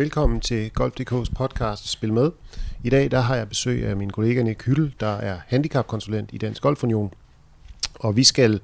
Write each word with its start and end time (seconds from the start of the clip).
Velkommen 0.00 0.40
til 0.40 0.70
Golf.dk's 0.80 1.34
podcast 1.34 1.90
Spil 1.90 2.12
Med. 2.12 2.30
I 2.84 2.90
dag 2.90 3.10
der 3.10 3.20
har 3.20 3.36
jeg 3.36 3.48
besøg 3.48 3.86
af 3.86 3.96
min 3.96 4.10
kollega 4.10 4.42
Nick 4.42 4.66
Hyttel, 4.66 4.94
der 5.00 5.16
er 5.16 5.38
handicapkonsulent 5.46 6.30
i 6.32 6.38
Dansk 6.38 6.62
Golfunion. 6.62 7.12
Og 7.94 8.16
vi 8.16 8.24
skal 8.24 8.60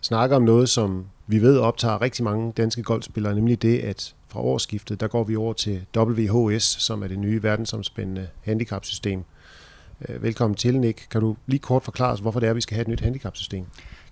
snakke 0.00 0.36
om 0.36 0.42
noget, 0.42 0.68
som 0.68 1.06
vi 1.26 1.42
ved 1.42 1.58
optager 1.58 2.02
rigtig 2.02 2.24
mange 2.24 2.52
danske 2.52 2.82
golfspillere, 2.82 3.34
nemlig 3.34 3.62
det, 3.62 3.78
at 3.78 4.14
fra 4.28 4.40
årsskiftet, 4.40 5.00
der 5.00 5.08
går 5.08 5.24
vi 5.24 5.36
over 5.36 5.52
til 5.52 5.86
WHS, 5.96 6.62
som 6.62 7.02
er 7.02 7.06
det 7.08 7.18
nye 7.18 7.42
verdensomspændende 7.42 8.28
handicapsystem. 8.42 9.24
Øh, 10.08 10.22
velkommen 10.22 10.54
til, 10.54 10.80
Nick. 10.80 11.06
Kan 11.10 11.20
du 11.20 11.36
lige 11.46 11.60
kort 11.60 11.82
forklare 11.82 12.12
os, 12.12 12.20
hvorfor 12.20 12.40
det 12.40 12.46
er, 12.46 12.50
at 12.50 12.56
vi 12.56 12.60
skal 12.60 12.74
have 12.74 12.82
et 12.82 12.88
nyt 12.88 13.00
handicapsystem? 13.00 13.64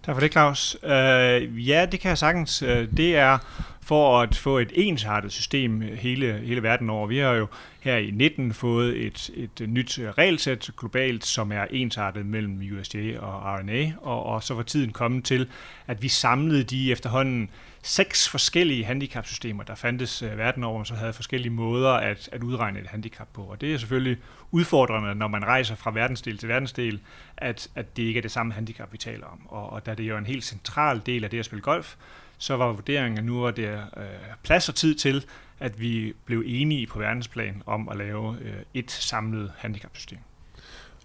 Tak 0.03 0.15
for 0.17 0.21
det, 0.21 0.33
Claus. 0.33 0.77
Øh, 0.83 1.69
ja, 1.69 1.87
det 1.87 2.01
kan 2.01 2.09
jeg 2.09 2.19
sagtens. 2.19 2.63
Øh, 2.63 2.89
det 2.97 3.17
er 3.17 3.39
for 3.83 4.21
at 4.21 4.37
få 4.37 4.59
et 4.59 4.73
ensartet 4.75 5.33
system 5.33 5.83
øh, 5.83 5.93
hele, 5.93 6.41
hele 6.45 6.63
verden 6.63 6.91
over. 6.91 7.07
Vi 7.07 7.19
har 7.19 7.33
jo 7.33 7.47
her 7.81 7.97
i 7.97 8.11
19 8.11 8.55
fået 8.55 9.07
et, 9.07 9.31
et 9.35 9.69
nyt 9.69 9.99
øh, 9.99 10.09
regelsæt 10.11 10.71
globalt, 10.77 11.25
som 11.25 11.53
er 11.53 11.65
ensartet 11.71 12.27
mellem 12.27 12.61
USDA 12.79 13.19
og 13.19 13.59
RNA, 13.59 13.93
og, 14.01 14.27
og 14.27 14.43
så 14.43 14.55
var 14.55 14.63
tiden 14.63 14.93
kommet 14.93 15.25
til, 15.25 15.49
at 15.87 16.03
vi 16.03 16.09
samlede 16.09 16.65
de 16.65 16.93
efterhånden 16.93 17.51
seks 17.83 18.29
forskellige 18.29 18.85
handicapsystemer, 18.85 19.63
der 19.63 19.75
fandtes 19.75 20.23
øh, 20.23 20.39
verden 20.39 20.65
over, 20.65 20.85
som 20.85 20.97
havde 20.97 21.13
forskellige 21.13 21.53
måder 21.53 21.91
at, 21.91 22.29
at 22.33 22.43
udregne 22.43 22.81
et 22.81 22.87
handicap 22.87 23.29
på. 23.33 23.43
Og 23.43 23.61
det 23.61 23.75
er 23.75 23.79
selvfølgelig 23.79 24.19
udfordrende, 24.51 25.15
når 25.15 25.29
man 25.29 25.45
rejser 25.45 25.75
fra 25.75 25.91
verdensdel 25.91 26.39
til 26.39 26.49
verdensdel, 26.49 27.01
at, 27.37 27.69
at 27.75 27.97
det 27.97 28.03
ikke 28.03 28.19
er 28.19 28.23
det 28.23 28.31
samme 28.31 28.53
handicap, 28.53 28.93
vi 28.93 28.99
taler 28.99 29.27
om. 29.27 29.47
Og, 29.49 29.71
og 29.71 29.87
da 29.87 29.95
det 29.95 30.05
jo 30.05 30.15
er 30.15 30.19
en 30.19 30.27
helt 30.27 30.45
central 30.45 31.01
del 31.07 31.25
af 31.25 31.31
det 31.31 31.39
at 31.39 31.45
spille 31.45 31.63
golf, 31.63 31.95
så 32.39 32.57
var 32.57 32.73
vurderingen, 32.73 33.19
at 33.19 33.25
nu 33.25 33.41
var 33.41 33.51
det 33.51 33.69
øh, 33.97 34.05
plads 34.43 34.69
og 34.69 34.75
tid 34.75 34.95
til, 34.95 35.25
at 35.61 35.81
vi 35.81 36.13
blev 36.25 36.43
enige 36.47 36.87
på 36.87 36.99
verdensplan 36.99 37.63
om 37.67 37.89
at 37.89 37.97
lave 37.97 38.37
øh, 38.41 38.53
et 38.75 38.91
samlet 38.91 39.53
handicapsystem. 39.57 40.19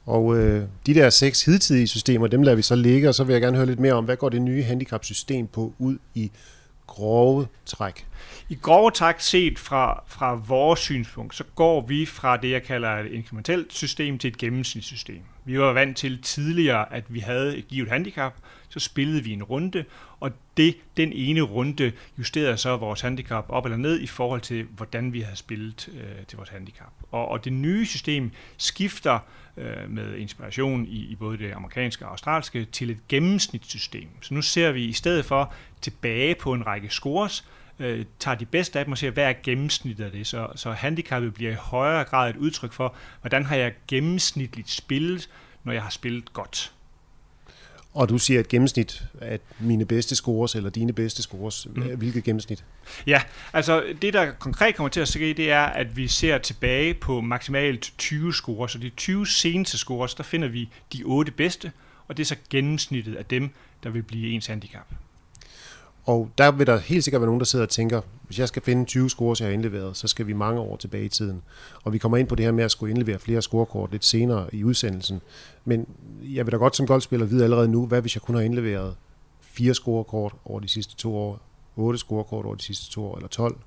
Og 0.06 0.38
øh, 0.38 0.64
de 0.86 0.94
der 0.94 1.10
seks 1.10 1.46
hidtidige 1.46 1.88
systemer, 1.88 2.28
dem 2.28 2.42
lader 2.42 2.56
vi 2.56 2.62
så 2.62 2.76
ligge, 2.76 3.10
og 3.10 3.16
så 3.16 3.24
vil 3.24 3.34
jeg 3.34 3.42
gerne 3.42 3.58
høre 3.58 3.66
lidt 3.66 3.80
mere 3.80 3.94
om, 3.94 4.06
hvad 4.06 4.18
går 4.18 4.30
det 4.30 4.42
nye 4.42 4.64
handicapsystem 4.64 5.48
på 5.48 5.74
ud 5.78 5.98
i 6.16 6.32
grove 6.88 7.48
træk? 7.66 8.08
I 8.50 8.56
grove 8.56 8.92
træk 8.92 9.20
set 9.20 9.60
fra, 9.60 10.04
fra 10.08 10.36
vores 10.36 10.80
synspunkt, 10.80 11.36
så 11.36 11.44
går 11.56 11.82
vi 11.82 12.06
fra 12.06 12.38
det, 12.38 12.52
jeg 12.52 12.64
kalder 12.64 12.90
et 12.90 13.12
inkrementelt 13.12 13.74
system 13.74 14.18
til 14.18 14.28
et 14.28 14.38
gennemsnitssystem. 14.38 15.22
Vi 15.46 15.60
var 15.60 15.74
vant 15.74 15.98
til 15.98 16.22
tidligere, 16.22 16.94
at 16.94 17.04
vi 17.10 17.20
havde 17.20 17.58
et 17.58 17.68
givet 17.68 17.90
handicap, 17.90 18.34
så 18.70 18.80
spillede 18.80 19.24
vi 19.24 19.34
en 19.34 19.44
runde, 19.44 19.86
og 20.20 20.32
det, 20.58 20.76
den 20.98 21.14
ene 21.14 21.42
runde 21.42 21.92
justerede 22.18 22.58
så 22.58 22.78
vores 22.78 23.02
handicap 23.02 23.46
op 23.50 23.66
eller 23.66 23.78
ned 23.78 24.00
i 24.00 24.08
forhold 24.08 24.42
til, 24.42 24.64
hvordan 24.64 25.14
vi 25.14 25.22
havde 25.22 25.38
spillet 25.38 25.90
øh, 25.94 26.26
til 26.28 26.38
vores 26.38 26.50
handicap. 26.50 26.94
Og, 27.12 27.28
og 27.28 27.46
det 27.46 27.54
nye 27.54 27.86
system 27.86 28.32
skifter 28.58 29.20
øh, 29.58 29.90
med 29.90 30.16
inspiration 30.16 30.86
i, 30.86 30.98
i 30.98 31.16
både 31.16 31.38
det 31.38 31.52
amerikanske 31.52 32.06
og 32.06 32.12
australske 32.12 32.66
til 32.66 32.90
et 32.90 33.08
gennemsnitssystem. 33.08 34.10
Så 34.22 34.34
nu 34.34 34.42
ser 34.42 34.72
vi 34.72 34.86
i 34.86 34.94
stedet 34.94 35.26
for 35.26 35.54
tilbage 35.82 36.36
på 36.36 36.54
en 36.54 36.68
række 36.68 36.90
scores, 36.90 37.46
øh, 37.80 38.06
tager 38.20 38.36
de 38.36 38.46
bedste 38.46 38.80
af 38.80 38.86
dem 38.86 38.92
og 38.92 38.98
ser, 38.98 39.12
hvad 39.12 39.24
er 39.24 39.34
gennemsnittet 39.44 40.06
af 40.06 40.12
det. 40.12 40.28
Så, 40.28 40.48
så 40.56 40.72
handicappet 40.72 41.34
bliver 41.34 41.52
i 41.52 41.56
højere 41.56 42.04
grad 42.04 42.30
et 42.30 42.38
udtryk 42.38 42.74
for, 42.74 42.96
hvordan 43.22 43.46
har 43.46 43.56
jeg 43.56 43.74
gennemsnitligt 43.88 44.70
spillet, 44.70 45.30
når 45.64 45.74
jeg 45.74 45.84
har 45.84 45.90
spillet 45.90 46.34
godt. 46.34 46.74
Og 47.98 48.10
du 48.10 48.18
siger 48.18 48.40
et 48.40 48.48
gennemsnit 48.48 49.04
af 49.22 49.40
mine 49.60 49.86
bedste 49.86 50.16
scores, 50.16 50.56
eller 50.56 50.70
dine 50.70 50.94
bedste 50.94 51.22
scores. 51.22 51.68
Mm. 51.76 51.82
Hvilket 51.82 52.24
gennemsnit? 52.24 52.66
Ja, 53.08 53.22
altså 53.54 53.84
det, 54.02 54.14
der 54.14 54.32
konkret 54.32 54.76
kommer 54.76 54.90
til 54.90 55.00
at 55.00 55.08
ske, 55.08 55.34
det 55.34 55.52
er, 55.52 55.64
at 55.64 55.98
vi 55.98 56.08
ser 56.08 56.38
tilbage 56.38 56.94
på 56.94 57.22
maksimalt 57.22 57.94
20 57.98 58.34
scores. 58.34 58.72
Så 58.72 58.78
de 58.78 58.90
20 58.90 59.28
seneste 59.28 59.78
scores, 59.78 60.14
der 60.14 60.24
finder 60.24 60.48
vi 60.48 60.70
de 60.94 61.04
8 61.04 61.32
bedste, 61.32 61.72
og 62.08 62.18
det 62.18 62.24
er 62.24 62.26
så 62.26 62.36
gennemsnittet 62.50 63.16
af 63.16 63.26
dem, 63.26 63.50
der 63.84 63.90
vil 63.90 64.04
blive 64.04 64.32
ens 64.32 64.48
handicap. 64.48 64.88
Og 66.08 66.30
der 66.38 66.52
vil 66.52 66.68
der 66.68 66.78
helt 66.78 67.04
sikkert 67.04 67.22
være 67.22 67.28
nogen, 67.28 67.40
der 67.40 67.46
sidder 67.46 67.66
og 67.66 67.70
tænker, 67.70 68.02
hvis 68.24 68.40
jeg 68.40 68.48
skal 68.48 68.62
finde 68.62 68.86
20 68.86 69.10
scores, 69.10 69.42
jeg 69.42 69.48
har 69.48 69.54
indleveret, 69.54 69.98
så 69.98 70.08
skal 70.08 70.28
vi 70.28 70.34
mange 70.34 70.62
år 70.62 70.78
tilbage 70.78 71.06
i 71.06 71.10
tiden. 71.10 71.42
Og 71.84 71.94
vi 71.94 71.98
kommer 71.98 72.18
ind 72.18 72.28
på 72.28 72.36
det 72.36 72.46
her 72.46 72.52
med 72.52 72.64
at 72.64 72.72
skulle 72.72 72.90
indlevere 72.90 73.20
flere 73.20 73.42
scorekort 73.42 73.92
lidt 73.92 74.06
senere 74.06 74.56
i 74.56 74.64
udsendelsen. 74.64 75.22
Men 75.66 75.88
jeg 76.22 76.46
vil 76.46 76.52
da 76.52 76.58
godt 76.58 76.76
som 76.76 76.88
golfspiller 76.88 77.26
vide 77.26 77.44
allerede 77.44 77.68
nu, 77.68 77.86
hvad 77.86 78.02
hvis 78.02 78.16
jeg 78.16 78.22
kun 78.22 78.36
har 78.36 78.42
indleveret 78.42 78.96
fire 79.42 79.74
scorekort 79.74 80.34
over 80.46 80.60
de 80.60 80.68
sidste 80.68 80.96
to 80.96 81.18
år, 81.18 81.40
otte 81.76 82.00
scorekort 82.00 82.46
over 82.46 82.56
de 82.56 82.64
sidste 82.64 82.92
to 82.92 83.06
år, 83.06 83.16
eller 83.16 83.30
12. 83.30 83.58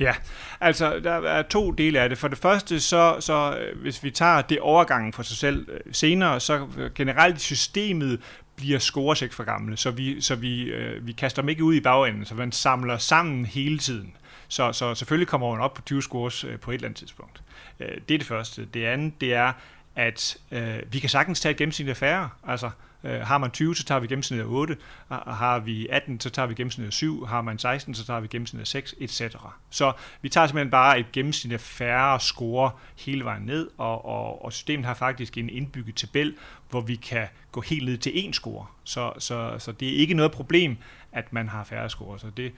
Ja, 0.00 0.14
altså 0.60 1.00
der 1.04 1.10
er 1.10 1.42
to 1.42 1.70
dele 1.70 2.00
af 2.00 2.08
det. 2.08 2.18
For 2.18 2.28
det 2.28 2.38
første, 2.38 2.80
så, 2.80 3.16
så 3.20 3.58
øh, 3.58 3.82
hvis 3.82 4.02
vi 4.02 4.10
tager 4.10 4.42
det 4.42 4.60
overgangen 4.60 5.12
for 5.12 5.22
sig 5.22 5.36
selv 5.36 5.68
øh, 5.72 5.80
senere, 5.92 6.40
så 6.40 6.66
generelt 6.94 7.36
i 7.36 7.40
systemet 7.40 8.20
bliver 8.62 8.78
scoresæk 8.78 9.32
for 9.32 9.44
gamle, 9.44 9.76
så 9.76 9.90
vi, 9.90 10.20
så 10.20 10.34
vi, 10.34 10.62
øh, 10.62 11.06
vi 11.06 11.12
kaster 11.12 11.42
dem 11.42 11.48
ikke 11.48 11.64
ud 11.64 11.74
i 11.74 11.80
bagenden, 11.80 12.24
så 12.24 12.34
man 12.34 12.52
samler 12.52 12.98
sammen 12.98 13.46
hele 13.46 13.78
tiden. 13.78 14.16
Så, 14.48 14.72
så 14.72 14.94
selvfølgelig 14.94 15.28
kommer 15.28 15.50
man 15.50 15.60
op 15.60 15.74
på 15.74 15.82
20 15.82 16.02
scores 16.02 16.44
øh, 16.44 16.58
på 16.58 16.70
et 16.70 16.74
eller 16.74 16.88
andet 16.88 16.98
tidspunkt. 16.98 17.42
Øh, 17.80 17.88
det 18.08 18.14
er 18.14 18.18
det 18.18 18.26
første. 18.26 18.68
Det 18.74 18.84
andet, 18.84 19.20
det 19.20 19.34
er, 19.34 19.52
at 19.96 20.36
øh, 20.50 20.78
vi 20.90 20.98
kan 20.98 21.10
sagtens 21.10 21.40
tage 21.40 21.50
et 21.50 21.56
gennemsnit 21.56 21.88
af 21.88 21.96
færre. 21.96 22.28
Altså, 22.46 22.70
Øh, 23.04 23.20
har 23.20 23.38
man 23.38 23.50
20, 23.50 23.76
så 23.76 23.84
tager 23.84 24.00
vi 24.00 24.06
gennemsnittet 24.06 24.44
af 24.44 24.48
8. 24.50 24.76
Har 25.10 25.58
vi 25.58 25.88
18, 25.88 26.20
så 26.20 26.30
tager 26.30 26.46
vi 26.46 26.54
gennemsnittet 26.54 26.88
af 26.88 26.92
7. 26.92 27.24
Har 27.24 27.42
man 27.42 27.58
16, 27.58 27.94
så 27.94 28.04
tager 28.04 28.20
vi 28.20 28.28
gennemsnittet 28.28 28.62
af 28.62 28.66
6, 28.66 28.94
etc. 29.00 29.36
Så 29.70 29.92
vi 30.22 30.28
tager 30.28 30.46
simpelthen 30.46 30.70
bare 30.70 31.00
et 31.00 31.12
gennemsnit 31.12 31.52
af 31.52 31.60
færre 31.60 32.20
score 32.20 32.70
hele 32.98 33.24
vejen 33.24 33.42
ned, 33.42 33.70
og, 33.78 34.04
og, 34.04 34.44
og 34.44 34.52
systemet 34.52 34.86
har 34.86 34.94
faktisk 34.94 35.38
en 35.38 35.50
indbygget 35.50 35.94
tabel, 35.94 36.34
hvor 36.70 36.80
vi 36.80 36.96
kan 36.96 37.28
gå 37.52 37.60
helt 37.60 37.84
ned 37.84 37.98
til 37.98 38.10
én 38.10 38.32
score. 38.32 38.66
Så, 38.84 39.12
så, 39.18 39.56
så 39.58 39.72
det 39.72 39.88
er 39.88 39.96
ikke 39.96 40.14
noget 40.14 40.32
problem, 40.32 40.76
at 41.12 41.32
man 41.32 41.48
har 41.48 41.64
færre 41.64 41.90
score. 41.90 42.18
Så 42.18 42.26
det, 42.36 42.52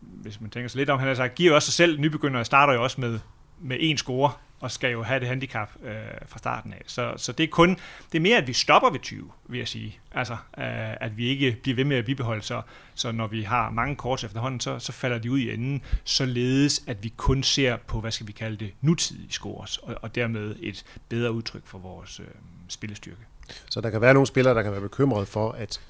hvis 0.00 0.40
man 0.40 0.50
tænker 0.50 0.68
sig 0.68 0.78
lidt 0.78 0.90
om, 0.90 0.98
han 0.98 1.08
har 1.08 1.14
sagt, 1.14 1.34
giver 1.34 1.54
også 1.54 1.66
sig 1.66 1.74
selv, 1.74 2.00
nybegyndere 2.00 2.44
starter 2.44 2.72
jo 2.72 2.82
også 2.82 3.00
med, 3.00 3.20
med 3.60 3.78
én 3.78 3.96
score, 3.96 4.32
og 4.60 4.70
skal 4.70 4.92
jo 4.92 5.02
have 5.02 5.20
det 5.20 5.28
handicap 5.28 5.70
øh, 5.84 5.94
fra 6.26 6.38
starten 6.38 6.72
af. 6.72 6.82
Så, 6.86 7.14
så 7.16 7.32
det 7.32 7.44
er 7.44 7.48
kun, 7.48 7.68
det 8.12 8.18
er 8.18 8.22
mere, 8.22 8.36
at 8.36 8.46
vi 8.46 8.52
stopper 8.52 8.90
ved 8.90 9.00
20, 9.00 9.30
vil 9.48 9.58
jeg 9.58 9.68
sige. 9.68 9.98
Altså, 10.12 10.32
øh, 10.32 10.96
at 11.00 11.16
vi 11.16 11.26
ikke 11.26 11.56
bliver 11.62 11.76
ved 11.76 11.84
med 11.84 11.96
at 11.96 12.04
bibeholde, 12.04 12.42
så, 12.42 12.62
så 12.94 13.12
når 13.12 13.26
vi 13.26 13.42
har 13.42 13.70
mange 13.70 13.96
kort 13.96 14.24
efterhånden, 14.24 14.60
så, 14.60 14.78
så 14.78 14.92
falder 14.92 15.18
de 15.18 15.30
ud 15.30 15.38
i 15.38 15.54
enden, 15.54 15.82
således 16.04 16.82
at 16.86 17.04
vi 17.04 17.12
kun 17.16 17.42
ser 17.42 17.76
på, 17.76 18.00
hvad 18.00 18.10
skal 18.10 18.26
vi 18.26 18.32
kalde 18.32 18.56
det, 18.56 18.72
nutidige 18.80 19.32
scores, 19.32 19.78
og, 19.78 19.94
og 20.02 20.14
dermed 20.14 20.56
et 20.60 20.84
bedre 21.08 21.32
udtryk 21.32 21.62
for 21.66 21.78
vores 21.78 22.20
øh, 22.20 22.26
spillestyrke. 22.68 23.20
Så 23.70 23.80
der 23.80 23.90
kan 23.90 24.00
være 24.00 24.14
nogle 24.14 24.26
spillere, 24.26 24.54
der 24.54 24.62
kan 24.62 24.72
være 24.72 24.80
bekymrede 24.80 25.26
for, 25.26 25.52
at 25.52 25.80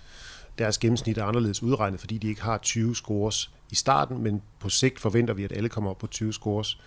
deres 0.59 0.79
gennemsnit 0.79 1.19
er 1.19 1.25
anderledes 1.25 1.63
udregnet, 1.63 2.01
fordi 2.01 2.19
de 2.19 2.29
ikke 2.29 2.43
har 2.43 2.59
20 2.59 2.97
scores 2.97 3.51
i 3.71 3.75
starten, 3.75 4.23
men 4.23 4.43
på 4.59 4.69
sigt 4.69 5.01
forventer 5.01 5.35
vi, 5.35 5.45
at 5.45 5.53
alle 5.53 5.69
kommer 5.69 5.91
op 5.91 5.99
på 5.99 6.07
20 6.07 6.33
scores, 6.33 6.79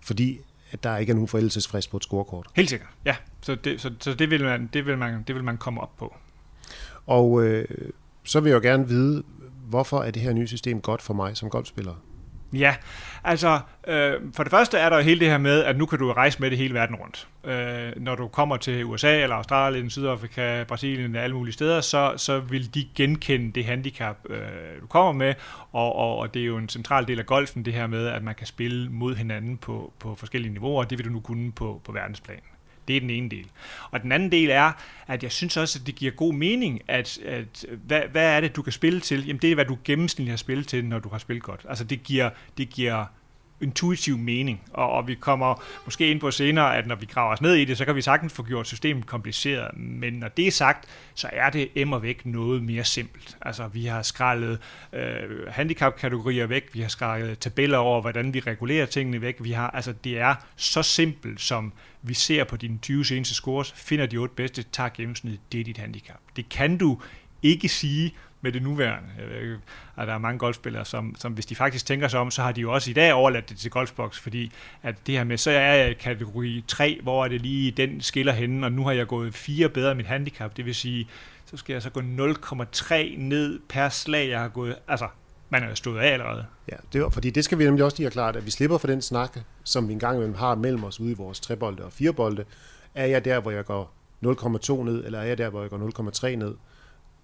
fordi 0.00 0.40
at 0.72 0.82
der 0.82 0.96
ikke 0.96 1.10
er 1.10 1.14
nogen 1.14 1.28
forældelsesfrist 1.28 1.90
på 1.90 1.96
et 1.96 2.02
scorekort. 2.02 2.46
Helt 2.56 2.70
sikkert, 2.70 2.88
ja. 3.04 3.16
Så 3.42 3.54
det, 3.54 3.80
så, 3.80 3.90
så 4.00 4.14
det, 4.14 4.30
vil, 4.30 4.44
man, 4.44 4.70
det, 4.72 4.86
vil, 4.86 4.98
man, 4.98 5.22
det 5.26 5.34
vil 5.34 5.44
man 5.44 5.56
komme 5.56 5.80
op 5.80 5.96
på. 5.98 6.14
Og 7.06 7.44
øh, 7.44 7.64
så 8.24 8.40
vil 8.40 8.50
jeg 8.50 8.56
jo 8.56 8.68
gerne 8.68 8.88
vide, 8.88 9.22
hvorfor 9.68 10.02
er 10.02 10.10
det 10.10 10.22
her 10.22 10.32
nye 10.32 10.46
system 10.46 10.80
godt 10.80 11.02
for 11.02 11.14
mig 11.14 11.36
som 11.36 11.50
golfspiller? 11.50 11.94
Ja, 12.52 12.74
altså 13.24 13.60
øh, 13.86 14.14
for 14.34 14.42
det 14.42 14.50
første 14.50 14.78
er 14.78 14.88
der 14.88 14.96
jo 14.96 15.02
hele 15.02 15.20
det 15.20 15.28
her 15.28 15.38
med, 15.38 15.64
at 15.64 15.78
nu 15.78 15.86
kan 15.86 15.98
du 15.98 16.12
rejse 16.12 16.40
med 16.40 16.50
det 16.50 16.58
hele 16.58 16.74
verden 16.74 16.96
rundt. 16.96 17.28
Øh, 17.44 17.92
når 17.96 18.14
du 18.14 18.28
kommer 18.28 18.56
til 18.56 18.84
USA 18.84 19.22
eller 19.22 19.36
Australien, 19.36 19.90
Sydafrika, 19.90 20.64
Brasilien 20.64 21.16
og 21.16 21.22
alle 21.22 21.36
mulige 21.36 21.52
steder, 21.52 21.80
så, 21.80 22.14
så 22.16 22.40
vil 22.40 22.74
de 22.74 22.88
genkende 22.94 23.52
det 23.52 23.64
handicap, 23.64 24.16
øh, 24.30 24.38
du 24.80 24.86
kommer 24.86 25.12
med, 25.12 25.34
og, 25.72 25.96
og, 25.96 26.16
og 26.18 26.34
det 26.34 26.42
er 26.42 26.46
jo 26.46 26.56
en 26.56 26.68
central 26.68 27.06
del 27.08 27.18
af 27.18 27.26
golfen, 27.26 27.64
det 27.64 27.72
her 27.72 27.86
med, 27.86 28.06
at 28.06 28.22
man 28.22 28.34
kan 28.34 28.46
spille 28.46 28.90
mod 28.90 29.14
hinanden 29.14 29.56
på, 29.56 29.92
på 29.98 30.14
forskellige 30.14 30.52
niveauer, 30.52 30.82
og 30.82 30.90
det 30.90 30.98
vil 30.98 31.06
du 31.06 31.10
nu 31.10 31.20
kunne 31.20 31.52
på, 31.52 31.80
på 31.84 31.92
verdensplan. 31.92 32.40
Det 32.88 32.96
er 32.96 33.00
den 33.00 33.10
ene 33.10 33.28
del. 33.28 33.46
Og 33.90 34.02
den 34.02 34.12
anden 34.12 34.32
del 34.32 34.50
er, 34.50 34.72
at 35.06 35.22
jeg 35.22 35.32
synes 35.32 35.56
også, 35.56 35.78
at 35.78 35.86
det 35.86 35.94
giver 35.94 36.12
god 36.12 36.34
mening, 36.34 36.82
at, 36.88 37.18
at 37.18 37.66
hvad, 37.86 38.02
hvad 38.12 38.36
er 38.36 38.40
det, 38.40 38.56
du 38.56 38.62
kan 38.62 38.72
spille 38.72 39.00
til? 39.00 39.26
Jamen 39.26 39.42
det 39.42 39.50
er, 39.50 39.54
hvad 39.54 39.64
du 39.64 39.78
gennemsnitligt 39.84 40.30
har 40.30 40.36
spillet 40.36 40.68
til, 40.68 40.84
når 40.84 40.98
du 40.98 41.08
har 41.08 41.18
spillet 41.18 41.42
godt. 41.42 41.66
Altså 41.68 41.84
det 41.84 42.02
giver, 42.02 42.30
det 42.58 42.68
giver 42.70 43.06
intuitiv 43.62 44.18
mening, 44.18 44.60
og, 44.72 44.90
og 44.90 45.08
vi 45.08 45.14
kommer 45.14 45.62
måske 45.84 46.10
ind 46.10 46.20
på 46.20 46.30
senere, 46.30 46.76
at 46.76 46.86
når 46.86 46.94
vi 46.94 47.06
graver 47.06 47.32
os 47.32 47.40
ned 47.40 47.54
i 47.54 47.64
det, 47.64 47.78
så 47.78 47.84
kan 47.84 47.96
vi 47.96 48.02
sagtens 48.02 48.32
få 48.32 48.42
gjort 48.42 48.66
systemet 48.66 49.06
kompliceret, 49.06 49.76
men 49.76 50.12
når 50.12 50.28
det 50.28 50.46
er 50.46 50.50
sagt, 50.50 50.88
så 51.14 51.28
er 51.32 51.50
det 51.50 51.68
emmer 51.74 51.98
væk 51.98 52.26
noget 52.26 52.62
mere 52.62 52.84
simpelt. 52.84 53.36
Altså 53.42 53.68
vi 53.68 53.86
har 53.86 54.02
skrællet 54.02 54.58
øh, 54.92 55.48
handicapkategorier 55.48 56.46
væk, 56.46 56.70
vi 56.72 56.80
har 56.80 56.88
skrællet 56.88 57.38
tabeller 57.38 57.78
over, 57.78 58.00
hvordan 58.00 58.34
vi 58.34 58.40
regulerer 58.40 58.86
tingene 58.86 59.20
væk, 59.20 59.36
vi 59.40 59.50
har, 59.50 59.70
altså 59.70 59.92
det 60.04 60.18
er 60.18 60.34
så 60.56 60.82
simpelt 60.82 61.40
som 61.40 61.72
vi 62.02 62.14
ser 62.14 62.44
på 62.44 62.56
dine 62.56 62.78
20 62.78 63.04
seneste 63.04 63.34
scores, 63.34 63.72
finder 63.72 64.06
de 64.06 64.16
8 64.16 64.34
bedste, 64.34 64.62
tager 64.62 64.88
gennemsnittet, 64.88 65.40
det 65.52 65.60
er 65.60 65.64
dit 65.64 65.78
handicap. 65.78 66.20
Det 66.36 66.48
kan 66.48 66.78
du 66.78 67.00
ikke 67.42 67.68
sige 67.68 68.14
med 68.42 68.52
det 68.52 68.62
nuværende. 68.62 69.08
Jeg 69.18 69.58
at 69.96 70.08
der 70.08 70.14
er 70.14 70.18
mange 70.18 70.38
golfspillere, 70.38 70.84
som, 70.84 71.14
som 71.18 71.32
hvis 71.32 71.46
de 71.46 71.54
faktisk 71.54 71.86
tænker 71.86 72.08
sig 72.08 72.20
om, 72.20 72.30
så 72.30 72.42
har 72.42 72.52
de 72.52 72.60
jo 72.60 72.72
også 72.72 72.90
i 72.90 72.94
dag 72.94 73.12
overladt 73.12 73.48
det 73.48 73.58
til 73.58 73.70
golfbox, 73.70 74.18
fordi 74.18 74.52
at 74.82 74.94
det 75.06 75.16
her 75.16 75.24
med, 75.24 75.36
så 75.36 75.50
er 75.50 75.74
jeg 75.74 75.90
i 75.90 75.94
kategori 75.94 76.64
3, 76.68 76.98
hvor 77.02 77.24
er 77.24 77.28
det 77.28 77.40
lige 77.40 77.70
den 77.70 78.00
skiller 78.00 78.32
henne, 78.32 78.66
og 78.66 78.72
nu 78.72 78.84
har 78.84 78.92
jeg 78.92 79.06
gået 79.06 79.34
fire 79.34 79.68
bedre 79.68 79.92
i 79.92 79.94
mit 79.94 80.06
handicap, 80.06 80.56
det 80.56 80.66
vil 80.66 80.74
sige, 80.74 81.08
så 81.46 81.56
skal 81.56 81.72
jeg 81.72 81.82
så 81.82 81.90
gå 81.90 82.00
0,3 82.00 82.94
ned 83.18 83.60
per 83.68 83.88
slag, 83.88 84.28
jeg 84.28 84.40
har 84.40 84.48
gået, 84.48 84.76
altså 84.88 85.08
man 85.50 85.62
er 85.62 85.68
jo 85.68 85.74
stået 85.74 85.98
af 85.98 86.12
allerede. 86.12 86.46
Ja, 86.70 86.76
det 86.92 87.02
var, 87.02 87.08
fordi 87.08 87.30
det 87.30 87.44
skal 87.44 87.58
vi 87.58 87.64
nemlig 87.64 87.84
også 87.84 87.96
lige 87.96 88.04
have 88.04 88.10
klart, 88.10 88.36
at 88.36 88.46
vi 88.46 88.50
slipper 88.50 88.78
for 88.78 88.86
den 88.86 89.02
snak, 89.02 89.38
som 89.64 89.88
vi 89.88 89.92
engang 89.92 90.16
imellem 90.16 90.34
har 90.34 90.54
mellem 90.54 90.84
os 90.84 91.00
ude 91.00 91.10
i 91.10 91.14
vores 91.14 91.40
trebolde 91.40 91.84
og 91.84 91.92
firebolde. 91.92 92.44
Er 92.94 93.06
jeg 93.06 93.24
der, 93.24 93.40
hvor 93.40 93.50
jeg 93.50 93.64
går 93.64 93.92
0,2 94.24 94.84
ned, 94.84 95.04
eller 95.04 95.18
er 95.18 95.24
jeg 95.24 95.38
der, 95.38 95.50
hvor 95.50 95.60
jeg 95.60 95.70
går 95.70 96.10
0,3 96.28 96.36
ned? 96.36 96.54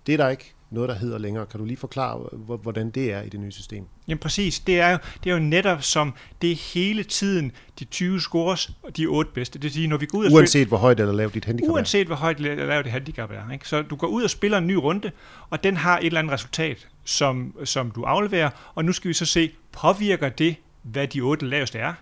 Det 0.06 0.12
er 0.12 0.17
der 0.17 0.29
ikke 0.29 0.55
noget, 0.70 0.88
der 0.88 0.94
hedder 0.94 1.19
længere. 1.19 1.47
Kan 1.47 1.61
du 1.61 1.67
lige 1.67 1.76
forklare, 1.76 2.19
hvordan 2.62 2.91
det 2.91 3.12
er 3.12 3.23
i 3.23 3.29
det 3.29 3.41
nye 3.41 3.53
system? 3.53 3.85
Jamen 4.09 4.19
præcis. 4.19 4.61
Det 4.61 4.81
er 4.81 4.91
jo, 4.91 4.99
det 5.25 5.31
er 5.31 5.35
jo 5.35 5.41
netop 5.41 5.82
som, 5.82 6.15
det 6.43 6.50
er 6.53 6.56
hele 6.75 7.03
tiden 7.03 7.53
de 7.79 7.85
20 7.85 8.20
scores 8.20 8.70
og 8.82 8.97
de 8.97 9.06
8 9.06 9.31
bedste. 9.35 9.59
Det 9.59 9.62
vil 9.62 9.73
sige, 9.73 9.87
når 9.87 9.97
vi 9.97 10.06
går 10.06 10.19
ud 10.19 10.26
og 10.26 10.32
Uanset 10.32 10.50
spiller, 10.50 10.69
hvor 10.69 10.76
højt 10.76 11.00
eller 11.00 11.15
lavt 11.15 11.35
dit 11.35 11.44
handicap 11.44 11.70
Uanset 11.70 12.06
hvor 12.06 12.17
højt 12.17 12.37
eller 12.37 12.67
lavt 12.67 12.85
dit 12.85 12.93
handicap 12.93 13.31
er. 13.31 13.53
Ikke? 13.53 13.69
Så 13.69 13.82
du 13.82 13.97
går 13.97 14.06
ud 14.06 14.23
og 14.23 14.31
spiller 14.31 14.59
en 14.59 14.67
ny 14.67 14.75
runde, 14.75 15.11
og 15.50 15.65
den 15.65 15.76
har 15.76 15.99
et 15.99 16.06
eller 16.06 16.20
andet 16.20 16.32
resultat, 16.32 16.88
som, 17.05 17.56
som 17.64 17.91
du 17.91 18.03
afleverer, 18.03 18.50
og 18.75 18.85
nu 18.85 18.93
skal 18.93 19.09
vi 19.09 19.14
så 19.14 19.26
se, 19.26 19.50
påvirker 19.73 20.29
det, 20.29 20.56
hvad 20.82 21.06
de 21.06 21.21
8 21.21 21.47
laveste 21.47 21.79
er? 21.79 21.94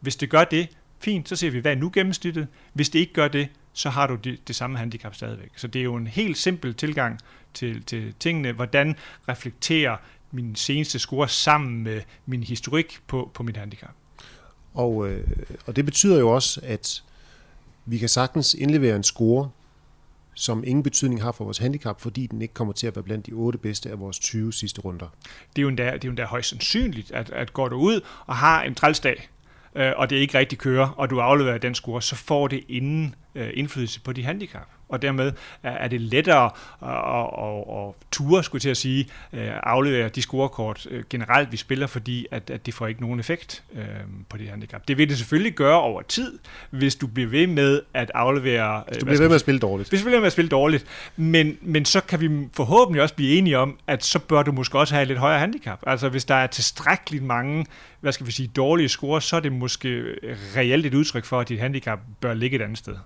Hvis 0.00 0.16
det 0.16 0.30
gør 0.30 0.44
det, 0.44 0.68
fint, 1.00 1.28
så 1.28 1.36
ser 1.36 1.50
vi, 1.50 1.58
hvad 1.58 1.72
er 1.72 1.76
nu 1.76 1.90
gennemsnittet. 1.94 2.46
Hvis 2.72 2.88
det 2.90 2.98
ikke 2.98 3.12
gør 3.12 3.28
det, 3.28 3.48
så 3.72 3.90
har 3.90 4.06
du 4.06 4.14
det, 4.14 4.48
det 4.48 4.56
samme 4.56 4.78
handicap 4.78 5.14
stadigvæk. 5.14 5.50
Så 5.56 5.66
det 5.66 5.78
er 5.78 5.84
jo 5.84 5.94
en 5.96 6.06
helt 6.06 6.38
simpel 6.38 6.74
tilgang 6.74 7.18
til, 7.54 7.82
til 7.82 8.14
tingene. 8.20 8.52
Hvordan 8.52 8.96
reflekterer 9.28 9.96
min 10.30 10.56
seneste 10.56 10.98
score 10.98 11.28
sammen 11.28 11.82
med 11.82 12.02
min 12.26 12.42
historik 12.42 13.00
på, 13.06 13.30
på 13.34 13.42
mit 13.42 13.56
handicap? 13.56 13.94
Og, 14.74 15.08
øh, 15.08 15.26
og 15.66 15.76
det 15.76 15.84
betyder 15.84 16.18
jo 16.18 16.30
også, 16.30 16.60
at 16.64 17.02
vi 17.86 17.98
kan 17.98 18.08
sagtens 18.08 18.54
indlevere 18.54 18.96
en 18.96 19.02
score, 19.02 19.50
som 20.34 20.64
ingen 20.66 20.82
betydning 20.82 21.22
har 21.22 21.32
for 21.32 21.44
vores 21.44 21.58
handicap, 21.58 22.00
fordi 22.00 22.26
den 22.26 22.42
ikke 22.42 22.54
kommer 22.54 22.72
til 22.72 22.86
at 22.86 22.96
være 22.96 23.02
blandt 23.02 23.26
de 23.26 23.32
otte 23.32 23.58
bedste 23.58 23.90
af 23.90 24.00
vores 24.00 24.18
20 24.18 24.52
sidste 24.52 24.80
runder. 24.80 25.06
Det 25.56 25.58
er 25.58 25.62
jo 25.62 25.68
endda, 25.68 25.84
det 25.84 25.92
er 25.92 25.98
jo 26.04 26.10
endda 26.10 26.24
højst 26.24 26.48
sandsynligt, 26.48 27.10
at, 27.10 27.30
at 27.30 27.52
går 27.52 27.68
du 27.68 27.76
ud 27.76 28.00
og 28.26 28.36
har 28.36 28.62
en 28.62 28.74
trælsdag, 28.74 29.28
øh, 29.74 29.92
og 29.96 30.10
det 30.10 30.16
ikke 30.16 30.38
rigtig 30.38 30.58
kører, 30.58 30.88
og 30.88 31.10
du 31.10 31.20
afleverer 31.20 31.58
den 31.58 31.74
score, 31.74 32.02
så 32.02 32.16
får 32.16 32.48
det 32.48 32.64
inden 32.68 33.14
øh, 33.34 33.50
indflydelse 33.54 34.00
på 34.00 34.12
dit 34.12 34.24
handicap 34.24 34.68
og 34.90 35.02
dermed 35.02 35.32
er 35.62 35.88
det 35.88 36.00
lettere 36.00 36.50
at, 36.82 36.88
at, 36.88 37.88
at 37.88 37.94
ture, 38.12 38.44
skulle 38.44 38.60
til 38.60 38.70
at 38.70 38.76
sige, 38.76 39.08
øh, 39.32 39.50
aflevere 39.62 40.08
de 40.08 40.22
scorekort 40.22 40.86
øh, 40.90 41.04
generelt, 41.10 41.52
vi 41.52 41.56
spiller, 41.56 41.86
fordi 41.86 42.26
at, 42.30 42.50
at 42.50 42.66
det 42.66 42.74
får 42.74 42.86
ikke 42.86 43.00
nogen 43.00 43.20
effekt 43.20 43.62
øh, 43.74 43.84
på 44.28 44.36
det 44.36 44.48
handicap. 44.48 44.88
Det 44.88 44.98
vil 44.98 45.08
det 45.08 45.18
selvfølgelig 45.18 45.52
gøre 45.52 45.80
over 45.80 46.02
tid, 46.02 46.38
hvis 46.70 46.96
du 46.96 47.06
bliver 47.06 47.28
ved 47.28 47.46
med 47.46 47.80
at 47.94 48.10
aflevere... 48.14 48.82
Hvis 48.88 48.98
du 48.98 49.06
bliver 49.06 49.18
ved 49.18 49.28
med 49.28 49.34
at 49.34 49.40
spille 49.40 49.60
dårligt. 49.60 49.88
Hvis 49.88 50.00
du 50.00 50.04
bliver 50.04 50.16
ved 50.16 50.20
med 50.20 50.26
at 50.26 50.32
spille 50.32 50.48
dårligt. 50.48 50.86
Men, 51.16 51.58
men 51.62 51.84
så 51.84 52.00
kan 52.00 52.20
vi 52.20 52.48
forhåbentlig 52.52 53.02
også 53.02 53.14
blive 53.14 53.38
enige 53.38 53.58
om, 53.58 53.78
at 53.86 54.04
så 54.04 54.18
bør 54.18 54.42
du 54.42 54.52
måske 54.52 54.78
også 54.78 54.94
have 54.94 55.02
et 55.02 55.08
lidt 55.08 55.18
højere 55.18 55.38
handicap. 55.38 55.82
Altså 55.86 56.08
hvis 56.08 56.24
der 56.24 56.34
er 56.34 56.46
tilstrækkeligt 56.46 57.24
mange 57.24 57.66
hvad 58.00 58.12
skal 58.12 58.26
vi 58.26 58.32
sige, 58.32 58.48
dårlige 58.48 58.88
score, 58.88 59.22
så 59.22 59.36
er 59.36 59.40
det 59.40 59.52
måske 59.52 60.02
reelt 60.56 60.86
et 60.86 60.94
udtryk 60.94 61.24
for, 61.24 61.40
at 61.40 61.48
dit 61.48 61.60
handicap 61.60 61.98
bør 62.20 62.34
ligge 62.34 62.56
et 62.56 62.62
andet 62.62 62.78
sted. 62.78 62.96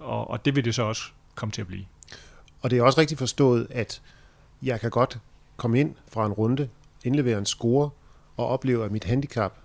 Og, 0.00 0.30
og 0.30 0.44
det 0.44 0.56
vil 0.56 0.64
det 0.64 0.74
så 0.74 0.82
også 0.82 1.02
komme 1.38 1.52
til 1.52 1.60
at 1.60 1.66
blive. 1.66 1.84
Og 2.60 2.70
det 2.70 2.78
er 2.78 2.82
også 2.82 3.00
rigtigt 3.00 3.18
forstået, 3.18 3.66
at 3.70 4.02
jeg 4.62 4.80
kan 4.80 4.90
godt 4.90 5.18
komme 5.56 5.80
ind 5.80 5.94
fra 6.08 6.26
en 6.26 6.32
runde, 6.32 6.68
indlevere 7.04 7.38
en 7.38 7.46
score 7.46 7.90
og 8.36 8.46
opleve, 8.46 8.84
at 8.84 8.92
mit 8.92 9.04
handicap 9.04 9.58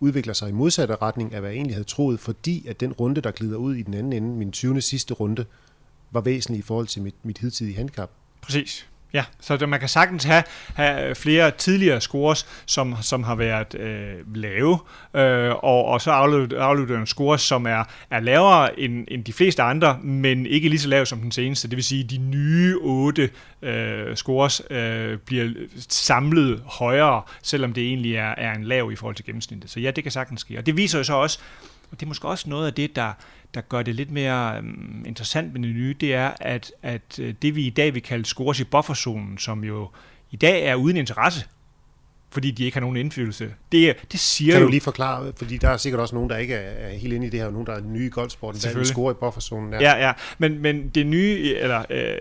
udvikler 0.00 0.32
sig 0.32 0.48
i 0.48 0.52
modsatte 0.52 0.96
retning 0.96 1.34
af, 1.34 1.40
hvad 1.40 1.50
jeg 1.50 1.56
egentlig 1.56 1.74
havde 1.74 1.88
troet, 1.88 2.20
fordi 2.20 2.66
at 2.68 2.80
den 2.80 2.92
runde, 2.92 3.20
der 3.20 3.30
glider 3.30 3.56
ud 3.56 3.74
i 3.74 3.82
den 3.82 3.94
anden 3.94 4.12
ende, 4.12 4.28
min 4.28 4.52
20. 4.52 4.80
sidste 4.80 5.14
runde, 5.14 5.44
var 6.10 6.20
væsentlig 6.20 6.58
i 6.58 6.62
forhold 6.62 6.86
til 6.86 7.02
mit, 7.02 7.14
mit 7.22 7.38
hidtidige 7.38 7.76
handicap. 7.76 8.10
Præcis. 8.40 8.88
Ja, 9.14 9.24
så 9.40 9.66
man 9.66 9.80
kan 9.80 9.88
sagtens 9.88 10.24
have, 10.24 10.42
have 10.74 11.14
flere 11.14 11.50
tidligere 11.50 12.00
scores, 12.00 12.46
som, 12.66 12.94
som 13.02 13.22
har 13.22 13.34
været 13.34 13.74
øh, 13.74 14.36
lave, 14.36 14.78
øh, 15.14 15.50
og, 15.50 15.84
og 15.84 16.00
så 16.00 16.10
aflytter 16.10 17.00
en 17.00 17.06
score, 17.06 17.38
som 17.38 17.66
er, 17.66 17.84
er 18.10 18.20
lavere 18.20 18.80
end, 18.80 19.04
end 19.08 19.24
de 19.24 19.32
fleste 19.32 19.62
andre, 19.62 19.98
men 20.02 20.46
ikke 20.46 20.68
lige 20.68 20.80
så 20.80 20.88
lav 20.88 21.06
som 21.06 21.20
den 21.20 21.32
seneste. 21.32 21.68
Det 21.68 21.76
vil 21.76 21.84
sige, 21.84 22.04
at 22.04 22.10
de 22.10 22.18
nye 22.18 22.76
otte 22.80 23.30
øh, 23.62 24.16
scores 24.16 24.62
øh, 24.70 25.18
bliver 25.18 25.50
samlet 25.88 26.62
højere, 26.66 27.22
selvom 27.42 27.72
det 27.72 27.86
egentlig 27.86 28.14
er, 28.16 28.34
er 28.38 28.54
en 28.54 28.64
lav 28.64 28.92
i 28.92 28.96
forhold 28.96 29.16
til 29.16 29.24
gennemsnittet. 29.24 29.70
Så 29.70 29.80
ja, 29.80 29.90
det 29.90 30.04
kan 30.04 30.12
sagtens 30.12 30.40
ske. 30.40 30.58
Og 30.58 30.66
det 30.66 30.76
viser 30.76 30.98
jo 30.98 31.04
så 31.04 31.14
også, 31.14 31.38
og 31.90 32.00
det 32.00 32.06
er 32.06 32.08
måske 32.08 32.28
også 32.28 32.50
noget 32.50 32.66
af 32.66 32.74
det, 32.74 32.96
der, 32.96 33.12
der 33.54 33.60
gør 33.60 33.82
det 33.82 33.94
lidt 33.94 34.10
mere 34.10 34.58
um, 34.58 35.02
interessant 35.06 35.52
med 35.52 35.62
det 35.62 35.74
nye, 35.76 35.94
det 36.00 36.14
er, 36.14 36.30
at, 36.40 36.72
at 36.82 37.18
øh, 37.18 37.34
det 37.42 37.56
vi 37.56 37.66
i 37.66 37.70
dag 37.70 37.94
vil 37.94 38.02
kalde 38.02 38.24
scores 38.24 38.60
i 38.60 38.64
bufferzonen, 38.64 39.38
som 39.38 39.64
jo 39.64 39.88
i 40.30 40.36
dag 40.36 40.66
er 40.66 40.74
uden 40.74 40.96
interesse, 40.96 41.46
fordi 42.30 42.50
de 42.50 42.64
ikke 42.64 42.74
har 42.74 42.80
nogen 42.80 42.96
indflydelse. 42.96 43.54
Det, 43.72 43.96
det 44.12 44.20
siger 44.20 44.52
kan 44.52 44.60
du 44.60 44.66
jo... 44.66 44.70
lige 44.70 44.80
forklare, 44.80 45.32
fordi 45.36 45.56
der 45.56 45.68
er 45.68 45.76
sikkert 45.76 46.00
også 46.00 46.14
nogen, 46.14 46.30
der 46.30 46.36
ikke 46.36 46.54
er, 46.54 46.88
er 46.88 46.96
helt 46.96 47.12
inde 47.12 47.26
i 47.26 47.30
det 47.30 47.40
her, 47.40 47.46
og 47.46 47.52
nogen, 47.52 47.66
der 47.66 47.72
er 47.72 47.80
nye 47.80 48.06
i 48.06 48.10
golfsporten, 48.10 48.60
der 48.60 48.80
er 48.80 48.84
score 48.84 49.12
i 49.12 49.14
bufferzonen. 49.14 49.72
Ja, 49.72 50.06
ja, 50.06 50.12
men, 50.38 50.58
men 50.58 50.88
det 50.88 51.06
nye, 51.06 51.54
eller 51.56 51.84
øh, 51.90 52.16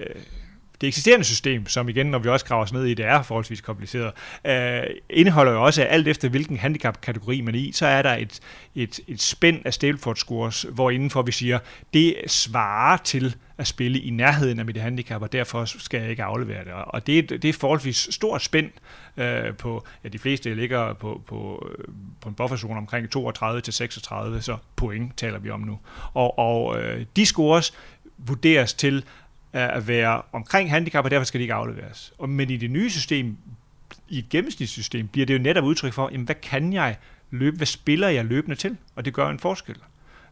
det 0.83 0.88
eksisterende 0.88 1.25
system, 1.25 1.68
som 1.68 1.89
igen, 1.89 2.06
når 2.06 2.19
vi 2.19 2.30
også 2.30 2.45
graver 2.45 2.63
os 2.63 2.74
ned 2.74 2.85
i, 2.85 2.94
det 2.94 3.06
er 3.06 3.21
forholdsvis 3.21 3.62
kompliceret, 3.62 4.12
øh, 4.45 4.83
indeholder 5.09 5.51
jo 5.51 5.63
også, 5.63 5.81
at 5.81 5.88
alt 5.91 6.07
efter 6.07 6.30
hvilken 6.30 6.57
handicap-kategori 6.57 7.41
man 7.41 7.56
er 7.56 7.59
i, 7.59 7.71
så 7.71 7.85
er 7.85 8.01
der 8.01 8.15
et, 8.15 8.39
et, 8.75 9.00
et 9.07 9.21
spænd 9.21 9.62
af 9.65 9.74
Stableford 9.74 10.15
scores, 10.15 10.65
hvor 10.74 10.91
indenfor 10.91 11.21
vi 11.21 11.31
siger, 11.31 11.59
det 11.94 12.15
svarer 12.27 12.97
til 12.97 13.35
at 13.57 13.68
spille 13.68 14.00
i 14.00 14.09
nærheden 14.09 14.59
af 14.59 14.65
mit 14.65 14.77
handicap, 14.77 15.21
og 15.21 15.31
derfor 15.31 15.65
skal 15.65 16.01
jeg 16.01 16.09
ikke 16.09 16.24
aflevere 16.24 16.63
det. 16.63 16.74
Og 16.74 17.07
det, 17.07 17.29
det 17.29 17.45
er 17.45 17.53
forholdsvis 17.53 18.07
stort 18.12 18.41
spænd 18.41 18.71
øh, 19.18 19.56
på, 19.56 19.86
ja, 20.03 20.09
de 20.09 20.19
fleste 20.19 20.56
ligger 20.56 20.94
på, 20.94 21.21
på, 21.27 21.69
øh, 21.71 21.86
på 22.21 22.29
en 22.29 22.36
bufferzone 22.36 22.77
omkring 22.77 23.09
32 23.09 23.62
til 23.62 23.74
36, 23.74 24.41
så 24.41 24.57
point 24.75 25.18
taler 25.18 25.39
vi 25.39 25.50
om 25.50 25.59
nu. 25.59 25.79
Og, 26.13 26.39
og 26.39 26.81
øh, 26.81 27.06
de 27.15 27.25
scores 27.25 27.74
vurderes 28.18 28.74
til 28.74 29.06
at 29.53 29.88
være 29.88 30.21
omkring 30.31 30.69
handicap, 30.69 31.05
og 31.05 31.11
derfor 31.11 31.25
skal 31.25 31.39
de 31.39 31.44
ikke 31.44 31.53
afleveres. 31.53 32.13
Og, 32.17 32.29
men 32.29 32.50
i 32.50 32.57
det 32.57 32.72
nye 32.72 32.89
system, 32.89 33.38
i 34.10 34.19
et 34.19 34.29
gennemsnitssystem, 34.29 35.07
bliver 35.07 35.25
det 35.25 35.33
jo 35.33 35.39
netop 35.39 35.63
udtryk 35.63 35.93
for, 35.93 36.10
jamen, 36.12 36.25
hvad 36.25 36.36
kan 36.36 36.74
jeg 36.74 36.98
løbe, 37.31 37.57
hvad 37.57 37.67
spiller 37.67 38.10
jeg 38.10 38.25
løbende 38.25 38.55
til? 38.55 38.77
Og 38.95 39.05
det 39.05 39.13
gør 39.13 39.29
en 39.29 39.39
forskel. 39.39 39.75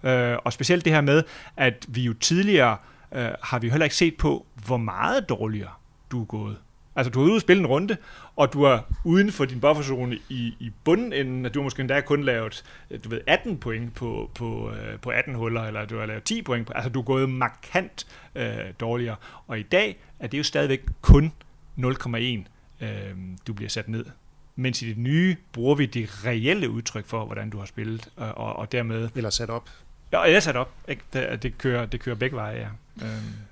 Øh, 0.03 0.37
og 0.45 0.53
specielt 0.53 0.85
det 0.85 0.93
her 0.93 1.01
med, 1.01 1.23
at 1.57 1.85
vi 1.89 2.01
jo 2.01 2.13
tidligere 2.13 2.77
øh, 3.11 3.29
har 3.43 3.59
vi 3.59 3.67
jo 3.67 3.71
heller 3.71 3.85
ikke 3.85 3.95
set 3.95 4.15
på, 4.17 4.45
hvor 4.65 4.77
meget 4.77 5.29
dårligere 5.29 5.71
du 6.11 6.21
er 6.21 6.25
gået. 6.25 6.57
Altså, 6.95 7.11
du 7.11 7.21
er 7.21 7.25
ude 7.25 7.35
og 7.35 7.41
spille 7.41 7.59
en 7.59 7.67
runde, 7.67 7.97
og 8.35 8.53
du 8.53 8.63
er 8.63 8.79
uden 9.03 9.31
for 9.31 9.45
din 9.45 9.59
bufferzone 9.59 10.19
i, 10.29 10.55
i 10.59 10.71
bunden, 10.83 11.45
at 11.45 11.53
du 11.53 11.59
har 11.59 11.63
måske 11.63 11.79
endda 11.79 12.01
kun 12.01 12.23
lavet 12.23 12.63
du 13.03 13.09
ved, 13.09 13.21
18 13.27 13.57
point 13.57 13.95
på, 13.95 14.31
på, 14.35 14.71
øh, 14.71 14.99
på 14.99 15.09
18 15.09 15.35
huller, 15.35 15.61
eller 15.61 15.85
du 15.85 15.99
har 15.99 16.05
lavet 16.05 16.23
10 16.23 16.41
point. 16.41 16.67
På, 16.67 16.73
altså, 16.73 16.89
du 16.89 16.99
er 16.99 17.03
gået 17.03 17.29
markant 17.29 18.07
øh, 18.35 18.55
dårligere. 18.79 19.15
Og 19.47 19.59
i 19.59 19.63
dag 19.63 19.99
er 20.19 20.27
det 20.27 20.37
jo 20.37 20.43
stadigvæk 20.43 20.85
kun 21.01 21.31
0,1, 21.77 22.19
øh, 22.81 22.89
du 23.47 23.53
bliver 23.53 23.69
sat 23.69 23.89
ned. 23.89 24.05
Mens 24.55 24.81
i 24.81 24.89
det 24.89 24.97
nye 24.97 25.35
bruger 25.51 25.75
vi 25.75 25.85
det 25.85 26.25
reelle 26.25 26.69
udtryk 26.69 27.05
for, 27.05 27.25
hvordan 27.25 27.49
du 27.49 27.57
har 27.57 27.65
spillet, 27.65 28.09
og, 28.15 28.37
og, 28.37 28.55
og 28.55 28.71
dermed... 28.71 29.09
Eller 29.15 29.29
sat 29.29 29.49
op. 29.49 29.69
Ja, 30.11 30.25
eller 30.25 30.39
sat 30.39 30.55
op. 30.55 30.73
Ikke? 30.87 31.03
Det, 31.13 31.43
det, 31.43 31.57
kører, 31.57 31.85
det 31.85 31.99
kører 31.99 32.15
begge 32.15 32.35
veje, 32.35 32.57
ja. 32.99 33.05
Øh. 33.05 33.50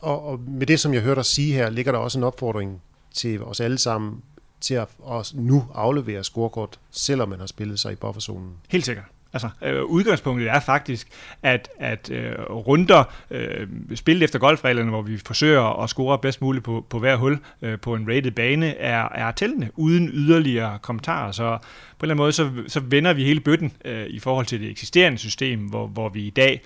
Og, 0.00 0.26
og 0.26 0.40
med 0.40 0.66
det, 0.66 0.80
som 0.80 0.94
jeg 0.94 1.02
hørte 1.02 1.18
dig 1.18 1.24
sige 1.24 1.54
her, 1.54 1.70
ligger 1.70 1.92
der 1.92 1.98
også 1.98 2.18
en 2.18 2.24
opfordring 2.24 2.82
til 3.14 3.42
os 3.42 3.60
alle 3.60 3.78
sammen 3.78 4.22
til 4.60 4.74
at, 4.74 4.88
også 4.98 5.34
nu 5.36 5.66
aflevere 5.74 6.24
scorekort, 6.24 6.78
selvom 6.90 7.28
man 7.28 7.40
har 7.40 7.46
spillet 7.46 7.80
sig 7.80 7.92
i 7.92 7.94
bufferzonen. 7.94 8.52
Helt 8.68 8.84
sikkert. 8.84 9.04
Altså, 9.32 9.48
øh, 9.64 9.84
udgangspunktet 9.84 10.48
er 10.48 10.60
faktisk, 10.60 11.08
at, 11.42 11.68
at 11.78 12.10
øh, 12.10 12.32
runder 12.50 13.04
øh, 13.30 13.68
spillet 13.94 14.24
efter 14.24 14.38
golfreglerne, 14.38 14.90
hvor 14.90 15.02
vi 15.02 15.18
forsøger 15.18 15.82
at 15.82 15.90
score 15.90 16.18
bedst 16.18 16.40
muligt 16.42 16.64
på, 16.64 16.86
på 16.88 16.98
hver 16.98 17.16
hul 17.16 17.38
øh, 17.62 17.80
på 17.80 17.94
en 17.94 18.08
rated 18.08 18.30
bane, 18.30 18.76
er, 18.76 19.08
er 19.08 19.32
tællende, 19.32 19.68
uden 19.76 20.08
yderligere 20.12 20.78
kommentarer. 20.82 21.32
Så 21.32 21.58
på 21.98 22.06
en 22.06 22.10
eller 22.10 22.14
anden 22.14 22.22
måde, 22.22 22.32
så, 22.32 22.50
så 22.68 22.80
vender 22.80 23.12
vi 23.12 23.24
hele 23.24 23.40
bøtten 23.40 23.72
øh, 23.84 24.06
i 24.06 24.18
forhold 24.18 24.46
til 24.46 24.60
det 24.60 24.70
eksisterende 24.70 25.18
system, 25.18 25.60
hvor, 25.60 25.86
hvor 25.86 26.08
vi 26.08 26.22
i 26.22 26.30
dag 26.30 26.62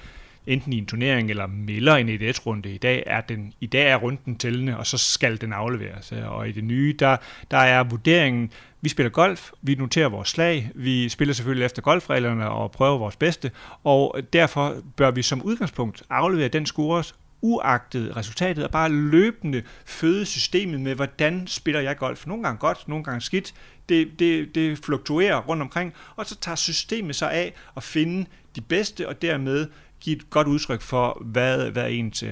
enten 0.47 0.73
i 0.73 0.79
en 0.79 0.87
turnering 0.87 1.31
eller 1.31 1.47
melder 1.47 1.97
en 1.97 2.09
EDS-runde. 2.09 2.71
I 2.71 2.79
dag 2.79 3.03
er 3.07 3.21
den 3.21 3.53
i 3.61 3.67
dag 3.67 3.91
er 3.91 3.97
runden 3.97 4.37
tællende, 4.37 4.77
og 4.77 4.87
så 4.87 4.99
skal 4.99 5.41
den 5.41 5.53
afleveres. 5.53 6.13
Og 6.13 6.49
i 6.49 6.53
det 6.53 6.65
nye, 6.65 6.95
der, 6.99 7.17
der 7.51 7.59
er 7.59 7.85
vurderingen, 7.85 8.51
vi 8.81 8.89
spiller 8.89 9.11
golf, 9.11 9.51
vi 9.63 9.75
noterer 9.75 10.09
vores 10.09 10.29
slag, 10.29 10.71
vi 10.75 11.09
spiller 11.09 11.35
selvfølgelig 11.35 11.65
efter 11.65 11.83
golfreglerne 11.83 12.51
og 12.51 12.71
prøver 12.71 12.99
vores 12.99 13.17
bedste, 13.17 13.51
og 13.85 14.17
derfor 14.33 14.77
bør 14.97 15.11
vi 15.11 15.23
som 15.23 15.43
udgangspunkt 15.43 16.03
aflevere 16.11 16.49
den 16.49 16.67
score 16.67 17.05
uagtet 17.45 18.17
resultatet, 18.17 18.65
og 18.65 18.71
bare 18.71 18.89
løbende 18.89 19.63
føde 19.85 20.27
systemet 20.27 20.81
med, 20.81 20.95
hvordan 20.95 21.47
spiller 21.47 21.81
jeg 21.81 21.97
golf. 21.97 22.27
Nogle 22.27 22.43
gange 22.43 22.59
godt, 22.59 22.89
nogle 22.89 23.05
gange 23.05 23.21
skidt. 23.21 23.55
Det, 23.89 24.19
det, 24.19 24.55
det 24.55 24.79
fluktuerer 24.79 25.41
rundt 25.41 25.63
omkring, 25.63 25.95
og 26.17 26.27
så 26.27 26.37
tager 26.37 26.57
systemet 26.57 27.17
sig 27.17 27.33
af 27.33 27.55
at 27.77 27.83
finde 27.83 28.27
de 28.57 28.61
bedste, 28.61 29.09
og 29.09 29.23
dermed 29.23 29.67
give 30.05 30.17
et 30.17 30.31
godt 30.31 30.47
udtryk 30.47 30.81
for, 30.81 31.23
hvad, 31.25 31.71
hvad 31.71 31.91
ens 31.91 32.23
øh, 32.23 32.31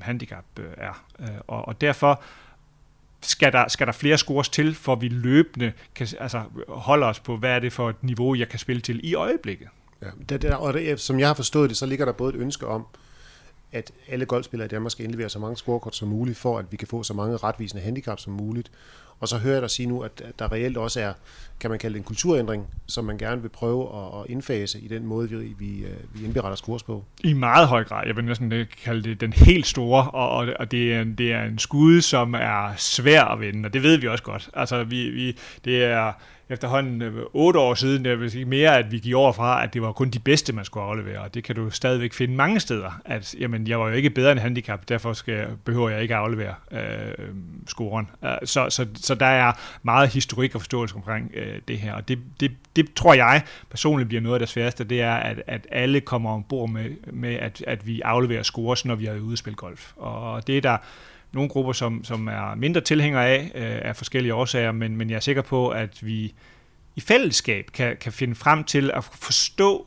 handicap 0.00 0.44
øh, 0.60 0.66
er. 0.76 1.04
Øh, 1.20 1.28
og, 1.46 1.68
og 1.68 1.80
derfor 1.80 2.22
skal 3.22 3.52
der, 3.52 3.68
skal 3.68 3.86
der 3.86 3.92
flere 3.92 4.18
scores 4.18 4.48
til, 4.48 4.74
for 4.74 4.94
vi 4.94 5.08
løbende 5.08 5.72
kan 5.94 6.08
altså, 6.20 6.42
holde 6.68 7.06
os 7.06 7.20
på, 7.20 7.36
hvad 7.36 7.50
er 7.50 7.58
det 7.58 7.72
for 7.72 7.90
et 7.90 8.02
niveau, 8.02 8.34
jeg 8.34 8.48
kan 8.48 8.58
spille 8.58 8.82
til 8.82 9.00
i 9.02 9.14
øjeblikket. 9.14 9.68
Ja, 10.02 10.06
det, 10.28 10.42
det, 10.42 10.54
og 10.54 10.74
det, 10.74 11.00
som 11.00 11.20
jeg 11.20 11.28
har 11.28 11.34
forstået 11.34 11.70
det, 11.70 11.76
så 11.76 11.86
ligger 11.86 12.04
der 12.04 12.12
både 12.12 12.34
et 12.34 12.40
ønske 12.40 12.66
om, 12.66 12.86
at 13.72 13.92
alle 14.08 14.26
golfspillere 14.26 14.66
i 14.66 14.68
Danmark 14.68 14.92
skal 14.92 15.04
indlevere 15.04 15.28
så 15.28 15.38
mange 15.38 15.56
scorekort 15.56 15.96
som 15.96 16.08
muligt, 16.08 16.38
for 16.38 16.58
at 16.58 16.64
vi 16.70 16.76
kan 16.76 16.88
få 16.88 17.02
så 17.02 17.14
mange 17.14 17.36
retvisende 17.36 17.82
handicap 17.82 18.20
som 18.20 18.32
muligt. 18.32 18.70
Og 19.20 19.28
så 19.28 19.38
hører 19.38 19.54
jeg 19.54 19.62
dig 19.62 19.70
sige 19.70 19.86
nu, 19.86 20.00
at 20.00 20.22
der 20.38 20.52
reelt 20.52 20.76
også 20.76 21.00
er, 21.00 21.12
kan 21.60 21.70
man 21.70 21.78
kalde 21.78 21.94
det 21.94 22.00
en 22.00 22.04
kulturændring, 22.04 22.66
som 22.86 23.04
man 23.04 23.18
gerne 23.18 23.42
vil 23.42 23.48
prøve 23.48 23.88
at 24.20 24.30
indfase 24.30 24.80
i 24.80 24.88
den 24.88 25.06
måde, 25.06 25.30
vi, 25.30 25.54
vi, 25.58 25.78
øh, 25.78 25.90
vi 26.14 26.24
indberetter 26.24 26.56
skurs 26.56 26.82
på. 26.82 27.04
I 27.24 27.32
meget 27.32 27.68
høj 27.68 27.84
grad. 27.84 28.06
Jeg 28.06 28.16
vil 28.16 28.24
næsten 28.24 28.52
øh, 28.52 28.66
kalde 28.84 29.02
det 29.02 29.20
den 29.20 29.32
helt 29.32 29.66
store, 29.66 30.10
og, 30.10 30.48
og 30.58 30.70
det, 30.70 30.94
er, 30.94 31.04
det 31.04 31.32
er 31.32 31.42
en 31.42 31.58
skud, 31.58 32.00
som 32.00 32.34
er 32.34 32.74
svær 32.76 33.24
at 33.24 33.40
vinde, 33.40 33.66
og 33.66 33.72
det 33.72 33.82
ved 33.82 33.96
vi 33.96 34.08
også 34.08 34.24
godt. 34.24 34.50
Altså, 34.54 34.84
vi, 34.84 35.10
vi, 35.10 35.38
det 35.64 35.84
er 35.84 36.12
efterhånden 36.48 37.02
øh, 37.02 37.22
otte 37.32 37.58
år 37.58 37.74
siden, 37.74 38.06
jeg 38.06 38.20
vil 38.20 38.30
sige 38.30 38.44
mere, 38.44 38.78
at 38.78 38.92
vi 38.92 38.98
gik 38.98 39.14
over 39.14 39.32
fra, 39.32 39.64
at 39.64 39.74
det 39.74 39.82
var 39.82 39.92
kun 39.92 40.10
de 40.10 40.18
bedste, 40.18 40.52
man 40.52 40.64
skulle 40.64 40.86
aflevere, 40.86 41.20
og 41.20 41.34
det 41.34 41.44
kan 41.44 41.54
du 41.56 41.70
stadigvæk 41.70 42.12
finde 42.12 42.34
mange 42.34 42.60
steder, 42.60 43.00
at 43.04 43.34
jamen, 43.40 43.66
jeg 43.66 43.80
var 43.80 43.88
jo 43.88 43.94
ikke 43.94 44.10
bedre 44.10 44.32
end 44.32 44.40
handicap, 44.40 44.88
derfor 44.88 45.12
skal 45.12 45.46
behøver 45.64 45.88
jeg 45.88 46.02
ikke 46.02 46.14
at 46.14 46.20
aflevere 46.20 46.54
øh, 46.72 47.28
scoren. 47.66 48.10
Så, 48.44 48.66
så, 48.70 48.86
så 49.06 49.14
der 49.14 49.26
er 49.26 49.52
meget 49.82 50.08
historik 50.08 50.54
og 50.54 50.60
forståelse 50.60 50.94
omkring 50.94 51.30
øh, 51.34 51.60
det 51.68 51.78
her, 51.78 51.94
og 51.94 52.08
det, 52.08 52.18
det, 52.40 52.52
det 52.76 52.94
tror 52.94 53.14
jeg 53.14 53.42
personligt 53.70 54.08
bliver 54.08 54.20
noget 54.20 54.34
af 54.34 54.40
det 54.40 54.48
sværeste, 54.48 54.84
det 54.84 55.00
er, 55.00 55.14
at, 55.14 55.42
at 55.46 55.66
alle 55.70 56.00
kommer 56.00 56.30
ombord 56.30 56.70
med, 56.70 56.90
med 57.12 57.34
at, 57.34 57.64
at 57.66 57.86
vi 57.86 58.00
afleverer 58.00 58.42
scores, 58.42 58.84
når 58.84 58.94
vi 58.94 59.06
er 59.06 59.20
ude 59.20 59.32
at 59.32 59.38
spille 59.38 59.56
golf, 59.56 59.92
og 59.96 60.46
det 60.46 60.56
er 60.56 60.60
der 60.60 60.76
nogle 61.32 61.48
grupper, 61.48 61.72
som, 61.72 62.04
som 62.04 62.28
er 62.28 62.54
mindre 62.54 62.80
tilhængere 62.80 63.26
af, 63.26 63.52
øh, 63.54 63.88
af 63.88 63.96
forskellige 63.96 64.34
årsager, 64.34 64.72
men, 64.72 64.96
men 64.96 65.10
jeg 65.10 65.16
er 65.16 65.20
sikker 65.20 65.42
på, 65.42 65.68
at 65.68 66.06
vi 66.06 66.34
i 66.96 67.00
fællesskab 67.00 67.66
kan, 67.72 67.96
kan 67.96 68.12
finde 68.12 68.34
frem 68.34 68.64
til 68.64 68.90
at 68.94 69.04
forstå 69.04 69.86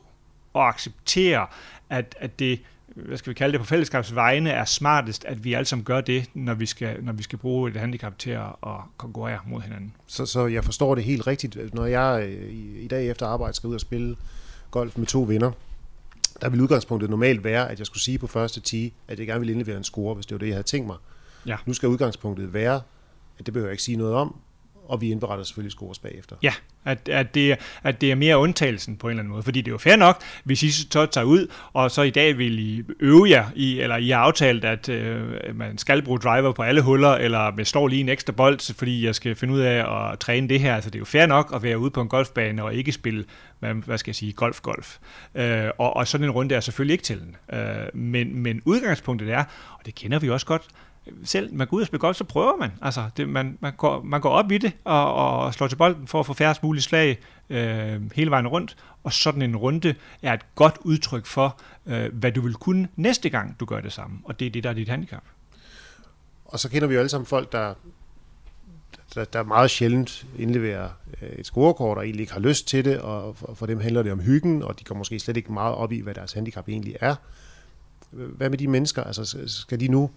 og 0.52 0.68
acceptere, 0.68 1.46
at, 1.90 2.14
at 2.18 2.38
det 2.38 2.60
hvad 3.06 3.18
skal 3.18 3.30
vi 3.30 3.34
kalde 3.34 3.52
det, 3.52 3.60
på 3.60 3.66
fællesskabs 3.66 4.14
vegne 4.14 4.50
er 4.50 4.64
smartest, 4.64 5.24
at 5.24 5.44
vi 5.44 5.54
alle 5.54 5.64
sammen 5.64 5.84
gør 5.84 6.00
det, 6.00 6.30
når 6.34 6.54
vi 6.54 6.66
skal, 6.66 7.04
når 7.04 7.12
vi 7.12 7.22
skal 7.22 7.38
bruge 7.38 7.70
et 7.70 7.76
handicap 7.76 8.18
til 8.18 8.30
at, 8.30 8.46
at 8.66 8.76
konkurrere 8.96 9.38
mod 9.46 9.60
hinanden. 9.60 9.92
Så, 10.06 10.26
så 10.26 10.46
jeg 10.46 10.64
forstår 10.64 10.94
det 10.94 11.04
helt 11.04 11.26
rigtigt. 11.26 11.74
Når 11.74 11.86
jeg 11.86 12.24
øh, 12.28 12.50
i, 12.50 12.78
i 12.78 12.88
dag 12.88 13.10
efter 13.10 13.26
arbejde 13.26 13.56
skal 13.56 13.68
ud 13.68 13.74
og 13.74 13.80
spille 13.80 14.16
golf 14.70 14.96
med 14.96 15.06
to 15.06 15.22
venner, 15.22 15.52
der 16.40 16.48
vil 16.48 16.60
udgangspunktet 16.60 17.10
normalt 17.10 17.44
være, 17.44 17.70
at 17.70 17.78
jeg 17.78 17.86
skulle 17.86 18.02
sige 18.02 18.18
på 18.18 18.26
første 18.26 18.60
10, 18.60 18.94
at 19.08 19.18
jeg 19.18 19.26
gerne 19.26 19.40
ville 19.40 19.52
indlevere 19.52 19.76
en 19.76 19.84
score, 19.84 20.14
hvis 20.14 20.26
det 20.26 20.34
var 20.34 20.38
det, 20.38 20.46
jeg 20.46 20.54
havde 20.54 20.66
tænkt 20.66 20.86
mig. 20.86 20.96
Ja. 21.46 21.56
Nu 21.66 21.72
skal 21.72 21.88
udgangspunktet 21.88 22.52
være, 22.52 22.80
at 23.38 23.46
det 23.46 23.54
behøver 23.54 23.68
jeg 23.68 23.72
ikke 23.72 23.82
sige 23.82 23.96
noget 23.96 24.14
om, 24.14 24.36
og 24.90 25.00
vi 25.00 25.10
indberetter 25.10 25.44
selvfølgelig 25.44 25.72
scores 25.72 25.98
bagefter. 25.98 26.36
Ja, 26.42 26.52
at, 26.84 27.08
at, 27.08 27.34
det, 27.34 27.56
at 27.82 28.00
det 28.00 28.10
er 28.10 28.14
mere 28.14 28.38
undtagelsen 28.38 28.96
på 28.96 29.06
en 29.06 29.10
eller 29.10 29.20
anden 29.20 29.32
måde, 29.32 29.42
fordi 29.42 29.60
det 29.60 29.68
er 29.68 29.72
jo 29.72 29.78
fair 29.78 29.96
nok, 29.96 30.22
hvis 30.44 30.62
I 30.62 30.70
så 30.70 31.06
tager 31.06 31.24
ud, 31.24 31.46
og 31.72 31.90
så 31.90 32.02
i 32.02 32.10
dag 32.10 32.38
vil 32.38 32.58
I 32.58 32.84
øve 33.00 33.30
jer, 33.30 33.44
i, 33.54 33.80
eller 33.80 33.96
I 33.96 34.08
har 34.08 34.18
aftalt, 34.18 34.64
at 34.64 34.88
øh, 34.88 35.22
man 35.54 35.78
skal 35.78 36.02
bruge 36.02 36.18
driver 36.18 36.52
på 36.52 36.62
alle 36.62 36.80
huller, 36.80 37.10
eller 37.10 37.52
med 37.56 37.64
står 37.64 37.88
lige 37.88 38.00
en 38.00 38.08
ekstra 38.08 38.32
bold, 38.32 38.74
fordi 38.74 39.06
jeg 39.06 39.14
skal 39.14 39.34
finde 39.34 39.54
ud 39.54 39.60
af 39.60 40.10
at 40.12 40.18
træne 40.18 40.48
det 40.48 40.60
her. 40.60 40.74
Altså 40.74 40.90
det 40.90 40.96
er 40.96 41.00
jo 41.00 41.04
fair 41.04 41.26
nok 41.26 41.52
at 41.54 41.62
være 41.62 41.78
ude 41.78 41.90
på 41.90 42.00
en 42.00 42.08
golfbane 42.08 42.64
og 42.64 42.74
ikke 42.74 42.92
spille, 42.92 43.24
hvad, 43.58 43.74
hvad 43.74 43.98
skal 43.98 44.10
jeg 44.10 44.16
sige, 44.16 44.32
golf-golf. 44.32 44.98
Øh, 45.34 45.70
og, 45.78 45.96
og 45.96 46.08
sådan 46.08 46.24
en 46.24 46.30
runde 46.30 46.54
er 46.54 46.60
selvfølgelig 46.60 46.94
ikke 46.94 47.04
til 47.04 47.20
den. 47.20 47.36
Øh, 47.58 47.86
men, 47.94 48.36
men 48.36 48.62
udgangspunktet 48.64 49.30
er, 49.30 49.44
og 49.78 49.86
det 49.86 49.94
kender 49.94 50.18
vi 50.18 50.30
også 50.30 50.46
godt, 50.46 50.62
selv 51.24 51.54
man 51.54 51.66
går 51.66 51.76
ud 51.76 51.80
og 51.80 51.86
spiller 51.86 52.00
golf, 52.00 52.16
så 52.16 52.24
prøver 52.24 52.56
man. 52.56 52.70
Altså, 52.82 53.10
det, 53.16 53.28
man, 53.28 53.58
man, 53.60 53.72
går, 53.76 54.02
man 54.02 54.20
går 54.20 54.30
op 54.30 54.52
i 54.52 54.58
det 54.58 54.72
og, 54.84 55.14
og 55.14 55.54
slår 55.54 55.66
til 55.66 55.76
bolden 55.76 56.06
for 56.06 56.20
at 56.20 56.26
få 56.26 56.32
færrest 56.32 56.62
mulige 56.62 56.82
slag 56.82 57.18
øh, 57.50 58.00
hele 58.14 58.30
vejen 58.30 58.48
rundt. 58.48 58.76
Og 59.04 59.12
sådan 59.12 59.42
en 59.42 59.56
runde 59.56 59.94
er 60.22 60.32
et 60.32 60.54
godt 60.54 60.78
udtryk 60.80 61.26
for, 61.26 61.60
øh, 61.86 62.14
hvad 62.14 62.32
du 62.32 62.40
vil 62.40 62.54
kunne 62.54 62.88
næste 62.96 63.28
gang, 63.28 63.60
du 63.60 63.64
gør 63.64 63.80
det 63.80 63.92
samme. 63.92 64.18
Og 64.24 64.40
det 64.40 64.46
er 64.46 64.50
det, 64.50 64.64
der 64.64 64.70
er 64.70 64.74
dit 64.74 64.88
handicap. 64.88 65.22
Og 66.44 66.58
så 66.58 66.70
kender 66.70 66.88
vi 66.88 66.94
jo 66.94 67.00
alle 67.00 67.08
sammen 67.08 67.26
folk, 67.26 67.52
der, 67.52 67.74
der, 69.14 69.24
der 69.24 69.42
meget 69.42 69.70
sjældent 69.70 70.26
indleverer 70.38 70.88
øh, 71.22 71.28
et 71.28 71.46
scorekort 71.46 71.98
og 71.98 72.04
egentlig 72.04 72.20
ikke 72.20 72.32
har 72.32 72.40
lyst 72.40 72.68
til 72.68 72.84
det, 72.84 72.98
og 72.98 73.36
for, 73.36 73.54
for 73.54 73.66
dem 73.66 73.80
handler 73.80 74.02
det 74.02 74.12
om 74.12 74.20
hyggen, 74.20 74.62
og 74.62 74.78
de 74.78 74.84
går 74.84 74.94
måske 74.94 75.20
slet 75.20 75.36
ikke 75.36 75.52
meget 75.52 75.74
op 75.74 75.92
i, 75.92 76.00
hvad 76.00 76.14
deres 76.14 76.32
handicap 76.32 76.68
egentlig 76.68 76.96
er. 77.00 77.14
Hvad 78.10 78.50
med 78.50 78.58
de 78.58 78.68
mennesker? 78.68 79.04
Altså, 79.04 79.44
skal 79.46 79.80
de 79.80 79.88
nu 79.88 80.10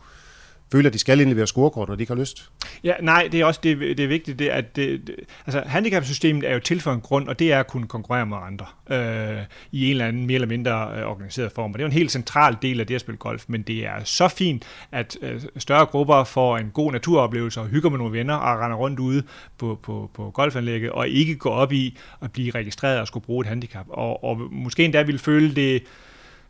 føler, 0.72 0.89
at 0.89 0.93
de 0.93 1.00
skal 1.00 1.20
indlevere 1.20 1.48
scorekort, 1.48 1.88
når 1.88 1.96
de 1.96 2.03
ikke 2.03 2.13
har 2.13 2.20
lyst. 2.20 2.50
Ja, 2.84 2.93
nej, 3.01 3.29
det 3.32 3.41
er 3.41 3.46
også 3.46 3.60
det, 3.63 3.79
det 3.79 4.00
er 4.00 4.08
vigtigt, 4.08 4.39
det, 4.39 4.50
at 4.50 4.75
det, 4.75 5.08
det, 5.08 5.15
altså, 5.46 5.63
handicapsystemet 5.65 6.50
er 6.50 6.53
jo 6.53 6.60
til 6.60 6.79
for 6.82 6.91
en 6.91 7.01
grund, 7.01 7.27
og 7.27 7.39
det 7.39 7.51
er 7.51 7.60
at 7.60 7.67
kunne 7.67 7.88
konkurrere 7.88 8.25
med 8.25 8.38
andre 8.38 8.65
øh, 8.89 9.43
i 9.72 9.86
en 9.86 9.91
eller 9.91 10.08
anden 10.08 10.25
mere 10.25 10.36
eller 10.36 10.48
mindre 10.48 10.91
øh, 10.98 11.08
organiseret 11.08 11.51
form. 11.51 11.72
Og 11.72 11.74
det 11.74 11.79
er 11.79 11.84
jo 11.84 11.89
en 11.89 11.93
helt 11.93 12.12
central 12.12 12.58
del 12.62 12.79
af 12.79 12.88
det 12.88 12.96
at 12.96 13.01
spille 13.01 13.17
golf, 13.17 13.46
men 13.48 13.62
det 13.62 13.86
er 13.86 14.03
så 14.03 14.27
fint, 14.27 14.63
at 14.91 15.17
øh, 15.22 15.41
større 15.58 15.86
grupper 15.86 16.24
får 16.24 16.58
en 16.58 16.72
god 16.74 16.91
naturoplevelse 16.91 17.60
og 17.60 17.67
hygger 17.67 17.89
med 17.89 17.98
nogle 17.98 18.17
venner 18.17 18.36
og 18.36 18.60
render 18.60 18.77
rundt 18.77 19.00
ude 19.00 19.24
på, 19.58 19.79
på, 19.84 20.10
på 20.13 20.32
golfanlægget, 20.32 20.91
og 20.91 21.08
ikke 21.08 21.36
går 21.36 21.51
op 21.51 21.72
i 21.72 21.98
at 22.22 22.32
blive 22.32 22.51
registreret 22.51 23.00
og 23.00 23.08
skulle 23.08 23.25
bruge 23.25 23.41
et 23.41 23.48
handicap. 23.48 23.86
Og, 23.89 24.24
og 24.24 24.41
måske 24.51 24.86
endda 24.86 25.01
vil 25.01 25.20
føle 25.20 25.55
det 25.55 25.84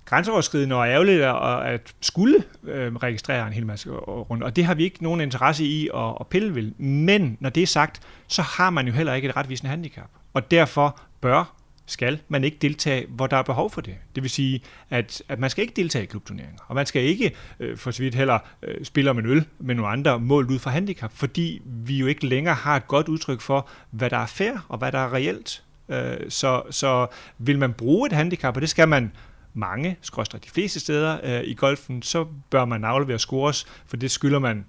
grænseoverskridende 0.05 0.75
og 0.75 0.87
ærgerligt 0.87 1.21
at 1.65 1.93
skulle 2.01 2.43
øh, 2.63 2.95
registrere 2.95 3.47
en 3.47 3.53
hel 3.53 3.65
masse 3.65 3.89
rundt. 3.89 4.43
Og 4.43 4.55
det 4.55 4.65
har 4.65 4.73
vi 4.73 4.83
ikke 4.83 5.03
nogen 5.03 5.21
interesse 5.21 5.65
i 5.65 5.89
at, 5.95 6.17
at 6.19 6.27
pille 6.27 6.55
ved. 6.55 6.71
Men 6.77 7.37
når 7.39 7.49
det 7.49 7.63
er 7.63 7.67
sagt, 7.67 8.01
så 8.27 8.41
har 8.41 8.69
man 8.69 8.87
jo 8.87 8.93
heller 8.93 9.13
ikke 9.13 9.29
et 9.29 9.35
retvisende 9.35 9.69
handicap. 9.69 10.09
Og 10.33 10.51
derfor 10.51 10.99
bør 11.21 11.55
skal 11.85 12.19
man 12.27 12.43
ikke 12.43 12.57
deltage, 12.61 13.05
hvor 13.09 13.27
der 13.27 13.37
er 13.37 13.41
behov 13.41 13.69
for 13.69 13.81
det. 13.81 13.95
Det 14.15 14.23
vil 14.23 14.29
sige, 14.29 14.61
at, 14.89 15.23
at 15.29 15.39
man 15.39 15.49
skal 15.49 15.61
ikke 15.61 15.73
deltage 15.75 16.03
i 16.03 16.05
klubturneringer, 16.05 16.59
og 16.67 16.75
man 16.75 16.85
skal 16.85 17.01
ikke 17.01 17.31
øh, 17.59 17.77
for 17.77 17.91
så 17.91 18.03
vidt 18.03 18.15
heller 18.15 18.39
øh, 18.63 18.85
spille 18.85 19.09
om 19.09 19.19
en 19.19 19.25
øl 19.25 19.45
med 19.59 19.75
nogle 19.75 19.91
andre 19.91 20.19
målt 20.19 20.51
ud 20.51 20.59
fra 20.59 20.71
handicap, 20.71 21.11
fordi 21.13 21.61
vi 21.65 21.97
jo 21.97 22.05
ikke 22.05 22.27
længere 22.27 22.55
har 22.55 22.75
et 22.75 22.87
godt 22.87 23.07
udtryk 23.07 23.41
for, 23.41 23.67
hvad 23.91 24.09
der 24.09 24.17
er 24.17 24.25
fair 24.25 24.65
og 24.69 24.77
hvad 24.77 24.91
der 24.91 24.99
er 24.99 25.13
reelt. 25.13 25.63
Øh, 25.89 26.17
så, 26.29 26.63
så 26.69 27.07
vil 27.37 27.59
man 27.59 27.73
bruge 27.73 28.07
et 28.07 28.13
handicap, 28.13 28.55
og 28.55 28.61
det 28.61 28.69
skal 28.69 28.87
man 28.87 29.11
mange, 29.53 29.97
skråstrej 30.01 30.39
de 30.39 30.49
fleste 30.49 30.79
steder 30.79 31.19
øh, 31.23 31.43
i 31.43 31.53
golfen, 31.53 32.01
så 32.01 32.25
bør 32.49 32.65
man 32.65 32.83
aflevere 32.83 33.19
scores, 33.19 33.65
for 33.85 33.97
det 33.97 34.11
skylder 34.11 34.39
man 34.39 34.65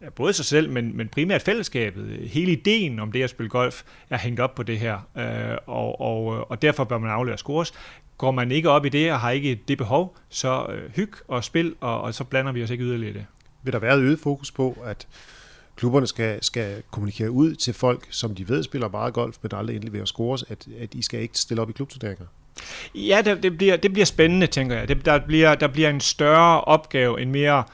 ja, 0.00 0.10
både 0.10 0.32
sig 0.32 0.44
selv, 0.44 0.70
men, 0.70 0.96
men 0.96 1.08
primært 1.08 1.42
fællesskabet. 1.42 2.28
Hele 2.28 2.52
ideen 2.52 2.98
om 2.98 3.12
det 3.12 3.22
at 3.22 3.30
spille 3.30 3.50
golf 3.50 3.82
er 4.10 4.18
hængt 4.18 4.40
op 4.40 4.54
på 4.54 4.62
det 4.62 4.78
her, 4.78 4.98
øh, 5.16 5.58
og, 5.66 6.00
og, 6.00 6.36
øh, 6.36 6.40
og 6.40 6.62
derfor 6.62 6.84
bør 6.84 6.98
man 6.98 7.10
aflevere 7.10 7.38
scores. 7.38 7.72
Går 8.18 8.30
man 8.30 8.50
ikke 8.50 8.70
op 8.70 8.86
i 8.86 8.88
det 8.88 9.12
og 9.12 9.20
har 9.20 9.30
ikke 9.30 9.60
det 9.68 9.78
behov, 9.78 10.16
så 10.28 10.66
øh, 10.66 10.90
hyg 10.94 11.12
og 11.28 11.44
spil, 11.44 11.74
og, 11.80 12.00
og 12.00 12.14
så 12.14 12.24
blander 12.24 12.52
vi 12.52 12.62
os 12.62 12.70
ikke 12.70 12.84
yderligere 12.84 13.10
i 13.10 13.14
det. 13.14 13.26
Vil 13.62 13.72
der 13.72 13.78
være 13.78 13.98
øget 13.98 14.18
fokus 14.18 14.50
på, 14.50 14.78
at 14.84 15.08
klubberne 15.76 16.06
skal, 16.06 16.42
skal 16.42 16.82
kommunikere 16.90 17.30
ud 17.30 17.54
til 17.54 17.74
folk, 17.74 18.06
som 18.10 18.34
de 18.34 18.48
ved 18.48 18.62
spiller 18.62 18.88
meget 18.88 19.14
golf, 19.14 19.36
men 19.42 19.50
aldrig 19.54 19.74
endelig 19.74 19.92
vil 19.92 20.06
scores, 20.06 20.44
at, 20.48 20.68
at 20.78 20.94
I 20.94 21.02
skal 21.02 21.20
ikke 21.20 21.38
stille 21.38 21.62
op 21.62 21.70
i 21.70 21.72
klubturneringer? 21.72 22.26
Ja, 22.94 23.22
det, 23.24 23.42
det, 23.42 23.58
bliver, 23.58 23.76
det 23.76 23.92
bliver 23.92 24.06
spændende, 24.06 24.46
tænker 24.46 24.76
jeg. 24.76 24.88
Det, 24.88 25.04
der, 25.04 25.18
bliver, 25.18 25.54
der 25.54 25.68
bliver 25.68 25.90
en 25.90 26.00
større 26.00 26.60
opgave, 26.60 27.20
en 27.20 27.32
mere 27.32 27.64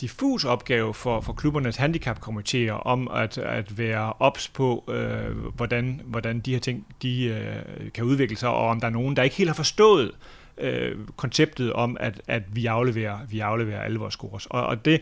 diffus 0.00 0.44
opgave 0.44 0.94
for, 0.94 1.20
for 1.20 1.32
klubbernes 1.32 1.76
handicapkomiteer 1.76 2.72
om 2.72 3.08
at, 3.08 3.38
at 3.38 3.78
være 3.78 4.12
ops 4.18 4.48
på, 4.48 4.84
øh, 4.88 5.36
hvordan, 5.36 6.00
hvordan 6.04 6.40
de 6.40 6.52
her 6.52 6.60
ting 6.60 6.86
de, 7.02 7.24
øh, 7.24 7.92
kan 7.94 8.04
udvikle 8.04 8.36
sig, 8.36 8.48
og 8.48 8.68
om 8.68 8.80
der 8.80 8.86
er 8.86 8.90
nogen, 8.90 9.16
der 9.16 9.22
ikke 9.22 9.36
helt 9.36 9.50
har 9.50 9.54
forstået 9.54 10.10
øh, 10.58 10.96
konceptet 11.16 11.72
om, 11.72 11.96
at, 12.00 12.20
at 12.28 12.42
vi, 12.52 12.66
afleverer, 12.66 13.18
vi 13.28 13.40
afleverer 13.40 13.80
alle 13.80 13.98
vores 13.98 14.14
scores. 14.14 14.46
Og, 14.46 14.66
og 14.66 14.84
det, 14.84 15.00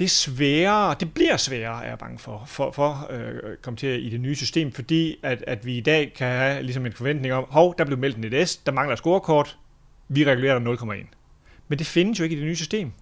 det 0.00 0.06
er 0.06 0.08
sværere, 0.08 0.94
det 1.00 1.14
bliver 1.14 1.36
sværere, 1.36 1.84
er 1.84 1.88
jeg 1.88 1.98
bange 1.98 2.18
for, 2.18 2.42
for, 2.46 2.70
for 2.70 3.06
øh, 3.10 3.56
komme 3.62 3.76
til 3.76 4.06
i 4.06 4.10
det 4.10 4.20
nye 4.20 4.34
system, 4.34 4.72
fordi 4.72 5.16
at, 5.22 5.44
at 5.46 5.66
vi 5.66 5.76
i 5.76 5.80
dag 5.80 6.12
kan 6.16 6.26
have 6.26 6.62
ligesom 6.62 6.86
en 6.86 6.92
forventning 6.92 7.34
om, 7.34 7.44
hov, 7.48 7.74
der 7.78 7.84
blev 7.84 7.98
meldt 7.98 8.16
en 8.16 8.24
EDS, 8.24 8.56
der 8.56 8.72
mangler 8.72 8.96
scorekort, 8.96 9.58
vi 10.08 10.24
regulerer 10.24 10.58
der 10.58 10.76
0,1. 10.76 11.06
Men 11.68 11.78
det 11.78 11.86
findes 11.86 12.18
jo 12.18 12.24
ikke 12.24 12.36
i 12.36 12.38
det 12.38 12.46
nye 12.46 12.56
system. 12.56 12.92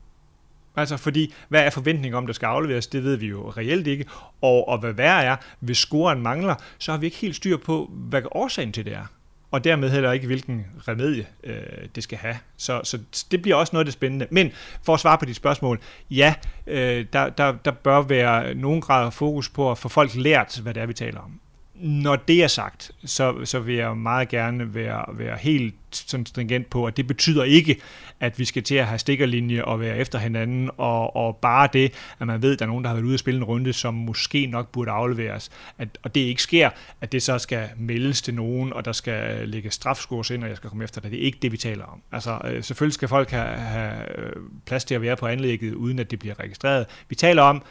Altså 0.76 0.97
fordi, 0.97 1.35
hvad 1.49 1.62
er 1.62 1.71
forventningen 1.71 2.14
om, 2.14 2.26
der 2.26 2.33
skal 2.33 2.47
afleveres, 2.47 2.87
det 2.87 3.05
ved 3.05 3.17
vi 3.17 3.26
jo 3.26 3.50
reelt 3.50 3.87
ikke. 3.87 4.05
Og, 4.40 4.69
og 4.69 4.78
hvad 4.78 4.93
værre 4.93 5.25
er, 5.25 5.37
hvis 5.61 5.78
scoren 5.78 6.23
mangler, 6.23 6.55
så 6.78 6.93
har 6.93 6.99
vi 6.99 7.07
ikke 7.07 7.19
helt 7.19 7.37
styr 7.37 7.57
på, 7.57 7.90
hvad 7.93 8.23
årsagen 8.33 8.73
til 8.73 8.85
det 8.85 8.93
er 8.93 9.07
og 9.50 9.64
dermed 9.64 9.90
heller 9.90 10.12
ikke, 10.12 10.26
hvilken 10.26 10.67
remedie 10.88 11.26
øh, 11.45 11.57
det 11.95 12.02
skal 12.02 12.19
have. 12.19 12.37
Så, 12.57 12.81
så 12.85 12.99
det 13.31 13.43
bliver 13.43 13.57
også 13.57 13.71
noget 13.73 13.81
af 13.81 13.87
det 13.87 13.93
spændende. 13.93 14.26
Men 14.31 14.52
for 14.83 14.95
at 14.95 15.00
svare 15.00 15.19
på 15.19 15.25
dit 15.25 15.37
spørgsmål, 15.37 15.81
ja, 16.11 16.35
øh, 16.67 17.07
der, 17.12 17.28
der, 17.28 17.52
der 17.52 17.71
bør 17.71 18.02
være 18.02 18.55
nogen 18.55 18.81
grad 18.81 19.07
af 19.07 19.12
fokus 19.12 19.49
på 19.49 19.71
at 19.71 19.78
få 19.78 19.88
folk 19.88 20.14
lært, 20.14 20.61
hvad 20.62 20.75
det 20.75 20.83
er, 20.83 20.87
vi 20.87 20.95
taler 20.95 21.21
om 21.21 21.40
når 21.80 22.16
det 22.16 22.42
er 22.42 22.47
sagt, 22.47 22.90
så, 23.04 23.44
så 23.44 23.61
vil 23.61 23.75
jeg 23.75 23.97
meget 23.97 24.28
gerne 24.28 24.75
være, 24.75 25.04
være 25.12 25.37
helt 25.37 25.75
sådan 25.90 26.26
stringent 26.26 26.70
på, 26.70 26.87
at 26.87 26.97
det 26.97 27.06
betyder 27.06 27.44
ikke, 27.44 27.80
at 28.20 28.38
vi 28.38 28.44
skal 28.44 28.62
til 28.62 28.75
at 28.75 28.87
have 28.87 28.99
stikkerlinje 28.99 29.64
og 29.64 29.80
være 29.80 29.97
efter 29.97 30.18
hinanden, 30.18 30.70
og, 30.76 31.16
og 31.16 31.37
bare 31.37 31.68
det, 31.73 31.92
at 32.20 32.26
man 32.26 32.42
ved, 32.42 32.52
at 32.52 32.58
der 32.58 32.64
er 32.64 32.68
nogen, 32.68 32.85
der 32.85 32.88
har 32.88 32.94
været 32.94 33.06
ude 33.06 33.14
og 33.14 33.18
spille 33.18 33.38
en 33.38 33.44
runde, 33.44 33.73
som 33.73 33.94
måske 33.94 34.47
nok 34.47 34.68
burde 34.68 34.90
afleveres, 34.90 35.50
at, 35.78 35.99
og 36.02 36.14
det 36.14 36.20
ikke 36.20 36.42
sker, 36.42 36.70
at 37.00 37.12
det 37.12 37.23
så 37.23 37.38
skal 37.38 37.68
meldes 37.76 38.23
til 38.23 38.35
nogen, 38.35 38.73
og 38.73 38.85
der 38.85 38.92
skal 38.92 39.49
ligge 39.49 39.70
strafskurs 39.70 40.30
ind, 40.30 40.42
og 40.42 40.49
jeg 40.49 40.56
skal 40.56 40.70
komme 40.70 40.85
efter 40.85 41.00
det. 41.00 41.11
Det 41.11 41.20
er 41.20 41.25
ikke 41.25 41.38
det, 41.42 41.52
vi 41.52 41.56
taler 41.56 41.85
om. 41.85 42.02
Altså, 42.12 42.38
øh, 42.44 42.64
selvfølgelig 42.64 42.94
skal 42.94 43.08
folk 43.08 43.30
have, 43.30 43.56
have 43.56 44.18
øh, 44.18 44.32
plads 44.66 44.85
til 44.85 44.94
at 44.94 45.02
være 45.02 45.16
på 45.16 45.26
anlægget, 45.26 45.75
uden 45.75 45.99
at 45.99 46.11
det 46.11 46.18
bliver 46.18 46.40
registreret. 46.40 46.87
Vi 47.08 47.14
taler 47.14 47.42
om, 47.42 47.62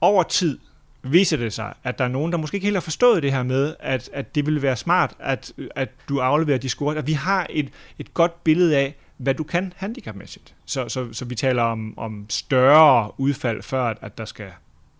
over 0.00 0.22
tid, 0.22 0.58
viser 1.02 1.36
det 1.36 1.52
sig, 1.52 1.74
at 1.84 1.98
der 1.98 2.04
er 2.04 2.08
nogen, 2.08 2.32
der 2.32 2.38
måske 2.38 2.54
ikke 2.54 2.64
helt 2.64 2.76
har 2.76 2.80
forstået 2.80 3.22
det 3.22 3.32
her 3.32 3.42
med, 3.42 3.74
at, 3.80 4.10
at 4.12 4.34
det 4.34 4.46
ville 4.46 4.62
være 4.62 4.76
smart, 4.76 5.14
at, 5.18 5.52
at 5.76 5.88
du 6.08 6.20
afleverer 6.20 6.58
de 6.58 6.68
score. 6.68 6.96
At 6.96 7.06
vi 7.06 7.12
har 7.12 7.46
et, 7.50 7.70
et 7.98 8.14
godt 8.14 8.44
billede 8.44 8.76
af, 8.76 8.96
hvad 9.16 9.34
du 9.34 9.44
kan 9.44 9.72
handicapmæssigt. 9.76 10.54
Så, 10.64 10.88
så, 10.88 11.12
så 11.12 11.24
vi 11.24 11.34
taler 11.34 11.62
om, 11.62 11.98
om 11.98 12.26
større 12.28 13.20
udfald, 13.20 13.62
før 13.62 13.82
at, 13.82 13.98
at 14.00 14.18
der 14.18 14.24
skal 14.24 14.50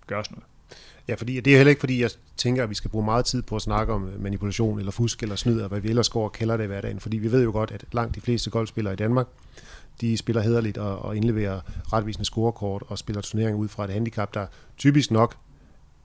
gøres 0.07 0.31
noget. 0.31 0.45
Ja, 1.09 1.15
fordi 1.15 1.41
det 1.41 1.53
er 1.53 1.57
heller 1.57 1.71
ikke, 1.71 1.81
fordi 1.81 2.03
jeg 2.03 2.11
tænker, 2.37 2.63
at 2.63 2.71
vi 2.71 2.75
skal 2.75 2.91
bruge 2.91 3.05
meget 3.05 3.25
tid 3.25 3.43
på 3.43 3.57
at 3.57 3.63
snakke 3.63 3.93
om 3.93 4.11
manipulation 4.19 4.79
eller 4.79 4.93
fusk 4.93 5.23
eller 5.23 5.37
snyd, 5.37 5.61
og 5.61 5.69
hvad 5.69 5.81
vi 5.81 5.89
ellers 5.89 6.09
går 6.09 6.25
og 6.25 6.33
kalder 6.33 6.57
det 6.57 6.65
i 6.65 6.67
hverdagen. 6.67 7.01
Fordi 7.01 7.17
vi 7.17 7.33
ved 7.33 7.43
jo 7.43 7.53
godt, 7.53 7.71
at 7.71 7.85
langt 7.93 8.15
de 8.15 8.21
fleste 8.21 8.51
golfspillere 8.51 8.93
i 8.93 8.97
Danmark, 8.97 9.27
de 10.01 10.17
spiller 10.17 10.43
hederligt 10.43 10.79
og, 10.79 10.99
og 10.99 11.17
indleverer 11.17 11.61
retvisende 11.93 12.25
scorekort 12.25 12.83
og 12.89 12.99
spiller 12.99 13.23
turneringer 13.23 13.59
ud 13.59 13.69
fra 13.69 13.85
et 13.85 13.91
handicap, 13.91 14.35
der 14.35 14.47
typisk 14.77 15.11
nok 15.11 15.37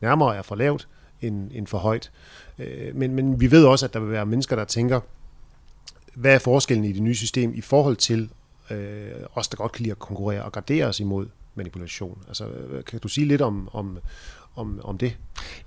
nærmere 0.04 0.36
er 0.36 0.42
for 0.42 0.56
lavt 0.56 0.88
end, 1.22 1.52
end 1.54 1.68
for 1.68 1.78
højt. 1.78 2.12
Øh, 2.60 2.96
men, 2.96 3.16
men 3.16 3.40
vi 3.40 3.52
ved 3.52 3.66
også, 3.66 3.86
at 3.86 3.94
der 3.94 4.00
vil 4.00 4.12
være 4.12 4.26
mennesker, 4.26 4.56
der 4.56 4.66
tænker, 4.66 5.00
hvad 6.14 6.34
er 6.34 6.40
forskellen 6.40 6.86
i 6.86 6.92
det 6.92 7.02
nye 7.02 7.16
system 7.16 7.54
i 7.56 7.62
forhold 7.62 7.96
til 7.96 8.30
øh, 8.72 9.12
os, 9.36 9.48
der 9.48 9.58
godt 9.58 9.72
kan 9.72 9.84
lide 9.84 9.92
at 9.92 10.00
konkurrere 10.00 10.44
og 10.44 10.52
gardere 10.52 10.86
os 10.86 11.00
imod 11.00 11.28
manipulation? 11.56 12.24
Altså, 12.28 12.48
øh, 12.48 12.84
kan 12.84 13.00
du 13.00 13.08
sige 13.08 13.28
lidt 13.28 13.42
om, 13.42 13.70
om, 13.74 14.00
om, 14.56 14.80
om 14.84 14.98
det? 14.98 15.18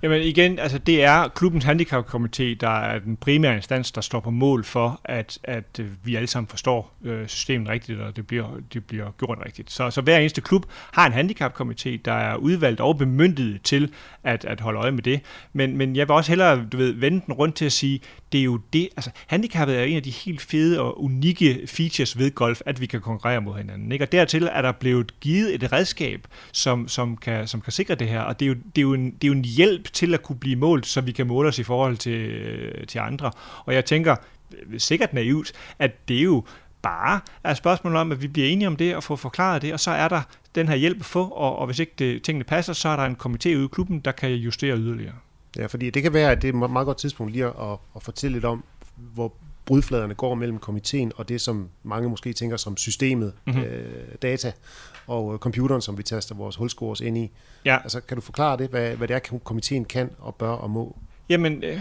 Jamen 0.01 0.21
igen, 0.21 0.59
altså 0.59 0.77
det 0.77 1.03
er 1.03 1.27
klubbens 1.27 1.65
handicapkomité, 1.65 2.43
der 2.59 2.79
er 2.79 2.99
den 2.99 3.17
primære 3.17 3.55
instans, 3.55 3.91
der 3.91 4.01
står 4.01 4.19
på 4.19 4.29
mål 4.29 4.63
for, 4.63 5.01
at, 5.05 5.39
at 5.43 5.79
øh, 5.79 5.87
vi 6.03 6.15
alle 6.15 6.27
sammen 6.27 6.47
forstår 6.47 6.93
øh, 7.03 7.27
systemet 7.27 7.69
rigtigt, 7.69 7.99
og 7.99 8.15
det 8.15 8.27
bliver, 8.27 8.47
det 8.73 8.85
bliver 8.85 9.11
gjort 9.19 9.37
rigtigt. 9.45 9.71
Så, 9.71 9.89
så 9.89 10.01
hver 10.01 10.17
eneste 10.17 10.41
klub 10.41 10.65
har 10.91 11.07
en 11.07 11.13
handicapkomité, 11.13 11.97
der 12.05 12.13
er 12.13 12.35
udvalgt 12.35 12.81
og 12.81 12.97
bemyndiget 12.97 13.61
til 13.61 13.91
at, 14.23 14.45
at 14.45 14.61
holde 14.61 14.79
øje 14.79 14.91
med 14.91 15.03
det. 15.03 15.21
Men, 15.53 15.77
men 15.77 15.95
jeg 15.95 16.07
vil 16.07 16.13
også 16.13 16.31
hellere 16.31 16.65
du 16.71 16.77
ved, 16.77 16.91
vende 16.91 17.21
den 17.25 17.33
rundt 17.33 17.55
til 17.55 17.65
at 17.65 17.71
sige, 17.71 17.99
det 18.31 18.39
er 18.39 18.43
jo 18.43 18.59
det, 18.73 18.89
altså 18.97 19.11
handicappet 19.27 19.79
er 19.79 19.83
en 19.83 19.95
af 19.95 20.03
de 20.03 20.09
helt 20.09 20.41
fede 20.41 20.81
og 20.81 21.03
unikke 21.03 21.61
features 21.67 22.17
ved 22.17 22.31
golf, 22.31 22.61
at 22.65 22.81
vi 22.81 22.85
kan 22.85 23.01
konkurrere 23.01 23.41
mod 23.41 23.57
hinanden. 23.57 23.91
Ikke? 23.91 24.05
Og 24.05 24.11
dertil 24.11 24.49
er 24.51 24.61
der 24.61 24.71
blevet 24.71 25.19
givet 25.19 25.55
et 25.55 25.71
redskab, 25.71 26.27
som, 26.51 26.87
som, 26.87 27.17
kan, 27.17 27.47
som 27.47 27.61
kan 27.61 27.73
sikre 27.73 27.95
det 27.95 28.07
her, 28.07 28.21
og 28.21 28.39
det 28.39 28.45
er 28.45 28.49
jo, 28.49 28.55
det 28.75 28.77
er 28.77 28.81
jo, 28.81 28.93
en, 28.93 29.11
det 29.11 29.23
er 29.23 29.27
jo 29.27 29.33
en 29.33 29.41
hjælp 29.69 29.93
til 29.93 30.13
at 30.13 30.23
kunne 30.23 30.39
blive 30.39 30.55
målt, 30.55 30.85
så 30.85 31.01
vi 31.01 31.11
kan 31.11 31.27
måle 31.27 31.47
os 31.49 31.59
i 31.59 31.63
forhold 31.63 31.97
til, 31.97 32.87
til 32.87 32.99
andre. 32.99 33.31
Og 33.65 33.73
jeg 33.73 33.85
tænker, 33.85 34.15
sikkert 34.77 35.13
naivt, 35.13 35.51
at 35.79 36.07
det 36.07 36.17
er 36.17 36.23
jo 36.23 36.43
bare 36.81 37.19
er 37.43 37.51
et 37.51 37.57
spørgsmål 37.57 37.95
om, 37.95 38.11
at 38.11 38.21
vi 38.21 38.27
bliver 38.27 38.47
enige 38.47 38.67
om 38.67 38.75
det 38.75 38.95
og 38.95 39.03
får 39.03 39.15
forklaret 39.15 39.61
det, 39.61 39.73
og 39.73 39.79
så 39.79 39.91
er 39.91 40.07
der 40.07 40.21
den 40.55 40.67
her 40.67 40.75
hjælp 40.75 40.99
at 40.99 41.05
få, 41.05 41.27
og, 41.27 41.59
og 41.59 41.65
hvis 41.65 41.79
ikke 41.79 41.93
det, 41.99 42.23
tingene 42.23 42.43
passer, 42.43 42.73
så 42.73 42.89
er 42.89 42.95
der 42.95 43.03
en 43.03 43.17
komité 43.25 43.55
ude 43.55 43.65
i 43.65 43.67
klubben, 43.71 43.99
der 43.99 44.11
kan 44.11 44.31
justere 44.31 44.77
yderligere. 44.77 45.15
Ja, 45.57 45.65
fordi 45.65 45.89
det 45.89 46.03
kan 46.03 46.13
være, 46.13 46.31
at 46.31 46.41
det 46.41 46.55
er 46.55 46.63
et 46.63 46.71
meget 46.71 46.85
godt 46.85 46.97
tidspunkt 46.97 47.31
lige 47.33 47.45
at, 47.45 47.53
at 47.95 48.03
fortælle 48.03 48.35
lidt 48.35 48.45
om, 48.45 48.63
hvor 48.95 49.33
brudfladerne 49.65 50.13
går 50.13 50.35
mellem 50.35 50.57
komiteen 50.57 51.11
og 51.15 51.29
det, 51.29 51.41
som 51.41 51.69
mange 51.83 52.09
måske 52.09 52.33
tænker 52.33 52.57
som 52.57 52.77
systemet, 52.77 53.33
mm-hmm. 53.45 53.61
øh, 53.61 54.07
data, 54.21 54.51
og 55.07 55.33
øh, 55.33 55.39
computeren, 55.39 55.81
som 55.81 55.97
vi 55.97 56.03
taster 56.03 56.35
vores 56.35 56.55
hulscores 56.55 57.01
ind 57.01 57.17
i. 57.17 57.31
Ja. 57.65 57.77
Altså, 57.83 58.01
kan 58.01 58.17
du 58.17 58.21
forklare 58.21 58.57
det, 58.57 58.69
hvad, 58.69 58.95
hvad 58.95 59.07
det 59.07 59.15
er, 59.15 59.39
komiteen 59.43 59.85
kan 59.85 60.09
og 60.19 60.35
bør 60.35 60.49
og 60.49 60.69
må? 60.69 60.97
Jamen, 61.29 61.63
øh, 61.63 61.79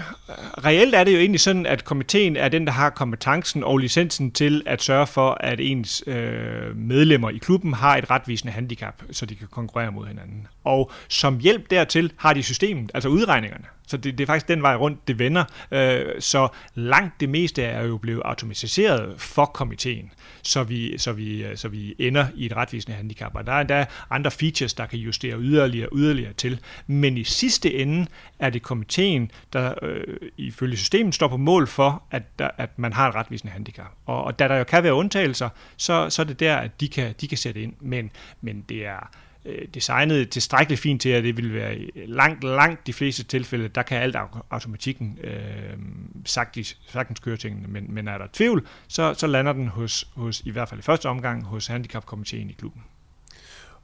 reelt 0.65 0.95
er 0.95 1.05
det 1.05 1.13
jo 1.13 1.19
egentlig 1.19 1.41
sådan, 1.41 1.67
at 1.67 1.85
komiteen 1.85 2.37
er 2.37 2.49
den, 2.49 2.67
der 2.67 2.73
har 2.73 2.91
kompetencen 2.91 3.65
og 3.65 3.79
licensen 3.79 4.31
til 4.31 4.63
at 4.67 4.83
sørge 4.83 5.07
for, 5.07 5.37
at 5.41 5.61
ens 5.61 6.05
øh, 6.07 6.77
medlemmer 6.77 7.31
i 7.31 7.39
klubben 7.39 7.73
har 7.73 7.97
et 7.97 8.11
retvisende 8.11 8.53
handicap, 8.53 9.03
så 9.11 9.27
de 9.27 9.35
kan 9.35 9.49
konkurrere 9.51 9.93
mod 9.93 10.07
hinanden. 10.07 10.47
Og 10.65 10.91
som 11.09 11.39
hjælp 11.39 11.71
dertil 11.71 12.13
har 12.17 12.33
de 12.33 12.43
systemet, 12.43 12.91
altså 12.95 13.09
udregningerne. 13.09 13.65
Så 13.87 13.97
det, 13.97 14.19
det 14.19 14.25
er 14.25 14.27
faktisk 14.27 14.49
den 14.49 14.63
vej 14.63 14.77
rundt, 14.77 15.09
det 15.09 15.19
vender. 15.19 15.45
Øh, 15.71 16.05
så 16.19 16.49
langt 16.75 17.21
det 17.21 17.29
meste 17.29 17.63
er 17.63 17.87
jo 17.87 17.97
blevet 17.97 18.23
automatiseret 18.25 19.21
for 19.21 19.45
komiteen, 19.45 20.13
så 20.43 20.63
vi, 20.63 20.99
så, 20.99 21.13
vi, 21.13 21.45
øh, 21.45 21.57
så 21.57 21.69
vi 21.69 21.95
ender 21.99 22.27
i 22.35 22.47
et 22.47 22.57
retvisende 22.57 22.97
handicap. 22.97 23.35
Og 23.35 23.47
der 23.47 23.53
er 23.53 23.61
endda 23.61 23.87
andre 24.11 24.31
features, 24.31 24.75
der 24.75 24.87
kan 24.87 24.99
justere 24.99 25.39
yderligere 25.39 25.89
yderligere 25.93 26.33
til. 26.33 26.61
Men 26.87 27.19
i 27.19 27.25
sidste 27.25 27.75
ende 27.75 28.07
er 28.39 28.51
det 28.51 28.63
komiteen, 28.63 29.31
der 29.53 29.75
øh, 29.83 30.17
ifølge 30.37 30.77
systemet 30.77 31.15
står 31.15 31.29
på 31.29 31.37
mål 31.37 31.67
for, 31.67 32.03
at, 32.11 32.39
der, 32.39 32.51
at 32.57 32.79
man 32.79 32.93
har 32.93 33.09
et 33.09 33.15
retvisende 33.15 33.53
handicap. 33.53 33.93
Og, 34.07 34.25
og 34.25 34.39
da 34.39 34.49
der 34.49 34.57
jo 34.57 34.65
kan 34.65 34.83
være 34.83 34.95
undtagelser, 34.95 35.49
så, 35.77 36.11
så 36.11 36.23
er 36.23 36.27
det 36.27 36.41
der, 36.41 36.57
at 36.57 36.81
de 36.81 36.89
kan, 36.89 37.15
de 37.21 37.29
kan 37.29 37.39
sætte 37.39 37.63
ind. 37.63 37.75
Men, 37.81 38.11
men 38.41 38.65
det 38.69 38.87
er 38.87 39.11
øh, 39.47 39.69
designet 39.75 40.31
tilstrækkeligt 40.31 40.81
fint 40.81 41.03
til, 41.03 41.09
at 41.09 41.25
det 41.25 41.37
vil 41.37 41.55
være 41.55 41.79
langt, 42.07 42.45
langt 42.45 42.87
de 42.87 42.93
fleste 42.93 43.25
tilfælde, 43.25 43.69
der 43.69 43.83
kan 43.83 43.99
alt 43.99 44.17
automatikken 44.51 45.19
øh, 45.25 45.79
sagtens, 46.25 46.79
sagtens 46.89 47.21
køre 47.21 47.37
tingene. 47.37 47.69
Men, 47.69 47.95
men 47.95 48.09
er 48.09 48.19
der 48.19 48.27
tvivl, 48.33 48.67
så, 48.89 49.15
så 49.15 49.27
lander 49.27 49.53
den 49.53 49.69
hos, 49.69 50.09
hos, 50.15 50.43
i 50.45 50.51
hvert 50.51 50.69
fald 50.69 50.81
i 50.81 50.83
første 50.83 51.09
omgang, 51.09 51.45
hos 51.45 51.67
handicapkomiteen 51.67 52.51
i 52.51 52.53
klubben. 52.53 52.83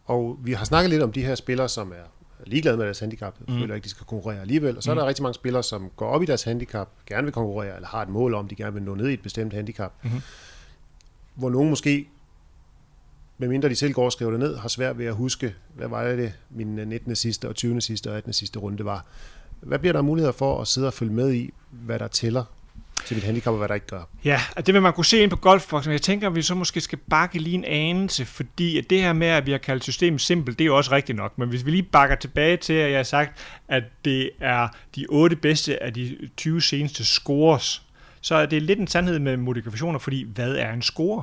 Og 0.05 0.39
vi 0.45 0.53
har 0.53 0.65
snakket 0.65 0.91
lidt 0.91 1.03
om 1.03 1.13
de 1.13 1.25
her 1.25 1.35
spillere, 1.35 1.69
som 1.69 1.93
er 1.93 2.23
ligeglade 2.47 2.77
med 2.77 2.85
deres 2.85 2.99
handicap, 2.99 3.35
mm. 3.49 3.59
føler 3.59 3.75
ikke, 3.75 3.85
de 3.85 3.91
skal 3.91 4.07
konkurrere 4.07 4.41
alligevel. 4.41 4.77
Og 4.77 4.83
så 4.83 4.93
mm. 4.93 4.99
er 4.99 5.03
der 5.03 5.09
rigtig 5.09 5.23
mange 5.23 5.35
spillere, 5.35 5.63
som 5.63 5.91
går 5.97 6.07
op 6.07 6.23
i 6.23 6.27
deres 6.27 6.43
handicap, 6.43 6.89
gerne 7.07 7.23
vil 7.25 7.33
konkurrere, 7.33 7.77
eller 7.77 7.89
har 7.89 8.03
et 8.03 8.09
mål 8.09 8.35
om, 8.35 8.49
de 8.49 8.55
gerne 8.55 8.73
vil 8.75 8.83
nå 8.83 8.95
ned 8.95 9.09
i 9.09 9.13
et 9.13 9.23
bestemt 9.23 9.53
handicap. 9.53 9.93
Mm. 10.03 10.11
Hvor 11.35 11.51
nogen 11.51 11.71
måske 11.71 12.09
medmindre 13.43 13.69
de 13.69 13.77
selv 13.77 13.93
går 13.93 14.05
og 14.05 14.13
skriver 14.13 14.31
det 14.31 14.41
ned, 14.41 14.57
har 14.57 14.69
svært 14.69 14.99
ved 14.99 15.07
at 15.07 15.15
huske, 15.15 15.55
hvad 15.75 15.89
var 15.89 16.05
det, 16.05 16.33
min 16.51 16.67
19. 16.67 17.17
sidste 17.17 17.49
og 17.49 17.55
20. 17.55 17.81
sidste 17.81 18.11
og 18.11 18.17
18. 18.17 18.33
sidste 18.33 18.59
runde 18.59 18.85
var. 18.85 19.07
Hvad 19.61 19.79
bliver 19.79 19.93
der 19.93 20.03
muligheder 20.03 20.33
for 20.33 20.61
at 20.61 20.69
sidde 20.69 20.87
og 20.87 20.93
følge 20.93 21.13
med 21.13 21.33
i, 21.33 21.51
hvad 21.71 21.99
der 21.99 22.09
tæller 22.09 22.45
til 23.07 23.17
mit 23.17 23.25
handicap, 23.25 23.53
og 23.53 23.59
hvad 23.59 23.69
der 23.69 23.75
ikke 23.75 23.87
gør? 23.87 24.03
Ja, 24.25 24.41
og 24.57 24.67
det 24.67 24.75
vil 24.75 24.83
man 24.83 24.93
kunne 24.93 25.05
se 25.05 25.19
ind 25.19 25.31
på 25.31 25.37
golfboksen. 25.37 25.93
Jeg 25.93 26.03
tænker, 26.03 26.29
at 26.29 26.35
vi 26.35 26.43
så 26.43 26.55
måske 26.55 26.81
skal 26.81 26.99
bakke 27.11 27.39
lige 27.39 27.55
en 27.55 27.65
anelse, 27.65 28.25
fordi 28.25 28.79
at 28.79 28.91
det 28.91 29.03
her 29.03 29.13
med, 29.13 29.27
at 29.27 29.47
vi 29.47 29.51
har 29.51 29.59
kaldt 29.59 29.83
systemet 29.83 30.21
simpelt, 30.21 30.59
det 30.59 30.65
er 30.65 30.67
jo 30.67 30.77
også 30.77 30.93
rigtigt 30.93 31.17
nok. 31.17 31.39
Men 31.39 31.49
hvis 31.49 31.67
vi 31.67 31.71
lige 31.71 31.83
bakker 31.83 32.17
tilbage 32.17 32.57
til, 32.57 32.73
at 32.73 32.91
jeg 32.91 32.99
har 32.99 33.05
sagt, 33.05 33.39
at 33.69 33.83
det 34.05 34.31
er 34.41 34.69
de 34.97 35.07
otte 35.09 35.37
bedste 35.37 35.83
af 35.83 35.95
de 35.95 36.29
20 36.37 36.63
seneste 36.63 37.05
scores, 37.05 37.83
så 38.21 38.35
er 38.35 38.47
det 38.47 38.63
lidt 38.63 38.79
en 38.79 38.87
sandhed 38.87 39.19
med 39.19 39.37
modifikationer, 39.37 39.99
fordi 39.99 40.27
hvad 40.35 40.55
er 40.55 40.73
en 40.73 40.83
score? 40.83 41.23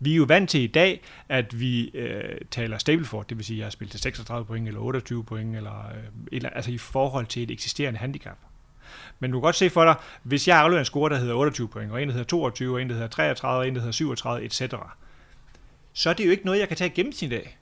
Vi 0.00 0.12
er 0.12 0.16
jo 0.16 0.24
vant 0.24 0.50
til 0.50 0.60
i 0.60 0.66
dag, 0.66 1.02
at 1.28 1.60
vi 1.60 1.88
øh, 1.88 2.38
taler 2.50 2.78
Stableford, 2.78 3.28
det 3.28 3.36
vil 3.36 3.44
sige, 3.44 3.56
at 3.56 3.58
jeg 3.58 3.66
har 3.66 3.70
spillet 3.70 3.90
til 3.90 4.00
36 4.00 4.46
point 4.46 4.68
eller 4.68 4.80
28 4.80 5.24
point, 5.24 5.56
eller, 5.56 5.88
øh, 5.88 6.04
eller, 6.32 6.50
altså 6.50 6.70
i 6.70 6.78
forhold 6.78 7.26
til 7.26 7.42
et 7.42 7.50
eksisterende 7.50 7.98
handicap. 7.98 8.36
Men 9.20 9.30
du 9.30 9.38
kan 9.38 9.42
godt 9.42 9.56
se 9.56 9.70
for 9.70 9.84
dig, 9.84 9.94
hvis 10.22 10.48
jeg 10.48 10.58
afleverer 10.58 10.80
en 10.80 10.84
score, 10.84 11.10
der 11.10 11.18
hedder 11.18 11.34
28 11.34 11.68
point, 11.68 11.92
og 11.92 12.02
en, 12.02 12.08
der 12.08 12.12
hedder 12.12 12.26
22, 12.26 12.74
og 12.74 12.82
en, 12.82 12.88
der 12.88 12.94
hedder 12.94 13.08
33, 13.08 13.60
og 13.60 13.68
en, 13.68 13.74
der 13.74 13.80
hedder 13.80 13.92
37, 13.92 14.44
etc., 14.44 14.62
så 15.92 16.10
er 16.10 16.14
det 16.14 16.26
jo 16.26 16.30
ikke 16.30 16.44
noget, 16.44 16.58
jeg 16.58 16.68
kan 16.68 16.76
tage 16.76 16.90
gennemsnit 16.90 17.32
af. 17.32 17.58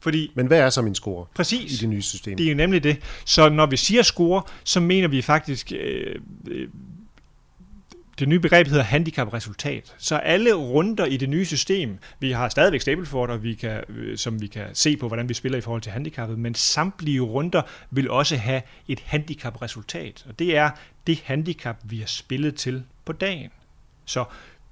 Fordi, 0.00 0.32
Men 0.34 0.46
hvad 0.46 0.58
er 0.58 0.70
så 0.70 0.82
min 0.82 0.94
score 0.94 1.26
præcis, 1.34 1.72
i 1.72 1.76
det 1.76 1.88
nye 1.88 2.02
system? 2.02 2.36
Det 2.36 2.46
er 2.46 2.50
jo 2.50 2.56
nemlig 2.56 2.84
det. 2.84 3.02
Så 3.26 3.48
når 3.48 3.66
vi 3.66 3.76
siger 3.76 4.02
score, 4.02 4.42
så 4.64 4.80
mener 4.80 5.08
vi 5.08 5.22
faktisk 5.22 5.72
øh, 5.72 6.20
øh, 6.50 6.68
det 8.22 8.28
nye 8.28 8.40
begreb 8.40 8.66
hedder 8.66 8.82
handicapresultat. 8.82 9.94
Så 9.98 10.16
alle 10.16 10.54
runder 10.54 11.04
i 11.04 11.16
det 11.16 11.28
nye 11.28 11.44
system, 11.44 11.98
vi 12.20 12.30
har 12.30 12.48
stadigvæk 12.48 12.80
Stableford, 12.80 13.38
vi 13.38 13.54
kan, 13.54 13.84
øh, 13.88 14.18
som 14.18 14.40
vi 14.40 14.46
kan 14.46 14.66
se 14.72 14.96
på, 14.96 15.08
hvordan 15.08 15.28
vi 15.28 15.34
spiller 15.34 15.58
i 15.58 15.60
forhold 15.60 15.82
til 15.82 15.92
handicappet, 15.92 16.38
men 16.38 16.54
samtlige 16.54 17.20
runder 17.20 17.62
vil 17.90 18.10
også 18.10 18.36
have 18.36 18.62
et 18.88 19.00
handicapresultat. 19.00 20.24
Og 20.28 20.38
det 20.38 20.56
er 20.56 20.70
det 21.06 21.22
handicap, 21.24 21.76
vi 21.84 21.98
har 21.98 22.06
spillet 22.06 22.54
til 22.54 22.82
på 23.04 23.12
dagen. 23.12 23.50
Så 24.04 24.24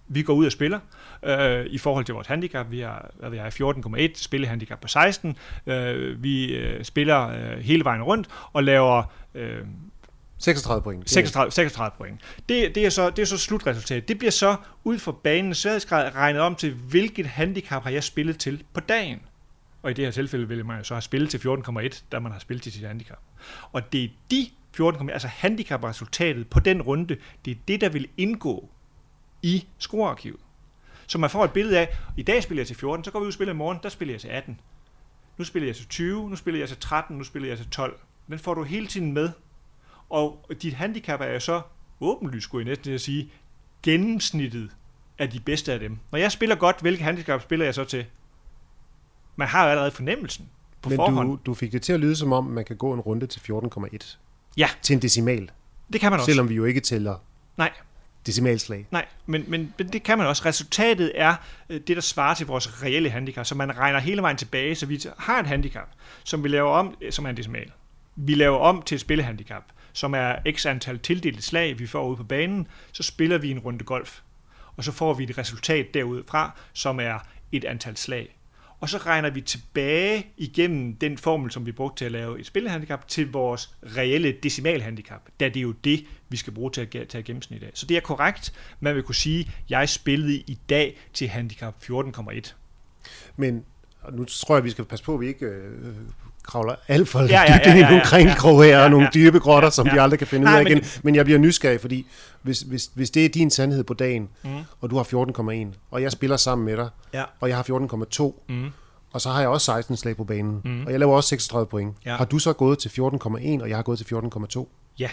vi 0.09 0.23
går 0.23 0.35
ud 0.35 0.47
og 0.47 0.53
spiller 0.53 0.79
øh, 1.23 1.67
i 1.67 1.79
forhold 1.79 2.05
til 2.05 2.15
vores 2.15 2.27
handicap. 2.27 2.71
Vi 2.71 2.81
har, 2.81 3.11
hvad 3.19 3.31
vi 3.31 3.37
har 3.37 3.51
14,1 3.51 4.23
spillehandicap 4.23 4.81
på 4.81 4.89
16. 4.89 5.37
Øh, 5.67 6.23
vi 6.23 6.57
øh, 6.57 6.85
spiller 6.85 7.29
øh, 7.29 7.59
hele 7.59 7.85
vejen 7.85 8.03
rundt 8.03 8.29
og 8.53 8.65
laver 8.65 9.03
øh, 9.35 9.65
36 10.41 10.83
point. 10.83 11.11
36, 11.11 11.51
36 11.51 11.97
point. 11.99 12.21
Det, 12.49 12.75
det, 12.75 12.87
er 12.87 12.91
så, 12.91 13.11
det 13.11 13.23
er 13.23 13.27
så 13.27 13.39
slutresultatet. 13.39 14.09
Det 14.09 14.19
bliver 14.19 14.31
så 14.31 14.57
ud 14.85 14.99
fra 14.99 15.13
banens 15.13 15.59
sværhedsgrad 15.59 16.15
regnet 16.15 16.43
om 16.43 16.55
til, 16.55 16.73
hvilket 16.73 17.27
handicap 17.27 17.83
har 17.83 17.91
jeg 17.91 18.05
spillet 18.05 18.39
til 18.39 18.65
på 18.73 18.81
dagen. 18.81 19.21
Og 19.83 19.91
i 19.91 19.95
det 19.95 20.05
her 20.05 20.13
tilfælde 20.13 20.49
vil 20.49 20.67
man 20.67 20.79
jo 20.79 20.85
så 20.85 20.95
have 20.95 21.03
spillet 21.03 21.31
til 21.31 21.39
14,1, 21.39 22.03
da 22.13 22.19
man 22.19 22.33
har 22.33 22.39
spillet 22.39 22.63
til 22.63 22.73
sit 22.73 22.87
handicap. 22.87 23.19
Og 23.73 23.93
det 23.93 24.05
er 24.05 24.09
de 24.31 24.47
14,1, 24.81 25.11
altså 25.11 25.29
handicapresultatet 25.29 26.49
på 26.49 26.61
den 26.61 26.83
runde, 26.83 27.17
det 27.45 27.51
er 27.51 27.59
det, 27.69 27.81
der 27.81 27.89
vil 27.89 28.09
indgå 28.17 28.69
i 29.43 29.67
scorearkivet. 29.79 30.41
Så 31.07 31.19
man 31.19 31.31
får 31.31 31.45
et 31.45 31.53
billede 31.53 31.79
af, 31.79 31.99
i 32.17 32.23
dag 32.23 32.43
spiller 32.43 32.61
jeg 32.61 32.67
til 32.67 32.77
14, 32.77 33.05
så 33.05 33.11
går 33.11 33.19
vi 33.19 33.23
ud 33.23 33.27
og 33.27 33.33
spiller 33.33 33.55
i 33.55 33.57
morgen, 33.57 33.79
der 33.83 33.89
spiller 33.89 34.15
jeg 34.15 34.21
til 34.21 34.29
18. 34.29 34.61
Nu 35.39 35.45
spiller 35.45 35.69
jeg 35.69 35.77
til 35.77 35.87
20, 35.87 36.31
nu 36.31 36.37
spiller 36.37 36.61
jeg 36.61 36.69
til 36.69 36.77
13, 36.77 37.19
nu 37.19 37.25
spiller 37.25 37.49
jeg 37.49 37.59
til 37.59 37.71
12. 37.71 38.01
Den 38.29 38.39
får 38.39 38.55
du 38.55 38.63
hele 38.63 38.87
tiden 38.87 39.13
med. 39.13 39.31
Og 40.11 40.47
dit 40.63 40.75
handicap 40.75 41.21
er 41.21 41.27
jo 41.33 41.41
så 41.41 41.61
åbenlyst, 42.01 42.45
skulle 42.45 42.67
jeg 42.67 42.71
næsten 42.71 42.95
at 42.95 43.01
sige, 43.01 43.31
gennemsnittet 43.83 44.71
af 45.19 45.31
de 45.31 45.41
bedste 45.41 45.73
af 45.73 45.79
dem. 45.81 45.99
Når 46.13 46.19
jeg 46.19 46.33
spiller 46.33 46.57
godt, 46.57 46.81
hvilke 46.81 47.03
handicap 47.05 47.43
spiller 47.43 47.65
jeg 47.65 47.75
så 47.75 47.85
til? 47.85 48.05
Man 49.37 49.49
har 49.49 49.65
jo 49.65 49.71
allerede 49.71 49.91
fornemmelsen 49.91 50.49
på 50.83 50.89
Men 50.89 50.97
forhånd. 50.97 51.29
du, 51.29 51.39
du 51.47 51.55
fik 51.55 51.73
det 51.73 51.83
til 51.83 51.93
at 51.93 52.01
lyde 52.01 52.17
som 52.17 52.33
om, 52.33 52.45
man 52.45 52.65
kan 52.65 52.77
gå 52.77 52.93
en 52.95 53.01
runde 53.01 53.27
til 53.27 53.41
14,1. 53.41 54.17
Ja. 54.57 54.69
Til 54.83 54.95
en 54.95 55.03
decimal. 55.03 55.51
Det 55.93 56.01
kan 56.01 56.13
man 56.13 56.21
også. 56.21 56.31
Selvom 56.31 56.49
vi 56.49 56.55
jo 56.55 56.65
ikke 56.65 56.81
tæller 56.81 57.17
Nej, 57.57 57.71
decimalslag. 58.27 58.87
nej, 58.91 59.07
men, 59.27 59.45
men, 59.49 59.75
men 59.79 59.89
det 59.89 60.03
kan 60.03 60.19
man 60.19 60.27
også. 60.27 60.43
Resultatet 60.47 61.13
er 61.15 61.35
øh, 61.71 61.81
det, 61.87 61.97
der 61.97 62.03
svarer 62.03 62.35
til 62.35 62.47
vores 62.47 62.83
reelle 62.83 63.11
handicap. 63.11 63.47
Så 63.47 63.55
man 63.55 63.79
regner 63.79 63.99
hele 63.99 64.23
vejen 64.23 64.37
tilbage, 64.37 64.75
så 64.75 64.87
vi 64.87 65.03
har 65.19 65.41
et 65.41 65.47
handicap, 65.47 65.89
som 66.25 66.45
vi 66.45 66.49
laver 66.49 66.71
om, 66.71 66.97
øh, 67.01 67.13
som 67.13 67.25
er 67.25 67.31
en 67.31 67.37
decimal. 67.37 67.71
Vi 68.17 68.35
laver 68.35 68.59
om 68.59 68.83
til 68.83 68.95
et 68.95 69.01
spillehandicap, 69.01 69.63
som 69.93 70.15
er 70.15 70.37
x 70.53 70.67
antal 70.67 70.99
tildelte 70.99 71.43
slag, 71.43 71.79
vi 71.79 71.87
får 71.87 72.09
ude 72.09 72.17
på 72.17 72.25
banen. 72.25 72.69
Så 72.93 73.03
spiller 73.03 73.39
vi 73.39 73.51
en 73.51 73.59
runde 73.59 73.85
golf, 73.85 74.21
og 74.77 74.85
så 74.85 74.93
får 74.93 75.15
vi 75.15 75.25
et 75.25 75.39
resultat 75.39 75.95
derudfra, 75.95 76.59
som 76.73 77.01
er 77.01 77.19
et 77.53 77.65
antal 77.65 77.97
slag. 77.97 78.37
Og 78.81 78.89
så 78.89 78.99
regner 78.99 79.31
vi 79.31 79.41
tilbage 79.41 80.27
igennem 80.37 80.97
den 80.97 81.19
formel, 81.19 81.51
som 81.51 81.67
vi 81.67 81.73
brugte 81.73 82.01
til 82.01 82.05
at 82.05 82.13
lave 82.13 82.41
et 82.41 82.47
spillehandicap, 82.47 83.09
til 83.09 83.33
vores 83.33 83.75
reelle 83.97 84.33
decimalhandicap, 84.43 85.21
da 85.41 85.49
det 85.49 85.57
er 85.57 85.61
jo 85.61 85.73
det, 85.73 86.07
vi 86.29 86.37
skal 86.37 86.53
bruge 86.53 86.71
til 86.71 86.81
at 86.81 87.09
tage 87.09 87.23
gennemsnit 87.23 87.63
af. 87.63 87.71
Så 87.75 87.87
det 87.87 87.97
er 87.97 88.01
korrekt. 88.01 88.55
Man 88.81 88.95
vil 88.95 89.03
kunne 89.03 89.15
sige, 89.15 89.41
at 89.41 89.71
jeg 89.71 89.89
spillede 89.89 90.37
i 90.37 90.59
dag 90.69 90.99
til 91.13 91.29
handicap 91.29 91.75
14,1. 91.83 92.55
Men 93.37 93.65
og 94.03 94.13
nu 94.13 94.25
tror 94.25 94.57
jeg, 94.57 94.65
vi 94.65 94.71
skal 94.71 94.85
passe 94.85 95.05
på, 95.05 95.15
at 95.15 95.21
vi 95.21 95.27
ikke 95.27 95.47
øh, 95.47 95.95
kravler 96.43 96.75
alt 96.89 97.09
for 97.09 97.21
ja, 97.21 97.27
Ja, 97.27 97.43
ja, 97.43 97.53
ja, 97.53 97.59
ja, 97.65 97.71
ind 97.71 97.79
i 97.79 97.81
ja, 97.81 97.85
nogle 97.89 97.97
ja, 97.97 98.05
kringkrog 98.05 98.63
her, 98.65 98.79
ja, 98.79 98.85
og 98.85 98.91
nogle 98.91 99.05
ja. 99.07 99.11
dybe 99.15 99.41
grotter, 99.41 99.67
Ja, 99.67 99.71
som 99.71 99.87
ja. 99.87 99.93
vi 99.93 99.99
aldrig 99.99 100.19
kan 100.19 100.27
finde 100.29 100.45
Nej, 100.45 100.55
ud 100.55 100.59
af 100.59 100.65
men 100.65 100.73
igen. 100.79 100.85
Men 101.03 101.15
jeg 101.15 101.25
bliver 101.25 101.39
nysgerrig, 101.39 101.81
fordi 101.81 102.07
hvis, 102.43 102.61
hvis, 102.61 102.91
hvis 102.95 103.11
det 103.11 103.25
er 103.25 103.29
din 103.29 103.51
sandhed 103.51 103.85
på 103.85 103.95
dagen, 103.95 104.29
Mm. 104.43 104.51
og 104.81 104.91
du 104.91 104.97
har 104.97 105.03
14,1, 105.05 105.79
og 105.91 106.03
jeg 106.03 106.13
spiller 106.13 106.37
sammen 106.37 106.65
med 106.65 106.77
dig, 106.77 106.89
Ja. 107.15 107.25
og 107.41 107.49
jeg 107.49 107.57
har 107.57 107.63
14,2, 107.63 108.43
Mm. 108.49 108.71
og 109.13 109.21
så 109.21 109.31
har 109.31 109.41
jeg 109.41 109.49
også 109.49 109.65
16 109.65 109.97
slag 109.97 110.17
på 110.17 110.25
banen, 110.25 110.61
Mm. 110.65 110.85
og 110.87 110.91
jeg 110.93 111.01
laver 111.01 111.17
også 111.17 111.29
36 111.29 111.67
point. 111.67 111.95
Ja. 112.07 112.17
Har 112.17 112.25
du 112.25 112.39
så 112.39 112.53
gået 112.53 112.79
til 112.79 112.89
14,1, 112.91 113.63
og 113.63 113.69
jeg 113.69 113.77
har 113.79 113.83
gået 113.83 113.99
til 113.99 114.05
14,2? 114.07 114.69
Ja. 114.99 115.09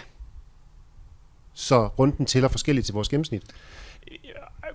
Så 1.54 1.86
runden 1.86 2.26
tæller 2.26 2.48
forskelligt 2.48 2.84
til 2.84 2.92
vores 2.94 3.08
gennemsnit 3.08 3.42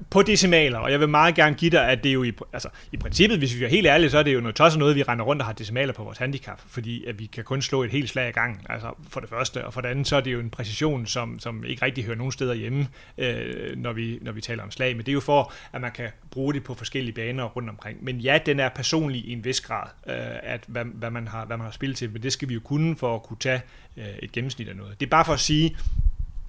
på 0.10 0.22
decimaler, 0.22 0.80
og 0.80 0.92
jeg 0.92 1.00
vil 1.00 1.10
meget 1.10 1.36
gerne 1.36 1.56
give 1.56 1.72
dig, 1.72 1.90
at 1.90 2.04
det 2.04 2.10
er 2.10 2.14
jo 2.14 2.24
i, 2.24 2.34
altså, 2.54 2.70
i 2.92 2.98
princippet, 2.98 3.38
hvis 3.38 3.60
vi 3.60 3.64
er 3.64 3.70
helt 3.70 3.88
ærlige, 3.88 4.10
så 4.10 4.18
er 4.18 4.24
det 4.24 4.34
jo 4.34 4.40
noget 4.40 4.56
tosset 4.56 4.80
noget, 4.80 4.96
vi 4.96 5.04
render 5.04 5.26
rundt 5.26 5.42
og 5.42 5.46
har 5.46 5.54
decimaler 5.54 5.94
på 5.94 6.04
vores 6.04 6.18
handicap, 6.18 6.62
fordi 6.68 7.06
at 7.06 7.20
vi 7.20 7.26
kan 7.26 7.44
kun 7.44 7.62
slå 7.62 7.84
et 7.84 7.92
helt 7.92 8.10
slag 8.10 8.30
i 8.30 8.32
gang, 8.32 8.66
altså 8.70 8.94
for 9.10 9.20
det 9.20 9.30
første, 9.30 9.66
og 9.66 9.74
for 9.74 9.82
det 9.82 9.90
andet, 9.90 10.08
så 10.08 10.16
er 10.16 10.22
det 10.22 10.34
jo 10.34 10.40
en 10.40 10.50
præcision, 10.50 11.06
som, 11.06 11.40
som 11.40 11.64
ikke 11.64 11.86
rigtig 11.86 12.04
hører 12.04 12.18
nogen 12.18 12.32
steder 12.32 12.54
hjemme, 12.54 12.88
øh, 13.18 13.78
når, 13.78 13.94
vi, 13.94 14.20
når 14.22 14.32
vi 14.32 14.42
taler 14.42 14.64
om 14.64 14.72
slag, 14.72 14.96
men 14.96 15.06
det 15.06 15.12
er 15.12 15.14
jo 15.14 15.20
for, 15.20 15.54
at 15.74 15.82
man 15.82 15.92
kan 15.92 16.10
bruge 16.32 16.54
det 16.54 16.64
på 16.64 16.74
forskellige 16.74 17.14
baner 17.14 17.44
rundt 17.44 17.70
omkring. 17.70 18.04
Men 18.04 18.18
ja, 18.18 18.40
den 18.46 18.60
er 18.60 18.70
personlig 18.70 19.26
i 19.26 19.34
en 19.34 19.46
vis 19.46 19.62
grad, 19.62 19.88
øh, 20.08 20.16
at 20.44 20.64
hvad, 20.68 20.86
hvad, 20.86 21.10
man 21.10 21.28
har, 21.28 21.46
hvad 21.46 21.58
man 21.58 21.66
har 21.66 21.72
spillet 21.72 21.98
til, 21.98 22.12
men 22.12 22.24
det 22.24 22.34
skal 22.34 22.50
vi 22.50 22.54
jo 22.54 22.60
kunne 22.60 22.96
for 22.96 23.16
at 23.16 23.24
kunne 23.24 23.38
tage 23.40 23.62
øh, 23.98 24.06
et 24.20 24.32
gennemsnit 24.32 24.70
af 24.70 24.76
noget. 24.76 25.00
Det 25.00 25.06
er 25.06 25.10
bare 25.10 25.26
for 25.26 25.34
at 25.34 25.40
sige, 25.40 25.78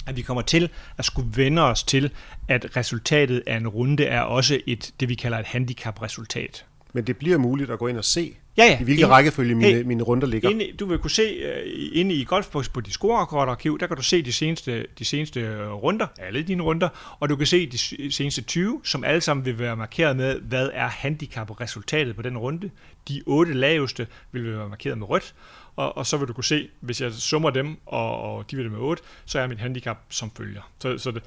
at 0.07 0.17
vi 0.17 0.23
kommer 0.23 0.43
til 0.43 0.69
at 0.99 1.05
skulle 1.05 1.29
vende 1.37 1.63
os 1.63 1.83
til, 1.83 2.11
at 2.49 2.77
resultatet 2.77 3.43
af 3.47 3.57
en 3.57 3.69
runde 3.69 4.05
er 4.05 4.21
også 4.21 4.61
et, 4.67 4.93
det 5.01 5.09
vi 5.09 5.15
kalder 5.15 5.39
et 5.39 5.47
handicap-resultat. 5.47 6.65
Men 6.93 7.05
det 7.07 7.17
bliver 7.17 7.39
muligt 7.39 7.71
at 7.71 7.79
gå 7.79 7.87
ind 7.87 7.99
og 7.99 8.05
se, 8.05 8.35
Ja, 8.57 8.65
ja. 8.65 8.81
i 8.81 8.85
hvilken 8.85 9.09
rækkefølge 9.11 9.55
mine, 9.55 9.69
Hey. 9.69 9.83
mine 9.83 10.03
runder 10.03 10.27
ligger. 10.27 10.51
Inde, 10.51 10.73
du 10.81 10.87
vil 10.87 10.99
kunne 10.99 11.11
se 11.11 11.37
uh, 11.45 11.71
inde 11.93 12.15
i 12.15 12.25
Golfbox 12.25 12.69
på 12.71 12.81
dit 12.81 12.93
scorekortarkiv, 12.93 13.79
der 13.79 13.87
kan 13.87 13.97
du 13.97 14.03
se 14.03 14.23
de 14.23 14.33
seneste, 14.33 14.87
de 14.99 15.05
seneste 15.05 15.41
øh, 15.41 15.73
runder, 15.73 16.07
alle 16.19 16.43
dine 16.43 16.63
runder, 16.63 16.89
og 17.21 17.29
du 17.29 17.37
kan 17.37 17.47
se 17.47 17.67
de 17.67 17.79
seneste 18.13 18.43
20, 18.43 18.81
som 18.85 19.05
alle 19.05 19.21
sammen 19.21 19.47
vil 19.47 19.59
være 19.59 19.77
markeret 19.77 20.17
med, 20.17 20.41
hvad 20.41 20.71
er 20.73 20.89
handicap-resultatet 20.89 22.17
på 22.17 22.23
den 22.23 22.39
runde. 22.39 22.71
De 23.09 23.23
otte 23.27 23.53
laveste 23.55 24.07
vil 24.33 24.57
være 24.57 24.69
markeret 24.69 24.99
med 24.99 25.09
rødt, 25.11 25.35
og, 25.77 25.97
og 25.97 26.07
så 26.07 26.17
vil 26.17 26.29
du 26.29 26.33
kunne 26.33 26.45
se, 26.45 26.69
hvis 26.81 27.01
jeg 27.01 27.13
summer 27.13 27.51
dem, 27.51 27.77
og, 27.87 28.23
og 28.23 28.51
de 28.51 28.57
med 28.57 28.79
8, 28.79 29.03
så 29.25 29.39
er 29.39 29.47
mit 29.47 29.59
handicap 29.59 29.99
som 30.09 30.31
følger. 30.37 30.71
Så, 30.79 30.99
så 30.99 31.11
det, 31.11 31.23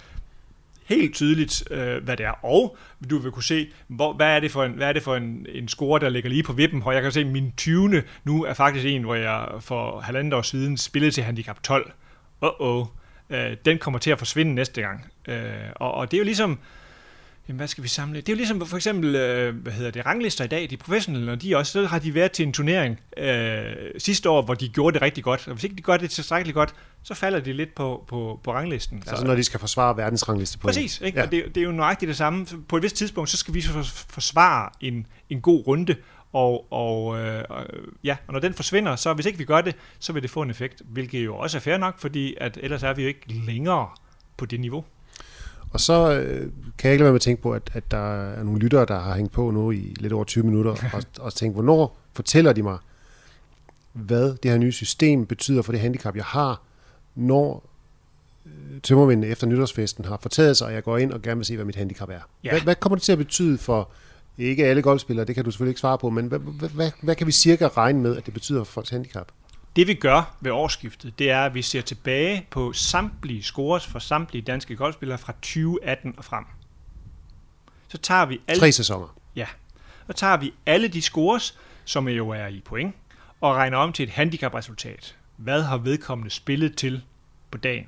helt 0.88 1.16
tydeligt, 1.16 1.72
øh, 1.72 2.04
hvad 2.04 2.18
det 2.18 2.26
er. 2.26 2.46
Og 2.46 2.78
du 3.10 3.18
vil 3.18 3.32
kunne 3.32 3.44
se, 3.44 3.70
hvor, 3.88 4.14
hvad 4.14 4.36
er 4.36 4.40
det 4.40 4.52
for, 4.52 4.64
en, 4.64 4.72
hvad 4.72 4.88
er 4.88 4.94
det 4.94 5.04
for 5.04 5.16
en, 5.16 5.46
en 5.50 5.68
score, 5.68 6.00
der 6.00 6.10
ligger 6.10 6.30
lige 6.30 6.44
på 6.44 6.54
vippen. 6.54 6.84
Og 6.86 6.94
jeg 6.94 7.02
kan 7.02 7.12
se, 7.12 7.20
at 7.20 7.28
min 7.28 7.54
20. 7.58 8.04
nu 8.24 8.44
er 8.44 8.54
faktisk 8.54 8.86
en, 8.86 9.04
hvor 9.04 9.16
jeg 9.16 9.48
for 9.60 10.00
halvandet 10.00 10.34
år 10.34 10.42
siden 10.42 10.78
spillede 10.78 11.12
til 11.12 11.24
handicap 11.24 11.64
12. 11.64 11.92
Uh-oh. 12.46 12.88
Øh, 13.30 13.58
den 13.66 13.78
kommer 13.78 14.00
til 14.00 14.12
at 14.12 14.18
forsvinde 14.18 14.56
næste 14.56 14.82
gang. 14.82 15.06
Øh, 15.28 15.52
og, 15.76 15.94
og 15.94 16.12
det 16.12 16.18
er 16.18 16.20
jo 16.20 16.26
ligesom, 16.26 16.60
Jamen, 17.48 17.58
hvad 17.58 17.68
skal 17.68 17.84
vi 17.84 17.88
samle? 17.90 18.22
Det 18.22 18.30
er 18.30 18.34
jo 18.34 18.38
ligesom 18.38 18.66
for 18.66 18.76
eksempel, 18.78 19.16
øh, 19.16 19.56
hvad 19.56 19.74
hedder 19.74 19.92
det, 19.92 20.06
ranglister 20.06 20.44
i 20.44 20.48
dag, 20.48 20.70
de 20.70 20.78
professionelle, 20.78 21.26
når 21.26 21.36
de 21.36 21.56
også, 21.58 21.72
så 21.72 21.86
har 21.86 22.00
de 22.00 22.14
været 22.14 22.32
til 22.32 22.46
en 22.46 22.54
turnering 22.54 23.00
øh, 23.18 23.64
sidste 23.98 24.30
år, 24.30 24.42
hvor 24.42 24.54
de 24.54 24.70
gjorde 24.70 24.94
det 24.94 25.02
rigtig 25.02 25.24
godt. 25.24 25.48
Og 25.48 25.54
hvis 25.54 25.64
ikke 25.64 25.76
de 25.76 25.82
gør 25.82 25.98
det 25.98 26.10
tilstrækkeligt 26.12 26.54
godt, 26.54 26.76
så 27.04 27.14
falder 27.14 27.40
de 27.40 27.54
lidt 27.54 27.76
på, 27.76 28.04
på, 28.08 28.40
på 28.44 28.54
ranglisten. 28.54 29.04
Altså 29.08 29.26
når 29.26 29.36
de 29.36 29.44
skal 29.44 29.60
forsvare 29.60 29.98
verdensrangliste 29.98 30.58
på 30.58 30.68
Præcis, 30.68 31.02
ikke? 31.02 31.20
Ja. 31.20 31.26
Og 31.26 31.32
det, 31.32 31.46
det 31.56 31.62
er 31.62 31.66
jo 31.66 31.72
nøjagtigt 31.72 32.08
det 32.10 32.18
samme. 32.18 32.46
På 32.70 32.78
et 32.78 32.84
vist 32.84 32.96
tidspunkt, 32.96 33.30
så 33.30 33.38
skal 33.38 33.54
vi 33.54 33.62
for- 33.62 33.84
forsvare 34.10 34.70
en, 34.82 35.08
en 35.30 35.42
god 35.42 35.68
runde, 35.68 35.96
og, 36.34 36.72
og, 36.74 37.20
øh, 37.20 37.44
og, 37.50 37.66
ja, 38.04 38.16
og 38.28 38.34
når 38.34 38.40
den 38.40 38.54
forsvinder, 38.54 38.96
så 38.96 39.14
hvis 39.14 39.26
ikke 39.26 39.38
vi 39.38 39.44
gør 39.46 39.62
det, 39.62 39.76
så 40.00 40.14
vil 40.14 40.22
det 40.22 40.30
få 40.32 40.42
en 40.42 40.50
effekt, 40.50 40.82
hvilket 40.86 41.26
jo 41.26 41.36
også 41.38 41.58
er 41.58 41.62
fair 41.62 41.78
nok, 41.78 42.00
fordi 42.00 42.36
at 42.42 42.58
ellers 42.62 42.84
er 42.84 42.94
vi 42.94 43.02
jo 43.02 43.08
ikke 43.08 43.34
længere 43.46 43.90
på 44.38 44.46
det 44.46 44.60
niveau. 44.60 44.86
Og 45.78 45.82
så 45.82 46.12
øh, 46.14 46.52
kan 46.78 46.90
jeg 46.90 46.92
ikke 46.92 47.02
lade 47.02 47.04
være 47.04 47.12
med 47.12 47.16
at 47.16 47.22
tænke 47.22 47.42
på, 47.42 47.52
at, 47.52 47.70
at 47.74 47.92
der 47.92 48.14
er 48.14 48.44
nogle 48.44 48.60
lyttere, 48.60 48.86
der 48.86 49.00
har 49.00 49.16
hængt 49.16 49.32
på 49.32 49.52
nu 49.52 49.72
i 49.72 49.96
lidt 50.00 50.14
over 50.14 50.24
20 50.24 50.44
minutter, 50.44 50.72
og, 50.94 51.04
og 51.20 51.34
tænkt, 51.34 51.56
hvornår 51.56 51.98
fortæller 52.14 52.54
de 52.54 52.64
mig, 52.64 52.78
hvad 53.94 54.36
det 54.44 54.52
her 54.52 54.58
nye 54.58 54.72
system 54.72 55.26
betyder 55.26 55.62
for 55.62 55.72
det 55.72 55.82
handicap, 55.82 56.16
jeg 56.16 56.24
har, 56.24 56.62
når 57.16 57.70
øh, 58.46 58.82
tømmermændene 58.82 59.28
efter 59.28 59.48
nytårsfesten 59.48 60.06
har 60.06 60.20
fortaget 60.22 60.58
sig, 60.58 60.68
og 60.68 60.74
jeg 60.74 60.84
går 60.84 60.98
ind 60.98 61.12
og 61.12 61.22
gerne 61.22 61.38
vil 61.38 61.46
se, 61.46 61.56
hvad 61.56 61.66
mit 61.66 61.76
handicap 61.76 62.10
er. 62.10 62.20
Ja. 62.44 62.50
Hvad, 62.50 62.62
hvad 62.62 62.76
kommer 62.76 62.96
det 62.96 63.04
til 63.04 63.12
at 63.12 63.18
betyde 63.18 63.58
for, 63.58 63.90
ikke 64.38 64.66
alle 64.66 64.82
golfspillere, 64.82 65.26
det 65.26 65.36
kan 65.36 65.44
du 65.44 65.52
selvfølgelig 65.52 65.72
ikke 65.72 65.80
svare 65.80 65.98
på, 65.98 66.10
men 66.10 66.28
hvad, 66.28 66.40
hvad, 66.40 66.70
hvad, 66.70 66.92
hvad 67.02 67.16
kan 67.16 67.28
vi 67.28 67.32
cirka 67.32 67.68
regne 67.68 68.00
med, 68.00 68.18
at 68.18 68.26
det 68.26 68.34
betyder 68.34 68.64
for 68.64 68.72
folks 68.72 68.90
handicap? 68.90 69.28
Det 69.78 69.88
vi 69.88 69.94
gør 69.94 70.36
ved 70.42 70.52
årsskiftet, 70.52 71.20
det 71.20 71.32
er, 71.32 71.46
at 71.46 71.54
vi 71.54 71.62
ser 71.62 71.82
tilbage 71.82 72.48
på 72.50 72.74
samtlige 72.74 73.44
scores 73.44 73.88
for 73.88 74.00
samtlige 74.00 74.42
danske 74.42 74.76
golfspillere 74.76 75.18
fra 75.18 75.32
2018 75.34 76.14
og 76.18 76.26
frem. 76.26 76.46
Så 77.88 77.98
tager 77.98 78.26
vi 78.26 78.42
alle, 78.48 78.60
Tre 78.60 78.72
sæsoner. 78.72 79.16
så 80.08 80.14
tager 80.14 80.38
vi 80.38 80.54
alle 80.66 80.88
de 80.88 81.02
scores, 81.02 81.58
som 81.86 82.08
jo 82.08 82.30
er 82.30 82.48
i 82.48 82.62
point, 82.66 82.96
og 83.42 83.56
regner 83.56 83.78
om 83.78 83.94
til 83.94 84.04
et 84.04 84.10
handicap-resultat. 84.10 85.16
Hvad 85.36 85.64
har 85.64 85.78
vedkommende 85.78 86.32
spillet 86.32 86.76
til 86.76 87.02
på 87.52 87.58
dagen? 87.58 87.88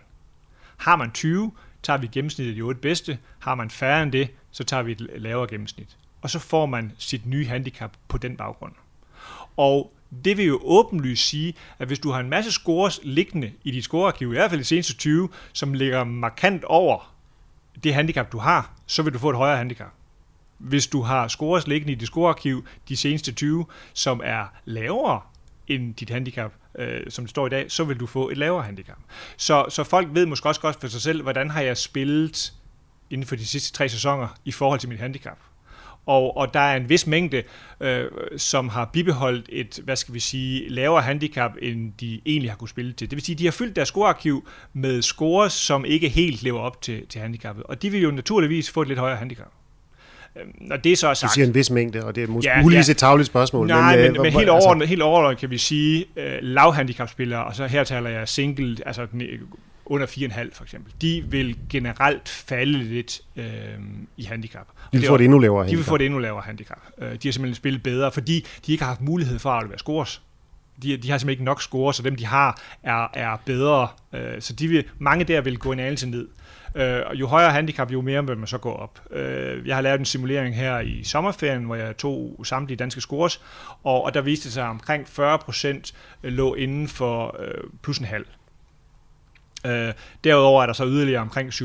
Har 0.78 0.96
man 0.96 1.12
20, 1.12 1.52
tager 1.84 1.98
vi 1.98 2.08
gennemsnittet 2.08 2.52
af 2.52 2.56
de 2.56 2.62
otte 2.62 2.82
bedste. 2.82 3.20
Har 3.40 3.56
man 3.56 3.70
færre 3.70 4.04
end 4.04 4.12
det, 4.12 4.30
så 4.52 4.64
tager 4.64 4.84
vi 4.84 4.92
et 4.92 5.02
lavere 5.16 5.48
gennemsnit. 5.48 5.98
Og 6.22 6.30
så 6.30 6.40
får 6.40 6.66
man 6.66 6.92
sit 6.98 7.26
nye 7.26 7.48
handicap 7.48 7.92
på 8.08 8.18
den 8.18 8.38
baggrund. 8.38 8.74
Og 9.58 9.94
det 10.26 10.38
vil 10.38 10.46
jo 10.46 10.60
åbenlyst 10.64 11.28
sige, 11.28 11.54
at 11.80 11.88
hvis 11.88 12.00
du 12.00 12.12
har 12.12 12.20
en 12.20 12.30
masse 12.30 12.52
scores 12.52 13.00
liggende 13.04 13.52
i 13.64 13.72
dit 13.72 13.84
scorearkiv, 13.84 14.28
i 14.28 14.36
hvert 14.36 14.50
fald 14.50 14.60
de 14.60 14.66
seneste 14.66 14.96
20, 14.96 15.30
som 15.54 15.74
ligger 15.74 16.04
markant 16.04 16.64
over 16.64 17.16
det 17.84 17.94
handicap, 17.94 18.32
du 18.32 18.38
har, 18.38 18.74
så 18.86 19.04
vil 19.04 19.14
du 19.14 19.20
få 19.20 19.30
et 19.30 19.38
højere 19.38 19.58
handicap. 19.58 19.92
Hvis 20.58 20.88
du 20.88 21.02
har 21.02 21.28
scores 21.28 21.68
liggende 21.68 21.94
i 21.94 21.96
dit 21.96 22.08
scorearkiv 22.08 22.66
de 22.90 22.98
seneste 22.98 23.32
20, 23.32 23.66
som 23.94 24.22
er 24.24 24.46
lavere 24.66 25.22
end 25.68 25.96
dit 25.96 26.10
handicap, 26.10 26.54
øh, 26.80 27.12
som 27.12 27.24
det 27.24 27.30
står 27.30 27.48
i 27.48 27.50
dag, 27.50 27.72
så 27.72 27.84
vil 27.84 28.00
du 28.00 28.06
få 28.06 28.30
et 28.30 28.38
lavere 28.38 28.64
handicap. 28.64 28.98
Så, 29.38 29.66
så 29.70 29.84
folk 29.84 30.08
ved 30.12 30.26
måske 30.26 30.50
også 30.50 30.62
godt 30.62 30.80
for 30.80 30.88
sig 30.88 31.02
selv, 31.02 31.22
hvordan 31.22 31.50
har 31.50 31.62
jeg 31.62 31.78
spillet 31.78 32.54
inden 33.10 33.28
for 33.28 33.36
de 33.36 33.46
sidste 33.46 33.74
tre 33.74 33.90
sæsoner 33.90 34.28
i 34.46 34.52
forhold 34.52 34.80
til 34.80 34.90
mit 34.90 35.00
handicap 35.00 35.38
og, 36.10 36.38
og 36.38 36.54
der 36.54 36.60
er 36.60 36.78
en 36.78 36.90
vis 36.90 37.08
mængde, 37.08 37.44
øh, 37.82 38.06
som 38.38 38.70
har 38.70 38.90
bibeholdt 38.94 39.46
et, 39.52 39.80
hvad 39.84 39.96
skal 39.96 40.14
vi 40.14 40.20
sige, 40.20 40.70
lavere 40.70 41.02
handicap, 41.02 41.52
end 41.62 41.94
de 42.00 42.22
egentlig 42.26 42.52
har 42.52 42.58
kunne 42.58 42.70
spille 42.70 42.94
til. 42.94 43.10
Det 43.10 43.16
vil 43.16 43.26
sige, 43.26 43.36
de 43.36 43.46
har 43.46 43.52
fyldt 43.52 43.76
deres 43.76 43.88
scorearkiv 43.88 44.48
med 44.74 45.02
scores, 45.02 45.54
som 45.54 45.86
ikke 45.86 46.10
helt 46.10 46.44
lever 46.44 46.60
op 46.60 46.82
til, 46.82 47.08
til 47.08 47.22
handicappet, 47.22 47.64
og 47.64 47.82
de 47.82 47.90
vil 47.90 48.02
jo 48.02 48.12
naturligvis 48.12 48.70
få 48.70 48.82
et 48.82 48.88
lidt 48.88 49.00
højere 49.00 49.18
handicap. 49.18 49.52
Øhm, 50.40 50.52
når 50.62 50.78
det 50.78 50.98
så 50.98 51.08
er 51.08 51.14
sagt... 51.14 51.30
Du 51.30 51.34
siger 51.34 51.48
en 51.48 51.56
vis 51.56 51.70
mængde, 51.72 52.06
og 52.06 52.16
det 52.16 52.24
er 52.24 52.28
måske 52.28 52.50
ja, 52.50 52.62
muligvis 52.62 52.88
ja. 52.88 52.92
et 52.92 52.98
tavligt 52.98 53.28
spørgsmål. 53.28 53.68
Nej, 53.68 53.96
men, 53.96 54.06
men, 54.06 54.16
øh, 54.16 54.22
men 54.22 54.26
helt, 54.26 54.38
altså- 54.38 54.52
overordnet, 54.52 54.82
altså... 54.82 54.90
helt 54.90 55.02
overordnet 55.02 55.40
kan 55.40 55.50
vi 55.50 55.58
sige 55.58 56.06
uh, 56.18 56.24
lavhandicapspillere, 56.42 57.44
og 57.44 57.56
så 57.56 57.68
her 57.68 57.84
taler 57.84 58.10
jeg 58.10 58.28
single, 58.28 58.78
altså 58.86 59.08
under 59.90 60.08
4,5 60.08 60.54
for 60.54 60.64
eksempel, 60.64 60.94
de 61.02 61.24
vil 61.28 61.58
generelt 61.70 62.30
falde 62.30 62.84
lidt 62.84 63.22
øh, 63.36 63.46
i 64.18 64.24
handicap. 64.24 64.68
De 64.94 64.98
vil 64.98 65.08
få 65.08 65.16
et 65.16 65.22
endnu 65.22 65.40
lavere 65.40 65.64
handicap. 65.64 65.72
De 65.72 65.78
vil 65.78 65.86
få 65.86 65.96
et 65.96 66.02
endnu 66.02 66.20
lavere 66.20 66.42
handicap. 66.42 66.82
Uh, 66.98 67.04
de 67.04 67.10
har 67.10 67.18
simpelthen 67.32 67.56
spillet 67.56 67.84
bedre, 67.84 68.12
fordi 68.12 68.46
de 68.66 68.72
ikke 68.72 68.84
har 68.84 68.92
haft 68.92 69.02
mulighed 69.02 69.40
for 69.40 69.50
at 69.50 69.56
aflevere 69.56 69.80
scores. 69.80 70.22
De, 70.84 70.98
de 70.98 71.10
har 71.10 71.18
simpelthen 71.18 71.30
ikke 71.30 71.44
nok 71.44 71.62
scores, 71.62 71.96
så 71.96 72.04
dem 72.04 72.16
de 72.16 72.26
har 72.26 72.62
er, 72.84 73.08
er 73.14 73.38
bedre. 73.46 73.88
Uh, 74.14 74.20
så 74.40 74.54
de 74.54 74.68
vil, 74.68 74.84
mange 74.98 75.26
der 75.26 75.42
vil 75.42 75.58
gå 75.58 75.72
en 75.72 75.80
anelse 75.80 76.10
ned. 76.10 76.28
Øh, 76.76 77.02
og 77.06 77.16
jo 77.16 77.28
højere 77.28 77.52
handicap, 77.52 77.92
jo 77.92 78.02
mere 78.02 78.28
vil 78.28 78.38
man 78.38 78.48
så 78.48 78.58
gå 78.58 78.72
op. 78.72 79.02
Øh, 79.12 79.68
jeg 79.68 79.76
har 79.76 79.82
lavet 79.82 80.00
en 80.00 80.06
simulering 80.06 80.56
her 80.56 80.80
i 80.80 81.04
sommerferien, 81.04 81.64
hvor 81.64 81.76
jeg 81.76 81.98
tog 81.98 82.42
samtlige 82.44 82.78
danske 82.78 83.02
scores, 83.02 83.42
og, 83.84 84.04
og 84.04 84.14
der 84.14 84.22
viste 84.22 84.52
sig, 84.52 84.64
at 84.64 84.70
omkring 84.70 85.08
40% 85.20 85.92
lå 86.24 86.54
inden 86.54 86.88
for 86.88 87.36
øh, 87.40 87.64
plus 87.82 87.98
en 87.98 88.06
halv. 88.06 88.26
Øh, 88.26 88.39
derudover 90.24 90.62
er 90.62 90.66
der 90.66 90.74
så 90.74 90.86
yderligere 90.86 91.22
omkring 91.22 91.50
7-8%, 91.50 91.62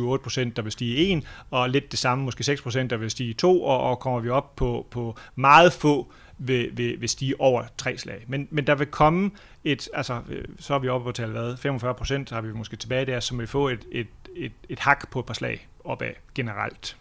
der 0.57 0.62
vil 0.62 0.72
stige 0.72 1.16
1, 1.16 1.24
og 1.50 1.70
lidt 1.70 1.90
det 1.90 1.98
samme, 1.98 2.24
måske 2.24 2.52
6%, 2.52 2.87
der 2.87 2.96
vil 2.96 3.11
stige 3.11 3.35
2, 3.35 3.64
og, 3.64 3.80
og 3.80 3.98
kommer 3.98 4.20
vi 4.20 4.28
op 4.28 4.57
på, 4.57 4.87
på 4.90 5.16
meget 5.35 5.72
få 5.72 6.12
vil, 6.38 6.70
vil, 6.76 7.00
vil 7.00 7.09
stige 7.09 7.40
over 7.40 7.64
tre 7.78 7.98
slag. 7.98 8.24
Men, 8.28 8.48
men 8.50 8.66
der 8.66 8.74
vil 8.74 8.87
komme 8.87 9.30
et, 9.64 9.88
altså 9.94 10.20
så 10.59 10.74
er 10.74 10.78
vi 10.78 10.88
oppe 10.88 11.04
på 11.04 11.12
tal 11.12 11.30
hvad, 11.30 11.57
45 11.57 11.94
procent 11.94 12.30
har 12.30 12.40
vi 12.40 12.52
måske 12.52 12.76
tilbage 12.76 13.07
der, 13.07 13.20
som 13.20 13.38
vil 13.38 13.46
få 13.46 13.68
et, 13.68 13.85
et, 13.92 14.07
et, 14.37 14.52
et 14.68 14.78
hak 14.78 15.11
på 15.11 15.18
et 15.18 15.26
par 15.26 15.35
slag 15.35 15.68
opad 15.85 16.11
generelt. 16.35 16.96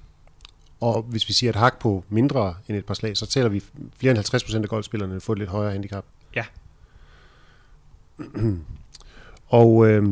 Og 0.81 1.01
hvis 1.01 1.27
vi 1.27 1.33
siger 1.33 1.49
et 1.49 1.55
hak 1.55 1.79
på 1.79 2.03
mindre 2.09 2.55
end 2.67 2.77
et 2.77 2.85
par 2.85 2.93
slag, 2.93 3.17
så 3.17 3.25
tæller 3.25 3.49
vi 3.49 3.63
flere 3.97 4.11
end 4.11 4.17
50 4.17 4.43
procent 4.43 4.65
af 4.65 4.69
golfspillerne 4.69 5.21
får 5.21 5.33
et 5.33 5.39
lidt 5.39 5.49
højere 5.49 5.71
handicap. 5.71 6.05
Ja. 6.35 6.45
og 9.47 9.87
øh, 9.87 10.03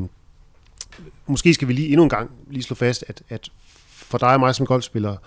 måske 1.31 1.53
skal 1.53 1.67
vi 1.67 1.73
lige 1.73 1.87
endnu 1.87 2.03
en 2.03 2.09
gang 2.09 2.31
lige 2.49 2.63
slå 2.63 2.75
fast, 2.75 3.03
at, 3.07 3.23
at 3.29 3.49
for 3.87 4.17
dig 4.17 4.33
og 4.33 4.39
mig 4.39 4.55
som 4.55 4.65
golfspiller, 4.65 5.17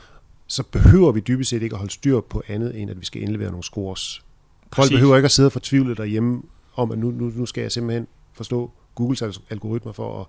så 0.47 0.63
behøver 0.63 1.13
vi 1.13 1.21
dybest 1.21 1.51
set 1.51 1.63
ikke 1.63 1.75
at 1.75 1.79
holde 1.79 1.93
styr 1.93 2.21
på 2.21 2.43
andet, 2.49 2.81
end 2.81 2.91
at 2.91 3.01
vi 3.01 3.05
skal 3.05 3.23
indlevere 3.23 3.51
nogle 3.51 3.65
scores. 3.65 4.25
Folk 4.73 4.91
behøver 4.91 5.17
ikke 5.17 5.25
at 5.25 5.33
sidde 5.33 5.47
og 5.47 5.53
fortvivle 5.53 5.95
derhjemme 5.95 6.43
om, 6.75 6.93
at 6.93 6.99
nu, 6.99 7.11
nu, 7.11 7.33
nu 7.35 7.47
skal 7.47 7.63
jeg 7.63 7.73
simpelthen 7.73 8.07
forstå 8.33 8.71
Googles 8.95 9.23
algoritmer 9.51 9.93
for 9.93 10.21
at, 10.21 10.27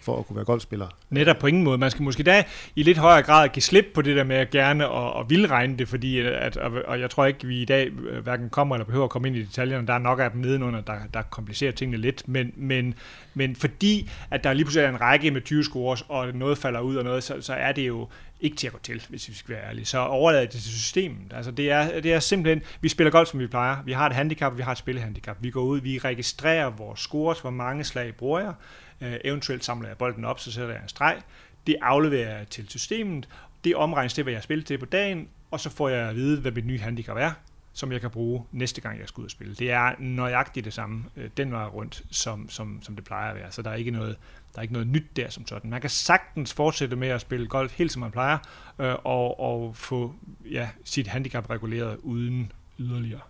for 0.00 0.18
at 0.18 0.26
kunne 0.26 0.36
være 0.36 0.44
golfspiller. 0.44 0.88
Netop 1.10 1.38
på 1.38 1.46
ingen 1.46 1.64
måde. 1.64 1.78
Man 1.78 1.90
skal 1.90 2.02
måske 2.02 2.22
da 2.22 2.44
i 2.76 2.82
lidt 2.82 2.98
højere 2.98 3.22
grad 3.22 3.48
give 3.48 3.62
slip 3.62 3.86
på 3.94 4.02
det 4.02 4.16
der 4.16 4.24
med 4.24 4.36
at 4.36 4.50
gerne 4.50 4.88
og, 4.88 5.12
og 5.12 5.30
vil 5.30 5.48
regne 5.48 5.76
det, 5.76 5.88
fordi 5.88 6.18
at, 6.18 6.56
og 6.56 7.00
jeg 7.00 7.10
tror 7.10 7.26
ikke, 7.26 7.46
vi 7.46 7.62
i 7.62 7.64
dag 7.64 7.90
øh, 8.10 8.22
hverken 8.22 8.50
kommer 8.50 8.74
eller 8.74 8.86
behøver 8.86 9.04
at 9.04 9.10
komme 9.10 9.28
ind 9.28 9.36
i 9.36 9.42
detaljerne. 9.42 9.86
Der 9.86 9.92
er 9.92 9.98
nok 9.98 10.20
af 10.20 10.30
dem 10.30 10.40
nedenunder, 10.40 10.80
der, 10.80 10.96
der 11.14 11.22
komplicerer 11.22 11.72
tingene 11.72 11.98
lidt, 11.98 12.28
men, 12.28 12.52
men, 12.56 12.94
men 13.34 13.56
fordi 13.56 14.10
at 14.30 14.44
der 14.44 14.52
lige 14.52 14.64
pludselig 14.64 14.84
er 14.84 14.88
en 14.88 15.00
række 15.00 15.30
med 15.30 15.40
20 15.40 15.64
scores, 15.64 16.04
og 16.08 16.34
noget 16.34 16.58
falder 16.58 16.80
ud 16.80 16.96
og 16.96 17.04
noget, 17.04 17.22
så, 17.22 17.40
så 17.40 17.54
er 17.54 17.72
det 17.72 17.86
jo 17.86 18.08
ikke 18.40 18.56
til 18.56 18.66
at 18.66 18.72
gå 18.72 18.78
til, 18.82 19.02
hvis 19.08 19.28
vi 19.28 19.34
skal 19.34 19.54
være 19.54 19.64
ærlige. 19.68 19.84
Så 19.84 19.98
overlader 19.98 20.42
det 20.42 20.50
til 20.50 20.62
systemet. 20.62 21.32
Altså 21.34 21.50
det 21.50 21.70
er, 21.70 22.00
det 22.00 22.12
er 22.12 22.20
simpelthen, 22.20 22.62
vi 22.80 22.88
spiller 22.88 23.10
golf, 23.10 23.28
som 23.28 23.40
vi 23.40 23.46
plejer. 23.46 23.76
Vi 23.84 23.92
har 23.92 24.06
et 24.06 24.12
handicap, 24.12 24.56
vi 24.56 24.62
har 24.62 24.72
et 24.72 24.78
spillehandicap. 24.78 25.36
Vi 25.40 25.50
går 25.50 25.60
ud, 25.60 25.80
vi 25.80 25.98
registrerer 25.98 26.70
vores 26.70 27.00
scores, 27.00 27.40
hvor 27.40 27.50
mange 27.50 27.84
slag 27.84 28.14
bruger 28.14 28.40
jeg. 28.40 28.52
Uh, 29.00 29.12
eventuelt 29.24 29.64
samler 29.64 29.88
jeg 29.88 29.98
bolden 29.98 30.24
op, 30.24 30.40
så 30.40 30.52
sætter 30.52 30.74
jeg 30.74 30.82
en 30.82 30.88
streg. 30.88 31.22
Det 31.66 31.76
afleverer 31.82 32.38
jeg 32.38 32.48
til 32.48 32.68
systemet. 32.68 33.28
Det 33.64 33.76
omregnes 33.76 34.14
til, 34.14 34.22
hvad 34.22 34.32
jeg 34.32 34.38
har 34.38 34.42
spillet 34.42 34.66
til 34.66 34.78
på 34.78 34.86
dagen, 34.86 35.28
og 35.50 35.60
så 35.60 35.70
får 35.70 35.88
jeg 35.88 36.08
at 36.08 36.16
vide, 36.16 36.40
hvad 36.40 36.52
mit 36.52 36.66
nye 36.66 36.78
handicap 36.78 37.16
er 37.16 37.32
som 37.78 37.92
jeg 37.92 38.00
kan 38.00 38.10
bruge 38.10 38.44
næste 38.52 38.80
gang, 38.80 39.00
jeg 39.00 39.08
skal 39.08 39.20
ud 39.20 39.24
og 39.24 39.30
spille. 39.30 39.54
Det 39.54 39.70
er 39.70 39.92
nøjagtigt 39.98 40.64
det 40.64 40.72
samme 40.72 41.04
øh, 41.16 41.30
den 41.36 41.52
vej 41.52 41.64
rundt, 41.64 42.02
som, 42.10 42.48
som, 42.48 42.82
som 42.82 42.96
det 42.96 43.04
plejer 43.04 43.30
at 43.30 43.36
være. 43.36 43.52
Så 43.52 43.62
der 43.62 43.70
er 43.70 43.74
ikke 43.74 43.90
noget, 43.90 44.16
der 44.52 44.58
er 44.58 44.62
ikke 44.62 44.72
noget 44.72 44.88
nyt 44.88 45.04
der 45.16 45.30
som 45.30 45.46
sådan. 45.46 45.70
Man 45.70 45.80
kan 45.80 45.90
sagtens 45.90 46.52
fortsætte 46.52 46.96
med 46.96 47.08
at 47.08 47.20
spille 47.20 47.46
golf 47.46 47.78
helt 47.78 47.92
som 47.92 48.00
man 48.00 48.10
plejer, 48.10 48.38
øh, 48.78 48.94
og, 49.04 49.40
og 49.40 49.76
få 49.76 50.14
ja, 50.50 50.68
sit 50.84 51.06
handicap 51.06 51.50
reguleret 51.50 51.96
uden 52.02 52.52
yderligere. 52.78 53.20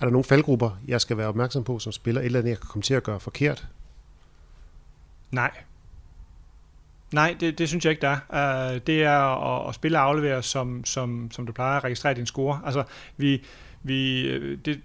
Er 0.00 0.04
der 0.04 0.10
nogle 0.10 0.24
faldgrupper, 0.24 0.80
jeg 0.86 1.00
skal 1.00 1.16
være 1.16 1.28
opmærksom 1.28 1.64
på 1.64 1.78
som 1.78 1.92
spiller, 1.92 2.20
eller 2.20 2.38
andet, 2.38 2.50
jeg 2.50 2.58
kan 2.58 2.68
komme 2.68 2.82
til 2.82 2.94
at 2.94 3.02
gøre 3.02 3.20
forkert? 3.20 3.66
Nej, 5.32 5.50
Nej, 7.12 7.36
det, 7.40 7.58
det 7.58 7.68
synes 7.68 7.84
jeg 7.84 7.90
ikke, 7.90 8.00
der 8.00 8.16
er. 8.30 8.72
Uh, 8.72 8.80
det 8.86 9.02
er 9.02 9.18
at, 9.18 9.68
at 9.68 9.74
spille 9.74 9.98
og 9.98 10.04
aflevere, 10.04 10.42
som, 10.42 10.84
som, 10.84 11.30
som 11.30 11.46
du 11.46 11.52
plejer 11.52 11.76
at 11.76 11.84
registrere 11.84 12.14
din 12.14 12.26
score. 12.26 12.60
Altså, 12.64 12.84
vi, 13.16 13.42
vi, 13.82 14.22
øh, 14.22 14.58
det, 14.64 14.80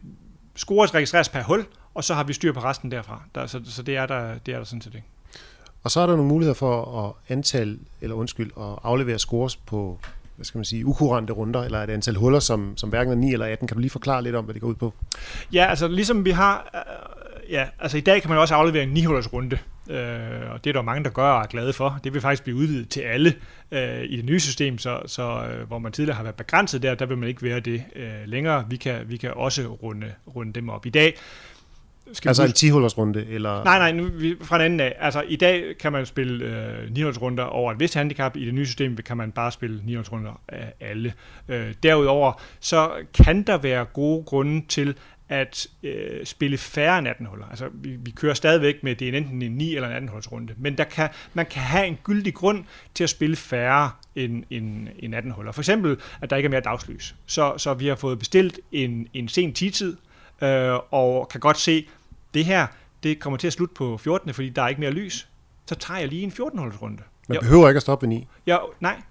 scores 0.55 0.93
registreres 0.93 1.29
per 1.29 1.43
hul, 1.43 1.65
og 1.93 2.03
så 2.03 2.13
har 2.13 2.23
vi 2.23 2.33
styr 2.33 2.53
på 2.53 2.59
resten 2.59 2.91
derfra. 2.91 3.21
Der, 3.35 3.45
så, 3.45 3.61
så 3.65 3.83
det 3.83 3.97
er 3.97 4.05
der, 4.05 4.37
det 4.45 4.53
er 4.53 4.57
der 4.57 4.65
sådan 4.65 4.81
set 4.81 4.95
ikke. 4.95 5.07
Og 5.83 5.91
så 5.91 5.99
er 5.99 6.07
der 6.07 6.15
nogle 6.15 6.29
muligheder 6.29 6.53
for 6.53 7.05
at 7.05 7.33
antal, 7.35 7.79
eller 8.01 8.15
undskyld, 8.15 8.51
at 8.57 8.79
aflevere 8.83 9.19
scores 9.19 9.55
på, 9.55 9.99
hvad 10.35 10.45
skal 10.45 10.57
man 10.57 10.65
sige, 10.65 10.85
ukurante 10.85 11.33
runder, 11.33 11.63
eller 11.63 11.83
et 11.83 11.89
antal 11.89 12.15
huller, 12.15 12.39
som, 12.39 12.77
som 12.77 12.89
hverken 12.89 13.13
er 13.13 13.17
9 13.17 13.33
eller 13.33 13.45
18. 13.45 13.67
Kan 13.67 13.75
du 13.75 13.81
lige 13.81 13.91
forklare 13.91 14.23
lidt 14.23 14.35
om, 14.35 14.45
hvad 14.45 14.53
det 14.53 14.61
går 14.61 14.69
ud 14.69 14.75
på? 14.75 14.93
Ja, 15.53 15.65
altså 15.65 15.87
ligesom 15.87 16.25
vi 16.25 16.31
har, 16.31 16.69
øh, 16.75 17.51
ja, 17.51 17.65
altså 17.79 17.97
i 17.97 18.01
dag 18.01 18.21
kan 18.21 18.29
man 18.29 18.39
også 18.39 18.55
aflevere 18.55 18.83
en 18.83 18.89
9 18.89 19.03
hullers 19.03 19.33
runde. 19.33 19.57
Øh, 19.89 20.51
og 20.51 20.63
det 20.63 20.69
er 20.69 20.73
der 20.73 20.81
mange, 20.81 21.03
der 21.03 21.09
gør 21.09 21.31
og 21.31 21.41
er 21.41 21.47
glade 21.47 21.73
for. 21.73 21.99
Det 22.03 22.13
vil 22.13 22.21
faktisk 22.21 22.43
blive 22.43 22.55
udvidet 22.57 22.89
til 22.89 23.01
alle 23.01 23.33
øh, 23.71 24.03
i 24.03 24.17
det 24.17 24.25
nye 24.25 24.39
system, 24.39 24.77
så, 24.77 25.01
så 25.05 25.23
øh, 25.23 25.67
hvor 25.67 25.79
man 25.79 25.91
tidligere 25.91 26.15
har 26.15 26.23
været 26.23 26.35
begrænset 26.35 26.83
der, 26.83 26.95
der 26.95 27.05
vil 27.05 27.17
man 27.17 27.29
ikke 27.29 27.43
være 27.43 27.59
det 27.59 27.83
øh, 27.95 28.11
længere. 28.25 28.65
Vi 28.69 28.77
kan, 28.77 29.01
vi 29.07 29.17
kan 29.17 29.33
også 29.33 29.67
runde, 29.67 30.13
runde 30.35 30.53
dem 30.53 30.69
op. 30.69 30.85
I 30.85 30.89
dag 30.89 31.13
skal 32.13 32.29
altså 32.29 32.43
en 32.43 32.51
10 32.51 32.71
runde 32.71 33.25
eller 33.25 33.63
Nej, 33.63 33.77
nej, 33.77 33.91
nu, 33.91 34.09
vi, 34.13 34.35
fra 34.41 34.55
en 34.55 34.61
anden 34.61 34.79
af. 34.79 34.95
Altså 34.99 35.23
i 35.27 35.35
dag 35.35 35.63
kan 35.79 35.91
man 35.91 36.05
spille 36.05 36.45
øh, 36.45 36.91
9 36.91 37.03
runder 37.03 37.43
over 37.43 37.71
et 37.71 37.79
vist 37.79 37.93
handicap. 37.93 38.37
I 38.37 38.45
det 38.45 38.53
nye 38.53 38.65
system 38.65 38.97
kan 38.97 39.17
man 39.17 39.31
bare 39.31 39.51
spille 39.51 39.81
9 39.85 39.97
runder 39.97 40.41
af 40.47 40.73
alle. 40.79 41.13
Øh, 41.49 41.73
derudover 41.83 42.41
så 42.59 42.91
kan 43.13 43.43
der 43.43 43.57
være 43.57 43.85
gode 43.85 44.23
grunde 44.23 44.67
til 44.67 44.95
at 45.29 45.67
øh, 45.83 46.25
spille 46.25 46.57
færre 46.57 46.99
end 46.99 47.07
18 47.07 47.25
huller. 47.25 47.45
Altså, 47.45 47.69
vi, 47.73 47.89
vi 47.89 48.11
kører 48.11 48.33
stadigvæk 48.33 48.83
med, 48.83 48.95
det 48.95 49.09
er 49.09 49.17
enten 49.17 49.41
en 49.41 49.51
9 49.51 49.75
eller 49.75 49.87
en 49.87 49.95
18 49.95 50.09
hullers 50.09 50.31
runde, 50.31 50.53
men 50.57 50.77
der 50.77 50.83
kan, 50.83 51.09
man 51.33 51.45
kan 51.45 51.61
have 51.61 51.87
en 51.87 51.97
gyldig 52.03 52.33
grund 52.33 52.63
til 52.93 53.03
at 53.03 53.09
spille 53.09 53.35
færre 53.35 53.91
end, 54.15 54.43
end, 54.49 54.87
end 54.99 55.15
18 55.15 55.31
huller. 55.31 55.51
For 55.51 55.61
eksempel, 55.61 55.97
at 56.21 56.29
der 56.29 56.35
ikke 56.35 56.47
er 56.47 56.51
mere 56.51 56.61
dagslys. 56.61 57.15
Så, 57.25 57.53
så 57.57 57.73
vi 57.73 57.87
har 57.87 57.95
fået 57.95 58.19
bestilt 58.19 58.59
en, 58.71 59.07
en 59.13 59.27
sen 59.27 59.53
tidtid, 59.53 59.97
øh, 60.41 60.73
og 60.91 61.29
kan 61.29 61.39
godt 61.39 61.57
se, 61.57 61.87
det 62.33 62.45
her, 62.45 62.67
det 63.03 63.19
kommer 63.19 63.37
til 63.37 63.47
at 63.47 63.53
slutte 63.53 63.75
på 63.75 63.97
14. 63.97 64.33
fordi 64.33 64.49
der 64.49 64.61
er 64.61 64.67
ikke 64.67 64.81
mere 64.81 64.91
lys. 64.91 65.27
Så 65.65 65.75
tager 65.75 65.99
jeg 65.99 66.07
lige 66.07 66.23
en 66.23 66.31
14 66.31 66.59
hullers 66.59 66.81
runde. 66.81 67.03
Man 67.27 67.35
jeg, 67.35 67.41
behøver 67.41 67.67
ikke 67.67 67.77
at 67.77 67.81
stoppe 67.81 68.07
ved 68.07 68.09
9. 68.09 68.27
Jeg, 68.45 68.59
nej, 68.79 69.01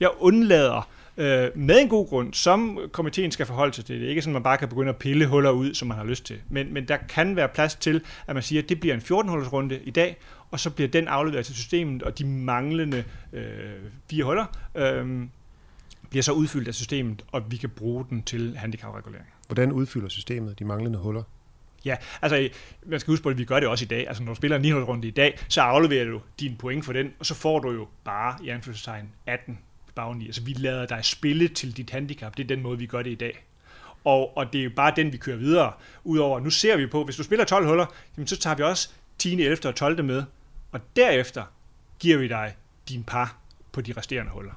jeg 0.00 0.10
undlader 0.18 0.88
øh, 1.16 1.50
med 1.54 1.80
en 1.80 1.88
god 1.88 2.08
grund, 2.08 2.34
som 2.34 2.78
komiteen 2.92 3.30
skal 3.30 3.46
forholde 3.46 3.74
sig 3.74 3.84
til. 3.84 3.96
Det 4.00 4.04
er 4.04 4.08
ikke 4.08 4.22
sådan, 4.22 4.32
man 4.32 4.42
bare 4.42 4.58
kan 4.58 4.68
begynde 4.68 4.88
at 4.88 4.96
pille 4.96 5.26
huller 5.26 5.50
ud, 5.50 5.74
som 5.74 5.88
man 5.88 5.96
har 5.96 6.04
lyst 6.04 6.24
til. 6.24 6.40
Men, 6.48 6.74
men 6.74 6.88
der 6.88 6.96
kan 6.96 7.36
være 7.36 7.48
plads 7.48 7.74
til, 7.74 8.02
at 8.26 8.34
man 8.34 8.42
siger, 8.42 8.62
at 8.62 8.68
det 8.68 8.80
bliver 8.80 8.94
en 8.94 9.00
14-hullers 9.00 9.52
runde 9.52 9.80
i 9.84 9.90
dag, 9.90 10.16
og 10.50 10.60
så 10.60 10.70
bliver 10.70 10.88
den 10.88 11.08
afleveret 11.08 11.46
til 11.46 11.54
systemet, 11.54 12.02
og 12.02 12.18
de 12.18 12.26
manglende 12.26 13.04
øh, 13.32 13.44
fire 14.10 14.24
huller 14.24 14.46
øh, 14.74 15.26
bliver 16.10 16.22
så 16.22 16.32
udfyldt 16.32 16.68
af 16.68 16.74
systemet, 16.74 17.24
og 17.32 17.50
vi 17.50 17.56
kan 17.56 17.70
bruge 17.70 18.04
den 18.10 18.22
til 18.22 18.56
handicapregulering. 18.56 19.26
Hvordan 19.46 19.72
udfylder 19.72 20.08
systemet 20.08 20.58
de 20.58 20.64
manglende 20.64 20.98
huller? 20.98 21.22
Ja, 21.84 21.96
altså 22.22 22.48
man 22.86 23.00
skal 23.00 23.12
huske 23.12 23.22
på, 23.22 23.28
at 23.28 23.38
vi 23.38 23.44
gør 23.44 23.60
det 23.60 23.68
også 23.68 23.84
i 23.84 23.88
dag. 23.88 24.08
Altså 24.08 24.22
når 24.22 24.32
du 24.32 24.36
spiller 24.36 24.56
en 24.56 24.62
900 24.62 24.88
runde 24.88 25.08
i 25.08 25.10
dag, 25.10 25.38
så 25.48 25.60
afleverer 25.60 26.04
du 26.04 26.20
din 26.40 26.56
point 26.56 26.84
for 26.84 26.92
den, 26.92 27.12
og 27.18 27.26
så 27.26 27.34
får 27.34 27.58
du 27.58 27.70
jo 27.72 27.88
bare 28.04 28.38
i 28.44 28.48
anførselstegn 28.48 29.08
18 29.26 29.58
bagni. 29.94 30.26
Altså 30.26 30.42
vi 30.42 30.52
lader 30.52 30.86
dig 30.86 31.04
spille 31.04 31.48
til 31.48 31.76
dit 31.76 31.90
handicap. 31.90 32.36
Det 32.36 32.42
er 32.42 32.46
den 32.46 32.62
måde, 32.62 32.78
vi 32.78 32.86
gør 32.86 33.02
det 33.02 33.10
i 33.10 33.14
dag. 33.14 33.44
Og, 34.04 34.36
og 34.36 34.52
det 34.52 34.58
er 34.58 34.64
jo 34.64 34.70
bare 34.76 34.92
den, 34.96 35.12
vi 35.12 35.16
kører 35.16 35.36
videre. 35.36 35.72
Udover, 36.04 36.40
nu 36.40 36.50
ser 36.50 36.76
vi 36.76 36.86
på, 36.86 37.04
hvis 37.04 37.16
du 37.16 37.22
spiller 37.22 37.44
12 37.44 37.66
huller, 37.66 37.86
jamen, 38.16 38.26
så 38.26 38.36
tager 38.36 38.56
vi 38.56 38.62
også 38.62 38.90
10., 39.18 39.42
11. 39.42 39.68
og 39.68 39.74
12. 39.74 40.04
med. 40.04 40.22
Og 40.72 40.80
derefter 40.96 41.44
giver 41.98 42.18
vi 42.18 42.28
dig 42.28 42.54
din 42.88 43.04
par 43.04 43.36
på 43.72 43.80
de 43.80 43.92
resterende 43.96 44.30
huller. 44.30 44.52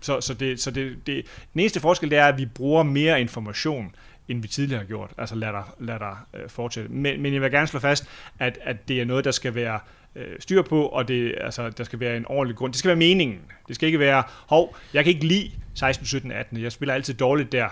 Så, 0.00 0.20
så, 0.20 0.34
det, 0.34 0.60
så 0.60 0.70
det, 0.70 1.06
det, 1.06 1.26
den 1.52 1.60
eneste 1.60 1.80
forskel 1.80 2.10
det 2.10 2.18
er, 2.18 2.26
at 2.26 2.38
vi 2.38 2.46
bruger 2.46 2.82
mere 2.82 3.20
information, 3.20 3.94
end 4.28 4.42
vi 4.42 4.48
tidligere 4.48 4.80
har 4.80 4.86
gjort. 4.86 5.10
Altså 5.18 5.34
lad 5.34 5.52
dig, 5.52 5.64
lad 5.80 5.98
dig 5.98 6.16
øh, 6.34 6.48
fortsætte. 6.48 6.92
Men, 6.92 7.22
men 7.22 7.34
jeg 7.34 7.42
vil 7.42 7.50
gerne 7.50 7.66
slå 7.66 7.80
fast, 7.80 8.08
at, 8.38 8.58
at 8.62 8.88
det 8.88 9.00
er 9.00 9.04
noget, 9.04 9.24
der 9.24 9.30
skal 9.30 9.54
være 9.54 9.80
øh, 10.16 10.36
styr 10.40 10.62
på, 10.62 10.86
og 10.86 11.08
det, 11.08 11.34
altså, 11.40 11.70
der 11.70 11.84
skal 11.84 12.00
være 12.00 12.16
en 12.16 12.26
ordentlig 12.26 12.56
grund. 12.56 12.72
Det 12.72 12.78
skal 12.78 12.88
være 12.88 12.96
meningen. 12.96 13.40
Det 13.68 13.74
skal 13.74 13.86
ikke 13.86 13.98
være, 13.98 14.22
hov, 14.46 14.76
jeg 14.94 15.04
kan 15.04 15.12
ikke 15.12 15.26
lide 15.26 15.50
16, 15.74 16.06
17, 16.06 16.32
18. 16.32 16.62
Jeg 16.62 16.72
spiller 16.72 16.94
altid 16.94 17.14
dårligt 17.14 17.52
der. 17.52 17.68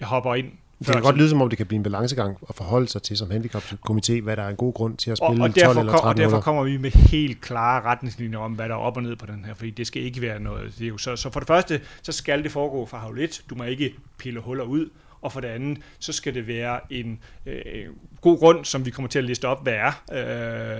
Jeg 0.00 0.08
hopper 0.08 0.34
ind 0.34 0.52
det 0.86 0.88
kan 0.88 1.02
godt 1.02 1.16
lyde 1.16 1.28
som 1.28 1.42
om, 1.42 1.48
det 1.48 1.56
kan 1.56 1.66
blive 1.66 1.76
en 1.76 1.82
balancegang 1.82 2.36
at 2.48 2.54
forholde 2.54 2.88
sig 2.88 3.02
til 3.02 3.16
som 3.16 3.30
handicapkomité, 3.30 4.20
hvad 4.20 4.36
der 4.36 4.42
er 4.42 4.48
en 4.48 4.56
god 4.56 4.74
grund 4.74 4.96
til 4.96 5.10
at 5.10 5.18
spille 5.18 5.42
og, 5.42 5.48
og 5.48 5.54
12 5.54 5.78
eller 5.78 5.92
13 5.92 6.00
kom, 6.00 6.08
Og 6.08 6.16
derfor 6.16 6.40
kommer 6.40 6.62
vi 6.62 6.76
med 6.76 6.90
helt 6.90 7.40
klare 7.40 7.82
retningslinjer 7.82 8.38
om, 8.38 8.52
hvad 8.52 8.68
der 8.68 8.74
er 8.74 8.78
op 8.78 8.96
og 8.96 9.02
ned 9.02 9.16
på 9.16 9.26
den 9.26 9.44
her, 9.44 9.54
fordi 9.54 9.70
det 9.70 9.86
skal 9.86 10.02
ikke 10.02 10.20
være 10.20 10.40
noget. 10.40 10.74
Det 10.78 10.84
er 10.84 10.88
jo 10.88 10.98
så, 10.98 11.16
så 11.16 11.30
for 11.30 11.40
det 11.40 11.46
første, 11.46 11.80
så 12.02 12.12
skal 12.12 12.42
det 12.42 12.52
foregå 12.52 12.86
fra 12.86 12.98
havl 12.98 13.18
1. 13.18 13.42
Du 13.50 13.54
må 13.54 13.64
ikke 13.64 13.94
pille 14.18 14.40
huller 14.40 14.64
ud. 14.64 14.90
Og 15.22 15.32
for 15.32 15.40
det 15.40 15.48
andet, 15.48 15.78
så 15.98 16.12
skal 16.12 16.34
det 16.34 16.46
være 16.46 16.80
en 16.90 17.18
øh, 17.46 17.86
god 18.20 18.38
grund, 18.38 18.64
som 18.64 18.86
vi 18.86 18.90
kommer 18.90 19.08
til 19.08 19.18
at 19.18 19.24
liste 19.24 19.48
op, 19.48 19.62
hvad 19.62 19.72
er, 19.72 20.02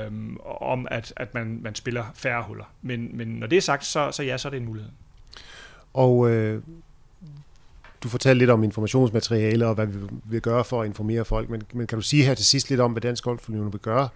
øh, 0.06 0.12
om 0.60 0.88
at, 0.90 1.12
at 1.16 1.34
man, 1.34 1.58
man 1.62 1.74
spiller 1.74 2.04
færre 2.14 2.42
huller. 2.42 2.64
Men, 2.82 3.16
men 3.16 3.28
når 3.28 3.46
det 3.46 3.56
er 3.56 3.60
sagt, 3.60 3.84
så, 3.84 4.10
så 4.12 4.22
ja, 4.22 4.38
så 4.38 4.48
er 4.48 4.50
det 4.50 4.56
en 4.56 4.66
mulighed. 4.66 4.90
Og 5.94 6.30
øh, 6.30 6.62
du 8.02 8.08
fortalte 8.08 8.38
lidt 8.38 8.50
om 8.50 8.64
informationsmateriale 8.64 9.66
og 9.66 9.74
hvad 9.74 9.86
vi 9.86 9.98
vil 10.24 10.40
gøre 10.40 10.64
for 10.64 10.82
at 10.82 10.86
informere 10.86 11.24
folk, 11.24 11.48
men, 11.48 11.62
men 11.72 11.86
kan 11.86 11.98
du 11.98 12.02
sige 12.02 12.24
her 12.24 12.34
til 12.34 12.46
sidst 12.46 12.70
lidt 12.70 12.80
om, 12.80 12.92
hvad 12.92 13.02
Dansk 13.02 13.24
Golfunion 13.24 13.72
vil 13.72 13.80
gøre 13.80 14.08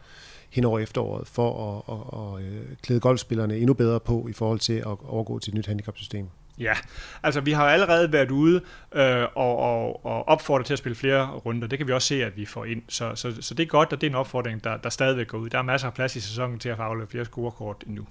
hen 0.51 0.65
over 0.65 0.79
efteråret 0.79 1.29
for 1.29 1.79
at, 1.89 1.95
at, 1.95 2.45
at, 2.45 2.73
at 2.73 2.81
klæde 2.83 3.01
golfspillerne 3.01 3.57
endnu 3.57 3.75
bedre 3.75 4.01
på 4.01 4.27
i 4.31 4.33
forhold 4.33 4.59
til 4.59 4.73
at 4.73 4.87
overgå 4.87 5.39
til 5.39 5.51
et 5.51 5.55
nyt 5.55 5.67
handicapsystem? 5.67 6.27
Ja, 6.59 6.75
altså 7.23 7.41
vi 7.41 7.53
har 7.53 7.69
allerede 7.69 8.13
været 8.13 8.31
ude 8.31 8.61
øh, 8.95 9.23
og, 9.35 9.57
og, 9.59 10.07
og 10.07 10.29
opfordret 10.29 10.67
til 10.67 10.73
at 10.73 10.79
spille 10.79 10.97
flere 10.97 11.31
runder. 11.31 11.69
Det 11.69 11.79
kan 11.79 11.87
vi 11.89 11.93
også 11.93 12.09
se, 12.09 12.25
at 12.25 12.37
vi 12.37 12.47
får 12.47 12.65
ind. 12.65 12.83
Så, 12.89 13.15
så, 13.15 13.43
så 13.43 13.55
det 13.55 13.63
er 13.63 13.67
godt, 13.67 13.93
og 13.93 14.01
det 14.01 14.07
er 14.07 14.11
en 14.11 14.17
opfordring, 14.17 14.65
der, 14.65 14.77
der 14.77 14.89
stadigvæk 14.89 15.27
går 15.27 15.39
ud. 15.39 15.51
Der 15.51 15.59
er 15.59 15.63
masser 15.63 15.89
af 15.89 15.95
plads 15.95 16.17
i 16.17 16.21
sæsonen 16.21 16.59
til 16.59 16.69
at 16.69 16.77
få 16.77 17.07
flere 17.11 17.25
scorekort 17.25 17.85
endnu. 17.87 18.07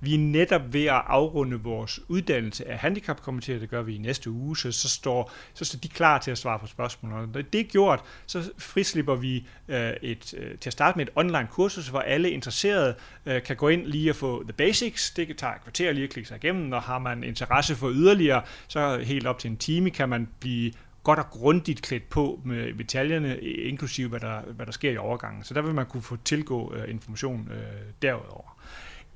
Vi 0.00 0.14
er 0.14 0.18
netop 0.18 0.72
ved 0.72 0.84
at 0.84 1.02
afrunde 1.06 1.60
vores 1.60 2.00
uddannelse 2.08 2.68
af 2.68 2.78
handicapkomiteer. 2.78 3.58
Det 3.58 3.70
gør 3.70 3.82
vi 3.82 3.94
i 3.94 3.98
næste 3.98 4.30
uge, 4.30 4.56
så, 4.56 4.72
så, 4.72 4.88
står, 4.88 5.32
så 5.54 5.64
står 5.64 5.78
de 5.78 5.88
klar 5.88 6.18
til 6.18 6.30
at 6.30 6.38
svare 6.38 6.58
på 6.58 6.66
spørgsmål. 6.66 7.12
Og 7.12 7.28
når 7.34 7.42
det 7.42 7.60
er 7.60 7.64
gjort, 7.64 8.00
så 8.26 8.50
frislipper 8.58 9.14
vi 9.14 9.46
øh, 9.68 9.92
et, 10.02 10.34
øh, 10.38 10.58
til 10.58 10.68
at 10.68 10.72
starte 10.72 10.98
med 10.98 11.06
et 11.06 11.12
online 11.14 11.48
kursus, 11.50 11.88
hvor 11.88 12.00
alle 12.00 12.30
interesserede 12.30 12.94
øh, 13.26 13.42
kan 13.42 13.56
gå 13.56 13.68
ind 13.68 13.86
lige 13.86 14.10
og 14.10 14.16
få 14.16 14.42
the 14.42 14.52
basics. 14.52 15.10
Det 15.10 15.26
kan 15.26 15.36
tage 15.36 15.54
et 15.54 15.62
kvarter 15.62 15.92
lige 15.92 16.04
at 16.04 16.10
klikke 16.10 16.28
sig 16.28 16.36
igennem, 16.36 16.72
og 16.72 16.82
har 16.82 16.98
man 16.98 17.24
interesse 17.24 17.76
for 17.76 17.87
yderligere, 17.92 18.42
så 18.68 18.98
helt 18.98 19.26
op 19.26 19.38
til 19.38 19.50
en 19.50 19.56
time 19.56 19.90
kan 19.90 20.08
man 20.08 20.28
blive 20.40 20.72
godt 21.02 21.18
og 21.18 21.30
grundigt 21.30 21.82
klædt 21.82 22.08
på 22.08 22.40
med 22.44 22.72
detaljerne, 22.74 23.40
inklusive 23.40 24.08
hvad 24.08 24.20
der, 24.20 24.40
hvad 24.56 24.66
der 24.66 24.72
sker 24.72 24.90
i 24.90 24.96
overgangen. 24.96 25.44
Så 25.44 25.54
der 25.54 25.62
vil 25.62 25.74
man 25.74 25.86
kunne 25.86 26.02
få 26.02 26.16
tilgå 26.24 26.74
øh, 26.74 26.90
information 26.90 27.48
øh, 27.50 27.58
derudover. 28.02 28.58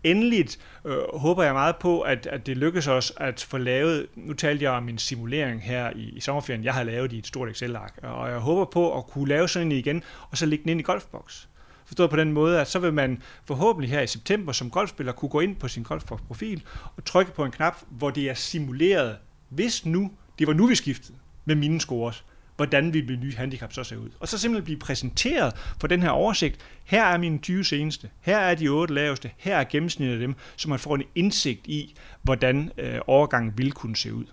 Endeligt 0.04 0.58
øh, 0.84 0.96
håber 1.14 1.42
jeg 1.42 1.52
meget 1.52 1.76
på, 1.76 2.00
at, 2.00 2.26
at 2.26 2.46
det 2.46 2.56
lykkes 2.56 2.86
os 2.86 3.12
at 3.16 3.46
få 3.50 3.58
lavet, 3.58 4.06
nu 4.16 4.32
talte 4.32 4.64
jeg 4.64 4.72
om 4.72 4.82
min 4.82 4.98
simulering 4.98 5.62
her 5.62 5.90
i, 5.96 6.02
i 6.02 6.20
sommerferien, 6.20 6.64
jeg 6.64 6.74
har 6.74 6.82
lavet 6.82 7.12
i 7.12 7.18
et 7.18 7.26
stort 7.26 7.48
Excel-ark, 7.48 7.98
og 8.02 8.30
jeg 8.30 8.38
håber 8.38 8.64
på 8.64 8.98
at 8.98 9.06
kunne 9.06 9.28
lave 9.28 9.48
sådan 9.48 9.68
en 9.68 9.72
igen, 9.72 10.02
og 10.30 10.38
så 10.38 10.46
lægge 10.46 10.62
den 10.62 10.70
ind 10.70 10.80
i 10.80 10.82
golfboks. 10.82 11.48
Forstået 11.92 12.10
på 12.10 12.16
den 12.16 12.32
måde, 12.32 12.60
at 12.60 12.68
så 12.68 12.78
vil 12.78 12.92
man 12.92 13.22
forhåbentlig 13.44 13.90
her 13.90 14.00
i 14.00 14.06
september 14.06 14.52
som 14.52 14.70
golfspiller 14.70 15.12
kunne 15.12 15.28
gå 15.28 15.40
ind 15.40 15.56
på 15.56 15.68
sin 15.68 15.82
golfprofil 15.82 16.62
og 16.96 17.04
trykke 17.04 17.32
på 17.32 17.44
en 17.44 17.50
knap, 17.50 17.76
hvor 17.90 18.10
det 18.10 18.30
er 18.30 18.34
simuleret, 18.34 19.16
hvis 19.48 19.86
nu, 19.86 20.10
det 20.38 20.46
var 20.46 20.52
nu 20.52 20.66
vi 20.66 20.74
skiftede 20.74 21.18
med 21.44 21.54
mine 21.54 21.80
scores, 21.80 22.24
hvordan 22.56 22.94
vil 22.94 23.06
min 23.06 23.20
nye 23.20 23.34
handicap 23.34 23.72
så 23.72 23.84
se 23.84 23.98
ud. 23.98 24.08
Og 24.20 24.28
så 24.28 24.38
simpelthen 24.38 24.64
blive 24.64 24.78
præsenteret 24.78 25.54
for 25.80 25.86
den 25.86 26.02
her 26.02 26.10
oversigt. 26.10 26.60
Her 26.84 27.04
er 27.04 27.18
mine 27.18 27.38
20 27.38 27.64
seneste, 27.64 28.10
her 28.20 28.38
er 28.38 28.54
de 28.54 28.68
8 28.68 28.94
laveste, 28.94 29.30
her 29.36 29.56
er 29.56 29.64
gennemsnittet 29.64 30.14
af 30.14 30.20
dem, 30.20 30.34
så 30.56 30.68
man 30.68 30.78
får 30.78 30.94
en 30.94 31.02
indsigt 31.14 31.66
i, 31.66 31.94
hvordan 32.22 32.72
øh, 32.78 32.98
overgangen 33.06 33.58
vil 33.58 33.72
kunne 33.72 33.96
se 33.96 34.14
ud. 34.14 34.24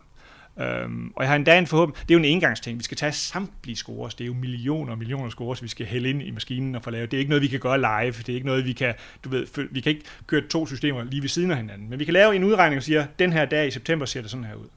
Øhm, 0.60 1.12
og 1.16 1.24
jeg 1.24 1.30
har 1.30 1.36
endda 1.36 1.58
en 1.58 1.68
forhåbning, 1.68 1.96
det 1.96 2.12
er 2.12 2.16
jo 2.16 2.20
en 2.20 2.26
engangsting, 2.26 2.80
vi 2.80 2.84
skal 2.84 2.98
tage 2.98 3.12
samtlige 3.12 3.76
scores, 3.76 4.16
det 4.16 4.24
er 4.24 4.28
jo 4.28 4.34
millioner 4.34 4.92
og 4.92 4.98
millioner 4.98 5.30
scores, 5.30 5.64
vi 5.64 5.68
skal 5.68 5.86
hælde 5.86 6.10
ind 6.10 6.22
i 6.22 6.32
maskinen 6.32 6.76
og 6.76 6.84
få 6.84 6.90
lavet. 6.90 7.12
Det 7.12 7.18
er 7.18 7.20
ikke 7.20 7.30
noget, 7.30 7.42
vi 7.42 7.48
kan 7.48 7.60
gøre 7.60 7.78
live, 7.78 8.12
det 8.12 8.30
er 8.30 8.34
ikke 8.34 8.46
noget, 8.46 8.66
vi 8.66 8.74
kan, 8.74 8.94
du 9.24 9.30
ved, 9.30 9.68
vi 9.72 9.82
kan 9.82 9.90
ikke 9.90 10.06
køre 10.28 10.42
to 10.42 10.68
systemer 10.68 11.04
lige 11.04 11.22
ved 11.22 11.30
siden 11.30 11.52
af 11.52 11.58
hinanden, 11.58 11.90
men 11.90 12.00
vi 12.00 12.06
kan 12.06 12.14
lave 12.14 12.36
en 12.36 12.44
udregning 12.44 12.78
og 12.78 12.84
sige, 12.84 13.08
den 13.20 13.34
her 13.34 13.46
dag 13.46 13.68
i 13.68 13.72
september 13.72 14.06
ser 14.06 14.22
det 14.22 14.32
sådan 14.32 14.46
her 14.46 14.56
ud. 14.56 14.68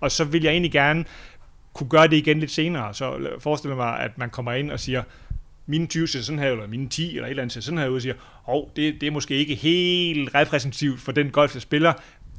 Og 0.00 0.10
så 0.10 0.24
vil 0.24 0.42
jeg 0.42 0.50
egentlig 0.50 0.72
gerne 0.72 1.04
kunne 1.72 1.88
gøre 1.88 2.08
det 2.08 2.16
igen 2.16 2.40
lidt 2.40 2.50
senere, 2.50 2.94
så 2.94 3.28
forestiller 3.38 3.76
mig, 3.76 4.00
at 4.00 4.18
man 4.18 4.30
kommer 4.30 4.52
ind 4.52 4.70
og 4.70 4.80
siger, 4.80 5.02
mine 5.66 5.86
20 5.86 6.08
ser 6.08 6.20
sådan 6.20 6.38
her, 6.38 6.50
eller 6.50 6.66
mine 6.66 6.88
10, 6.88 7.08
eller 7.08 7.24
et 7.24 7.30
eller 7.30 7.42
andet 7.42 7.54
ser 7.54 7.60
sådan 7.60 7.78
her 7.78 7.88
ud, 7.88 7.96
og 7.96 8.02
siger, 8.02 8.14
hov, 8.42 8.70
det, 8.76 9.00
det 9.00 9.06
er 9.06 9.10
måske 9.10 9.36
ikke 9.36 9.54
helt 9.54 10.34
repræsentativt 10.34 11.00
for 11.00 11.12
den 11.12 11.30
golf, 11.30 11.54
jeg 11.54 11.62
spiller. 11.62 11.92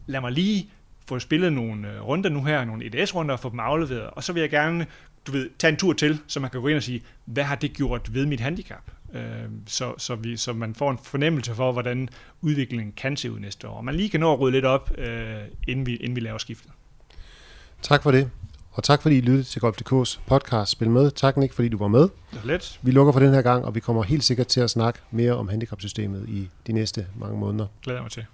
Lad 0.08 0.22
mig 0.22 0.32
lige 0.32 0.70
få 1.08 1.20
spillet 1.20 1.54
nogle 1.54 1.92
øh, 1.92 2.08
runder 2.08 2.30
nu 2.30 2.44
her, 2.44 2.66
nogle 2.66 2.86
EDS-runder, 2.86 3.34
og 3.34 3.39
få 3.39 3.50
dem 3.50 3.60
afleveret. 3.60 4.10
Og 4.10 4.24
så 4.24 4.34
vil 4.34 4.39
jeg 4.39 4.50
gerne 4.50 4.88
du 5.28 5.32
ved, 5.32 5.50
tage 5.60 5.72
en 5.72 5.78
tur 5.78 5.94
til, 5.94 6.20
så 6.28 6.39
man 6.39 6.50
kan 6.50 6.62
gå 6.62 6.68
ind 6.68 6.78
og 6.78 6.84
sige, 6.84 7.04
hvad 7.26 7.44
har 7.44 7.56
det 7.56 7.74
gjort 7.74 8.13
ved 8.13 8.26
mit 8.26 8.39
handicap? 8.39 8.92
Øh, 9.13 9.22
så, 9.68 9.94
så, 9.98 10.16
vi, 10.16 10.38
så 10.38 10.54
man 10.54 10.76
får 10.76 10.92
en 10.92 10.98
fornemmelse 11.04 11.56
for, 11.56 11.72
hvordan 11.72 12.10
udviklingen 12.42 12.94
kan 12.98 13.18
se 13.18 13.32
ud 13.32 13.39
næste 13.39 13.68
år. 13.68 13.78
Og 13.78 13.86
man 13.86 13.96
lige 13.96 14.10
kan 14.10 14.20
nå 14.20 14.34
at 14.34 14.39
rydde 14.39 14.52
lidt 14.52 14.66
op, 14.66 14.92
øh, 14.98 15.38
inden, 15.68 15.86
vi, 15.86 15.96
inden 15.96 16.16
vi 16.16 16.22
laver 16.22 16.38
skiftet. 16.38 16.72
Tak 17.82 18.04
for 18.04 18.12
det. 18.12 18.30
Og 18.72 18.84
tak 18.84 19.02
fordi 19.02 19.18
I 19.18 19.22
lyttede 19.22 19.44
til 19.44 19.60
Golf.dk's 19.60 20.20
podcast 20.26 20.72
Spil 20.72 20.89
Med. 20.89 21.12
Tak 21.12 21.38
Nick, 21.38 21.54
fordi 21.54 21.70
du 21.70 21.78
var 21.78 21.88
med. 21.88 22.02
Det 22.02 22.10
var 22.34 22.46
let. 22.46 22.80
Vi 22.82 22.92
lukker 22.92 23.13
for 23.13 23.20
den 23.20 23.34
her 23.34 23.42
gang, 23.42 23.66
og 23.66 23.76
vi 23.76 23.80
kommer 23.80 24.04
helt 24.04 24.24
sikkert 24.24 24.48
til 24.48 24.62
at 24.62 24.70
snakke 24.70 25.00
mere 25.12 25.34
om 25.34 25.48
handicapsystemet 25.48 26.30
i 26.30 26.50
de 26.68 26.72
næste 26.72 27.08
mange 27.16 27.39
måneder. 27.39 27.68
Glæder 27.84 28.02
mig 28.02 28.12
til. 28.12 28.26